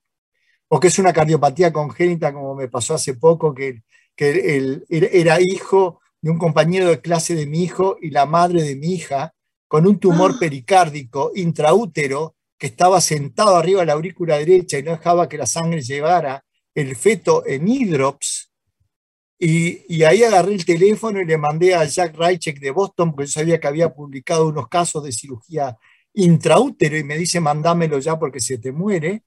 o 0.69 0.79
que 0.79 0.87
es 0.87 0.97
una 1.01 1.13
cardiopatía 1.13 1.73
congénita 1.73 2.33
como 2.33 2.55
me 2.55 2.69
pasó 2.69 2.95
hace 2.95 3.15
poco, 3.15 3.53
que, 3.53 3.83
que 4.15 4.85
era 4.89 5.41
hijo 5.41 6.01
de 6.23 6.31
un 6.31 6.39
compañero 6.39 6.91
de 6.91 7.01
clase 7.01 7.35
de 7.35 7.47
mi 7.47 7.65
hijo 7.65 7.97
y 8.01 8.11
la 8.11 8.25
madre 8.25 8.63
de 8.63 8.77
mi 8.77 8.95
hija, 8.95 9.35
con 9.67 9.85
un 9.85 9.99
tumor 9.99 10.35
ah. 10.37 10.39
pericárdico 10.39 11.33
intraútero 11.35 12.37
que 12.57 12.69
estaba 12.69 13.01
sentado 13.01 13.57
arriba 13.57 13.81
de 13.81 13.87
la 13.87 13.95
aurícula 13.95 14.39
derecha 14.39 14.79
y 14.79 14.85
no 14.85 14.93
dejaba 14.93 15.29
que 15.29 15.39
la 15.39 15.47
sangre 15.47 15.83
llevara 15.83 16.45
el 16.73 16.95
feto 16.95 17.45
en 17.45 17.67
hidrops. 17.67 18.50
Y, 19.43 20.05
ahí 20.05 20.23
agarré 20.23 20.53
el 20.53 20.67
teléfono 20.67 21.19
y 21.19 21.25
le 21.25 21.39
mandé 21.39 21.75
a 21.75 21.87
Jack 21.87 22.15
Reichek 22.15 22.61
de 22.61 22.71
Boston, 22.73 23.13
porque 23.13 23.27
yo 23.27 23.33
sabía 23.33 23.59
que 23.59 23.69
había 23.69 23.89
publicado 23.95 24.47
unos 24.47 24.69
casos 24.69 25.03
de 25.03 25.13
cirugía 25.13 25.79
intraútero 26.13 26.99
y 26.99 27.05
me 27.05 27.17
dice, 27.17 27.41
mandámelo 27.41 27.99
ya 28.01 28.19
porque 28.19 28.41
se 28.41 28.59
te 28.59 28.71
muere. 28.71 29.23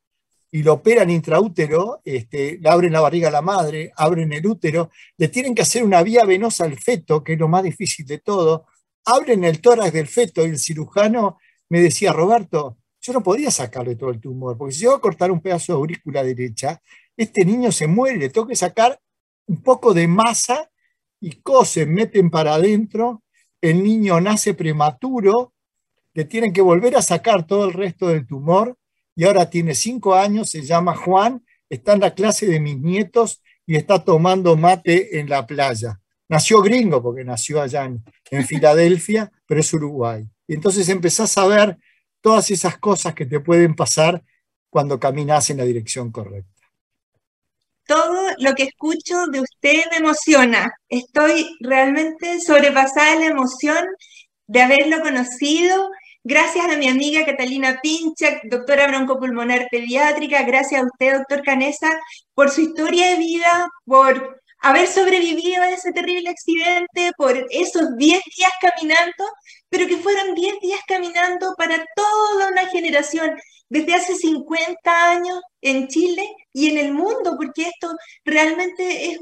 Y 0.52 0.62
lo 0.62 0.74
operan 0.74 1.10
intraútero, 1.10 2.02
este, 2.06 2.60
le 2.62 2.70
abren 2.70 2.94
la 2.94 3.02
barriga 3.02 3.30
a 3.30 3.32
la 3.32 3.42
madre, 3.42 3.92
abren 3.96 4.32
el 4.34 4.46
útero, 4.46 4.92
le 5.18 5.30
tienen 5.30 5.56
que 5.56 5.64
hacer 5.64 5.84
una 5.84 6.04
vía 6.04 6.26
venosa 6.26 6.66
al 6.66 6.78
feto, 6.78 7.24
que 7.24 7.34
es 7.34 7.40
lo 7.40 7.48
más 7.48 7.64
difícil 7.64 8.06
de 8.06 8.20
todo, 8.20 8.68
abren 9.06 9.44
el 9.44 9.62
tórax 9.62 9.92
del 9.94 10.08
feto 10.08 10.46
y 10.46 10.52
el 10.52 10.60
cirujano 10.60 11.40
me 11.70 11.82
decía, 11.82 12.14
Roberto, 12.14 12.78
yo 13.02 13.14
no 13.14 13.24
podía 13.24 13.50
sacarle 13.50 13.96
todo 13.96 14.12
el 14.12 14.22
tumor, 14.22 14.56
porque 14.60 14.76
si 14.76 14.82
yo 14.84 14.92
voy 14.92 14.98
a 15.00 15.02
cortar 15.02 15.32
un 15.32 15.42
pedazo 15.42 15.74
de 15.74 15.78
aurícula 15.78 16.24
derecha, 16.24 16.80
este 17.18 17.44
niño 17.46 17.72
se 17.72 17.88
muere, 17.88 18.18
le 18.18 18.30
tengo 18.30 18.46
que 18.46 18.56
sacar 18.56 19.00
un 19.48 19.62
poco 19.62 19.94
de 19.94 20.08
masa 20.08 20.70
y 21.20 21.42
cosen, 21.42 21.94
meten 21.94 22.30
para 22.30 22.56
adentro, 22.56 23.24
el 23.62 23.84
niño 23.84 24.20
nace 24.20 24.54
prematuro, 24.54 25.54
le 26.14 26.26
tienen 26.26 26.54
que 26.54 26.62
volver 26.62 26.96
a 26.96 27.02
sacar 27.02 27.48
todo 27.48 27.66
el 27.66 27.74
resto 27.74 28.08
del 28.08 28.28
tumor 28.28 28.78
y 29.16 29.24
ahora 29.26 29.50
tiene 29.50 29.76
cinco 29.76 30.16
años, 30.16 30.50
se 30.50 30.64
llama 30.64 30.96
Juan, 30.96 31.46
está 31.70 31.94
en 31.94 32.02
la 32.02 32.14
clase 32.14 32.46
de 32.46 32.60
mis 32.60 32.80
nietos 32.80 33.42
y 33.66 33.76
está 33.76 34.04
tomando 34.04 34.56
mate 34.56 35.20
en 35.20 35.30
la 35.30 35.48
playa. 35.48 36.00
nació 36.28 36.62
gringo 36.62 37.02
porque 37.02 37.24
nació 37.24 37.62
allá 37.62 37.86
en, 37.86 38.04
en 38.32 38.46
Filadelfia, 38.48 39.32
pero 39.46 39.60
es 39.62 39.74
Uruguay. 39.74 40.28
Y 40.48 40.56
entonces 40.56 40.90
empezás 40.90 41.38
a 41.38 41.48
ver 41.48 41.78
todas 42.22 42.52
esas 42.52 42.78
cosas 42.78 43.14
que 43.14 43.26
te 43.26 43.40
pueden 43.40 43.76
pasar 43.76 44.24
cuando 44.70 45.00
caminas 45.00 45.50
en 45.50 45.58
la 45.58 45.66
dirección 45.66 46.12
correcta. 46.12 46.53
Todo 47.86 48.32
lo 48.40 48.54
que 48.56 48.64
escucho 48.64 49.28
de 49.28 49.42
usted 49.42 49.84
me 49.92 49.98
emociona. 49.98 50.74
Estoy 50.90 51.58
realmente 51.60 52.40
sobrepasada 52.40 53.16
la 53.16 53.26
emoción 53.28 53.86
de 54.48 54.62
haberlo 54.62 55.02
conocido. 55.02 55.90
Gracias 56.24 56.66
a 56.66 56.78
mi 56.78 56.88
amiga 56.88 57.26
Catalina 57.26 57.80
Pinchak, 57.82 58.44
doctora 58.46 58.88
broncopulmonar 58.88 59.68
pediátrica. 59.70 60.44
Gracias 60.44 60.82
a 60.82 60.86
usted, 60.86 61.18
doctor 61.18 61.44
Canesa, 61.44 62.00
por 62.34 62.50
su 62.50 62.62
historia 62.62 63.12
de 63.12 63.18
vida, 63.18 63.70
por 63.86 64.42
haber 64.64 64.88
sobrevivido 64.88 65.62
a 65.62 65.72
ese 65.72 65.92
terrible 65.92 66.30
accidente, 66.30 67.12
por 67.18 67.36
esos 67.52 67.98
10 67.98 68.22
días 68.36 68.52
caminando, 68.62 69.26
pero 69.70 69.88
que 69.88 69.98
fueron 69.98 70.34
10 70.34 70.60
días 70.62 70.80
caminando 70.88 71.54
para 71.58 71.86
toda 71.96 72.50
una 72.50 72.66
generación 72.68 73.38
desde 73.68 73.94
hace 73.94 74.16
50 74.16 75.10
años 75.12 75.42
en 75.62 75.88
Chile 75.90 76.26
y 76.54 76.70
en 76.70 76.78
el 76.78 76.94
mundo, 76.94 77.36
porque 77.38 77.64
esto 77.64 77.94
realmente 78.24 79.12
es 79.12 79.20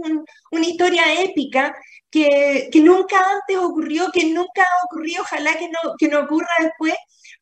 una 0.51 0.65
historia 0.65 1.21
épica 1.23 1.75
que, 2.11 2.69
nunca 2.75 3.17
antes 3.31 3.57
ocurrió, 3.57 4.11
que 4.11 4.25
nunca 4.25 4.61
ha 4.61 4.85
ocurrido, 4.85 5.23
ojalá 5.23 5.57
que 5.57 5.69
no, 5.69 5.95
que 5.97 6.07
no 6.07 6.19
ocurra 6.19 6.53
después, 6.59 6.93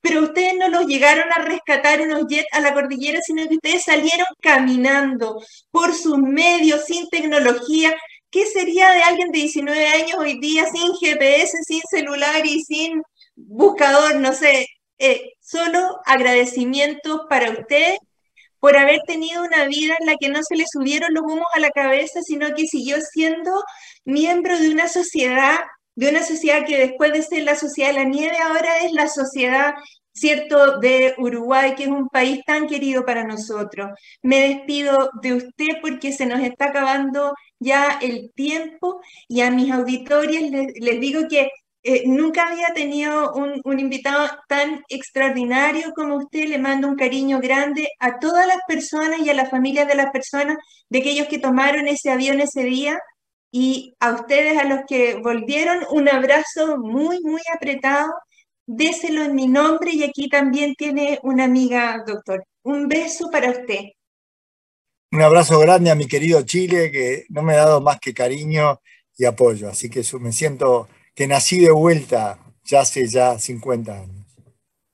pero 0.01 0.23
ustedes 0.23 0.55
no 0.57 0.69
los 0.69 0.85
llegaron 0.85 1.31
a 1.33 1.41
rescatar 1.43 2.01
unos 2.01 2.27
jets 2.27 2.47
a 2.51 2.61
la 2.61 2.73
cordillera, 2.73 3.19
sino 3.21 3.47
que 3.47 3.55
ustedes 3.55 3.83
salieron 3.83 4.27
caminando 4.41 5.41
por 5.71 5.93
sus 5.93 6.17
medios, 6.17 6.85
sin 6.85 7.09
tecnología. 7.09 7.93
¿Qué 8.31 8.45
sería 8.45 8.91
de 8.91 9.01
alguien 9.03 9.31
de 9.31 9.39
19 9.39 9.87
años 9.87 10.17
hoy 10.17 10.39
día 10.39 10.65
sin 10.71 10.93
GPS, 10.95 11.57
sin 11.63 11.81
celular 11.89 12.45
y 12.45 12.61
sin 12.63 13.01
buscador? 13.35 14.15
No 14.17 14.33
sé, 14.33 14.67
eh, 14.99 15.33
solo 15.39 15.99
agradecimientos 16.05 17.21
para 17.29 17.51
ustedes 17.51 17.97
por 18.59 18.77
haber 18.77 19.01
tenido 19.07 19.43
una 19.43 19.65
vida 19.65 19.95
en 19.99 20.05
la 20.05 20.15
que 20.17 20.29
no 20.29 20.43
se 20.43 20.55
le 20.55 20.65
subieron 20.71 21.13
los 21.13 21.23
humos 21.23 21.47
a 21.53 21.59
la 21.59 21.69
cabeza, 21.71 22.21
sino 22.21 22.53
que 22.55 22.67
siguió 22.67 22.97
siendo 23.01 23.63
miembro 24.05 24.59
de 24.59 24.69
una 24.69 24.87
sociedad 24.87 25.59
de 25.99 26.09
una 26.09 26.23
sociedad 26.23 26.65
que 26.65 26.77
después 26.77 27.11
de 27.11 27.21
ser 27.21 27.43
la 27.43 27.55
sociedad 27.55 27.89
de 27.89 27.95
la 27.95 28.05
nieve, 28.05 28.37
ahora 28.37 28.77
es 28.85 28.93
la 28.93 29.09
sociedad, 29.09 29.73
¿cierto?, 30.13 30.79
de 30.79 31.13
Uruguay, 31.17 31.75
que 31.75 31.83
es 31.83 31.89
un 31.89 32.07
país 32.07 32.39
tan 32.45 32.67
querido 32.67 33.03
para 33.05 33.25
nosotros. 33.25 33.89
Me 34.21 34.47
despido 34.47 35.09
de 35.21 35.33
usted 35.33 35.67
porque 35.81 36.13
se 36.13 36.25
nos 36.25 36.39
está 36.39 36.67
acabando 36.67 37.33
ya 37.59 37.99
el 38.01 38.31
tiempo 38.33 39.01
y 39.27 39.41
a 39.41 39.51
mis 39.51 39.73
auditorios 39.73 40.41
les, 40.49 40.99
digo 41.01 41.23
que 41.29 41.49
eh, 41.83 42.03
nunca 42.05 42.47
había 42.47 42.73
tenido 42.73 43.33
un, 43.33 43.59
un, 43.65 43.79
invitado 43.81 44.29
tan 44.47 44.81
extraordinario 44.87 45.91
como 45.93 46.15
usted. 46.15 46.47
Le 46.47 46.59
mando 46.59 46.87
un 46.87 46.95
cariño 46.95 47.41
grande 47.41 47.89
a 47.99 48.19
todas 48.19 48.47
las 48.47 48.59
personas 48.69 49.19
y 49.19 49.29
a 49.29 49.33
las 49.33 49.49
familias 49.49 49.87
de 49.87 49.95
las 49.95 50.11
personas, 50.11 50.55
de 50.89 50.99
aquellos 50.99 51.27
que 51.27 51.39
tomaron 51.39 51.89
ese 51.89 52.09
avión 52.09 52.39
ese 52.39 52.63
día 52.63 52.97
y 53.51 53.95
a 53.99 54.13
ustedes, 54.13 54.57
a 54.57 54.65
los 54.65 54.81
que 54.87 55.15
volvieron, 55.15 55.79
un 55.91 56.07
abrazo 56.07 56.77
muy, 56.77 57.19
muy 57.21 57.41
apretado. 57.53 58.11
Déselo 58.67 59.23
en 59.23 59.33
mi 59.33 59.47
nombre 59.47 59.91
y 59.91 60.03
aquí 60.03 60.29
también 60.29 60.75
tiene 60.75 61.19
una 61.23 61.45
amiga, 61.45 62.03
doctor. 62.05 62.45
Un 62.63 62.87
beso 62.87 63.31
para 63.31 63.49
usted. 63.49 63.79
Un 65.11 65.21
abrazo 65.23 65.57
grande 65.57 65.89
a 65.89 65.95
mi 65.95 66.07
querido 66.07 66.43
Chile, 66.43 66.91
que 66.91 67.25
no 67.29 67.41
me 67.41 67.53
ha 67.53 67.65
dado 67.65 67.81
más 67.81 67.99
que 67.99 68.13
cariño 68.13 68.79
y 69.17 69.25
apoyo. 69.25 69.67
Así 69.69 69.89
que 69.89 70.03
me 70.19 70.31
siento 70.31 70.87
que 71.15 71.25
nací 71.25 71.59
de 71.59 71.71
vuelta 71.71 72.37
ya 72.63 72.81
hace 72.81 73.07
ya 73.07 73.39
50 73.39 73.91
años. 73.91 74.25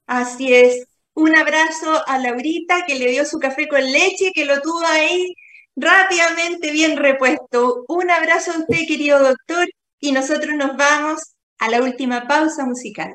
Así 0.08 0.54
es. 0.54 0.88
Un 1.14 1.38
abrazo 1.38 2.02
a 2.08 2.18
Laurita, 2.18 2.86
que 2.86 2.96
le 2.96 3.12
dio 3.12 3.26
su 3.26 3.40
café 3.40 3.68
con 3.68 3.82
leche, 3.82 4.32
que 4.34 4.46
lo 4.46 4.62
tuvo 4.62 4.86
ahí 4.86 5.34
rápidamente 5.76 6.72
bien 6.72 6.98
repuesto. 6.98 7.86
Un 7.88 8.10
abrazo 8.10 8.52
a 8.52 8.60
usted, 8.60 8.88
querido 8.88 9.20
doctor, 9.20 9.68
y 10.00 10.12
nosotros 10.12 10.56
nos 10.56 10.76
vamos 10.78 11.22
a 11.60 11.70
la 11.70 11.82
última 11.82 12.28
pausa 12.28 12.66
musical. 12.66 13.14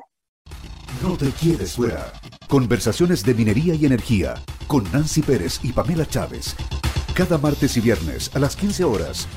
No 1.01 1.17
te 1.17 1.31
quedes 1.31 1.75
fuera. 1.75 2.13
Conversaciones 2.47 3.23
de 3.23 3.33
minería 3.33 3.73
y 3.73 3.85
energía 3.85 4.35
con 4.67 4.89
Nancy 4.91 5.21
Pérez 5.21 5.59
y 5.63 5.71
Pamela 5.71 6.05
Chávez. 6.05 6.55
Cada 7.13 7.37
martes 7.37 7.75
y 7.77 7.81
viernes 7.81 8.31
a 8.35 8.39
las 8.39 8.55
15 8.55 8.83
horas. 8.83 9.27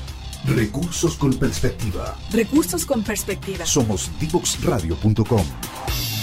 Recursos 0.45 1.17
con 1.17 1.33
perspectiva. 1.33 2.15
Recursos 2.31 2.85
con 2.85 3.03
perspectiva. 3.03 3.65
Somos 3.65 4.11
divoxradio.com. 4.19 6.14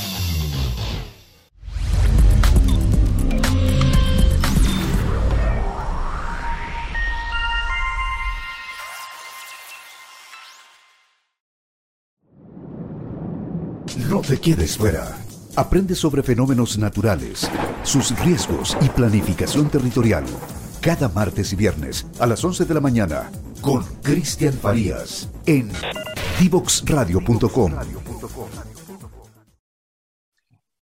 No 14.13 14.21
te 14.21 14.39
quedes 14.39 14.77
fuera. 14.77 15.17
Aprende 15.57 15.95
sobre 15.95 16.23
fenómenos 16.23 16.77
naturales, 16.77 17.51
sus 17.83 18.15
riesgos 18.23 18.77
y 18.83 18.91
planificación 18.91 19.71
territorial. 19.71 20.25
Cada 20.83 21.09
martes 21.09 21.55
y 21.55 21.57
viernes 21.57 22.07
a 22.21 22.27
las 22.27 22.45
11 22.45 22.67
de 22.67 22.75
la 22.75 22.81
mañana 22.83 23.33
con 23.63 23.83
Cristian 24.03 24.53
Farías 24.53 25.31
en 25.47 25.71
divoxradio.com. 26.39 27.73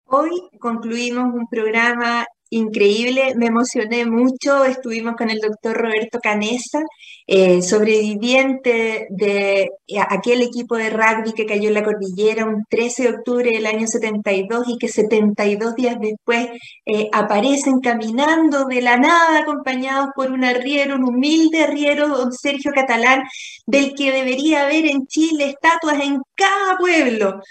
Hoy 0.08 0.32
concluimos 0.60 1.34
un 1.34 1.48
programa 1.48 2.26
increíble, 2.50 3.36
me 3.38 3.46
emocioné 3.46 4.06
mucho, 4.06 4.66
estuvimos 4.66 5.16
con 5.16 5.30
el 5.30 5.40
doctor 5.40 5.78
Roberto 5.78 6.20
Canesa, 6.22 6.82
eh, 7.26 7.62
sobreviviente 7.62 9.08
de 9.10 9.62
eh, 9.88 10.00
aquel 10.10 10.42
equipo 10.42 10.76
de 10.76 10.90
rugby 10.90 11.34
que 11.34 11.46
cayó 11.46 11.70
en 11.70 11.74
la 11.76 11.84
cordillera 11.84 12.46
un 12.46 12.66
13 12.70 13.04
de 13.04 13.10
octubre 13.10 13.50
del 13.52 13.66
año 13.66 13.88
72 13.88 14.66
y 14.68 14.78
que 14.78 14.90
72 14.90 15.76
días 15.76 15.98
después 16.02 16.50
eh, 16.86 17.10
aparecen 17.14 17.80
caminando 17.80 18.66
de 18.66 18.82
la 18.82 18.98
nada 18.98 19.40
acompañados 19.40 20.10
por 20.16 20.32
un 20.32 20.44
arriero, 20.44 20.96
un 20.96 21.06
humilde 21.06 21.64
arriero, 21.64 22.10
don 22.10 22.34
Sergio 22.34 22.72
Catalán, 22.74 23.24
del 23.66 23.94
que 23.96 24.12
debería 24.12 24.64
haber 24.64 24.86
en 24.88 25.08
Chile 25.08 25.50
estatuas 25.50 26.02
en 26.02 26.22
cada 26.36 26.78
pueblo 26.78 27.42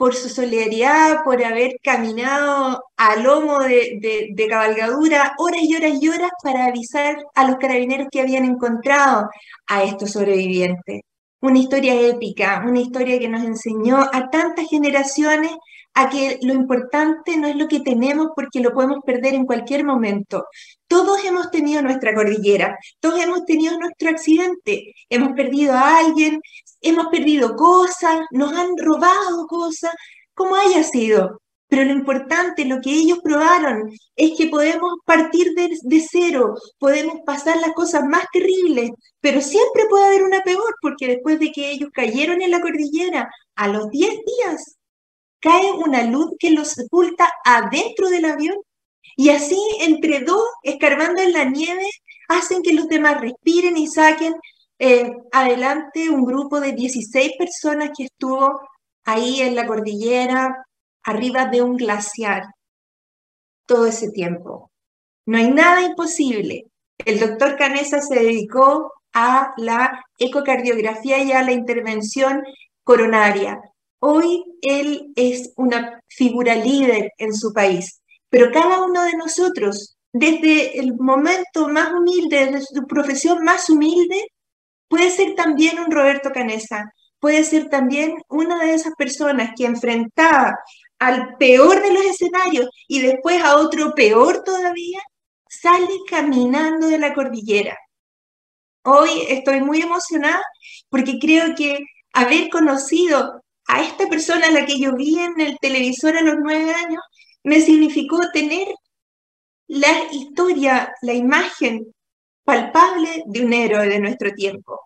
por 0.00 0.14
su 0.14 0.30
solidaridad, 0.30 1.22
por 1.24 1.44
haber 1.44 1.74
caminado 1.82 2.82
a 2.96 3.16
lomo 3.16 3.58
de, 3.60 4.46
cabalgadura 4.48 5.34
horas 5.36 5.60
y 5.62 5.76
horas 5.76 5.92
y 6.00 6.08
horas 6.08 6.30
para 6.42 6.64
avisar 6.64 7.18
a 7.34 7.46
los 7.46 7.56
carabineros 7.56 8.08
que 8.10 8.22
habían 8.22 8.46
encontrado 8.46 8.69
a 9.66 9.82
estos 9.84 10.12
sobrevivientes. 10.12 11.02
Una 11.40 11.58
historia 11.58 11.94
épica, 12.00 12.62
una 12.66 12.80
historia 12.80 13.18
que 13.18 13.28
nos 13.28 13.42
enseñó 13.42 13.98
a 14.12 14.28
tantas 14.30 14.68
generaciones 14.68 15.52
a 15.94 16.08
que 16.08 16.38
lo 16.42 16.52
importante 16.54 17.36
no 17.36 17.48
es 17.48 17.56
lo 17.56 17.66
que 17.66 17.80
tenemos 17.80 18.28
porque 18.34 18.60
lo 18.60 18.72
podemos 18.72 18.98
perder 19.04 19.34
en 19.34 19.46
cualquier 19.46 19.84
momento. 19.84 20.44
Todos 20.86 21.24
hemos 21.24 21.50
tenido 21.50 21.82
nuestra 21.82 22.14
cordillera, 22.14 22.78
todos 23.00 23.20
hemos 23.20 23.44
tenido 23.44 23.78
nuestro 23.78 24.10
accidente, 24.10 24.94
hemos 25.08 25.32
perdido 25.32 25.72
a 25.74 25.98
alguien, 25.98 26.40
hemos 26.80 27.06
perdido 27.08 27.56
cosas, 27.56 28.20
nos 28.30 28.52
han 28.52 28.76
robado 28.78 29.46
cosas, 29.46 29.92
como 30.34 30.56
haya 30.56 30.82
sido. 30.84 31.40
Pero 31.70 31.84
lo 31.84 31.92
importante, 31.92 32.64
lo 32.64 32.80
que 32.80 32.90
ellos 32.90 33.20
probaron, 33.22 33.90
es 34.16 34.32
que 34.36 34.48
podemos 34.48 34.94
partir 35.06 35.54
de, 35.54 36.00
cero, 36.00 36.56
podemos 36.78 37.20
pasar 37.24 37.58
las 37.58 37.72
cosas 37.74 38.02
más 38.04 38.24
terribles, 38.32 38.90
pero 39.20 39.40
siempre 39.40 39.84
puede 39.88 40.06
haber 40.06 40.24
una 40.24 40.42
peor, 40.42 40.74
porque 40.82 41.06
después 41.06 41.38
de 41.38 41.52
que 41.52 41.70
ellos 41.70 41.90
cayeron 41.92 42.42
en 42.42 42.50
la 42.50 42.60
cordillera, 42.60 43.30
a 43.54 43.68
los 43.68 43.88
10 43.88 44.10
días, 44.10 44.78
cae 45.38 45.70
una 45.72 46.02
luz 46.02 46.32
que 46.40 46.50
los 46.50 46.72
sepulta 46.72 47.30
adentro 47.44 48.10
del 48.10 48.24
avión. 48.24 48.56
Y 49.16 49.30
así, 49.30 49.60
entre 49.80 50.20
dos, 50.20 50.44
escarbando 50.64 51.22
en 51.22 51.32
la 51.32 51.44
nieve, 51.44 51.88
hacen 52.28 52.62
que 52.62 52.72
los 52.72 52.88
demás 52.88 53.20
respiren 53.20 53.76
y 53.76 53.86
saquen 53.86 54.34
eh, 54.80 55.12
adelante 55.30 56.10
un 56.10 56.24
grupo 56.24 56.60
de 56.60 56.72
16 56.72 57.32
personas 57.38 57.90
que 57.96 58.04
estuvo 58.06 58.60
ahí 59.04 59.40
en 59.42 59.54
la 59.54 59.66
cordillera, 59.66 60.64
arriba 61.04 61.46
de 61.46 61.62
un 61.62 61.76
glaciar, 61.76 62.44
todo 63.66 63.86
ese 63.86 64.10
tiempo. 64.10 64.70
No 65.26 65.38
hay 65.38 65.50
nada 65.50 65.82
imposible. 65.82 66.66
El 67.04 67.20
doctor 67.20 67.56
Canesa 67.56 68.00
se 68.00 68.16
dedicó 68.16 68.92
a 69.12 69.52
la 69.56 70.04
ecocardiografía 70.18 71.22
y 71.22 71.32
a 71.32 71.42
la 71.42 71.52
intervención 71.52 72.42
coronaria. 72.84 73.60
Hoy 74.00 74.44
él 74.62 75.12
es 75.14 75.52
una 75.56 76.00
figura 76.08 76.54
líder 76.54 77.12
en 77.18 77.34
su 77.34 77.52
país, 77.52 78.00
pero 78.28 78.50
cada 78.52 78.82
uno 78.84 79.02
de 79.04 79.16
nosotros, 79.16 79.96
desde 80.12 80.78
el 80.78 80.94
momento 80.96 81.68
más 81.68 81.92
humilde, 81.92 82.46
desde 82.46 82.62
su 82.62 82.86
profesión 82.86 83.44
más 83.44 83.68
humilde, 83.68 84.26
puede 84.88 85.10
ser 85.10 85.34
también 85.34 85.78
un 85.78 85.90
Roberto 85.90 86.30
Canesa, 86.32 86.92
puede 87.20 87.44
ser 87.44 87.68
también 87.68 88.14
una 88.28 88.64
de 88.64 88.74
esas 88.74 88.94
personas 88.94 89.52
que 89.56 89.66
enfrentaba 89.66 90.58
al 91.00 91.36
peor 91.38 91.82
de 91.82 91.92
los 91.92 92.04
escenarios 92.04 92.68
y 92.86 93.00
después 93.00 93.42
a 93.42 93.56
otro 93.56 93.94
peor 93.94 94.44
todavía, 94.44 95.00
sale 95.48 95.88
caminando 96.08 96.86
de 96.86 96.98
la 96.98 97.14
cordillera. 97.14 97.76
Hoy 98.84 99.10
estoy 99.28 99.60
muy 99.62 99.80
emocionada 99.80 100.42
porque 100.88 101.18
creo 101.18 101.54
que 101.56 101.80
haber 102.12 102.50
conocido 102.50 103.42
a 103.66 103.82
esta 103.82 104.08
persona 104.08 104.48
a 104.48 104.50
la 104.50 104.66
que 104.66 104.78
yo 104.78 104.94
vi 104.94 105.18
en 105.18 105.40
el 105.40 105.58
televisor 105.58 106.16
a 106.16 106.22
los 106.22 106.36
nueve 106.38 106.72
años 106.72 107.02
me 107.44 107.60
significó 107.60 108.18
tener 108.32 108.68
la 109.68 110.12
historia, 110.12 110.92
la 111.02 111.14
imagen 111.14 111.94
palpable 112.44 113.22
de 113.26 113.44
un 113.44 113.52
héroe 113.52 113.88
de 113.88 114.00
nuestro 114.00 114.32
tiempo. 114.32 114.80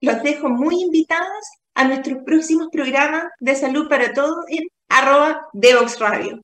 Los 0.00 0.22
dejo 0.22 0.48
muy 0.48 0.80
invitados 0.82 1.44
a 1.74 1.84
nuestros 1.84 2.22
próximos 2.24 2.68
programas 2.72 3.24
de 3.40 3.56
salud 3.56 3.88
para 3.88 4.12
todos 4.14 4.44
en 4.48 4.66
arroba 4.88 5.48
Devox 5.52 5.98
Radio. 6.00 6.40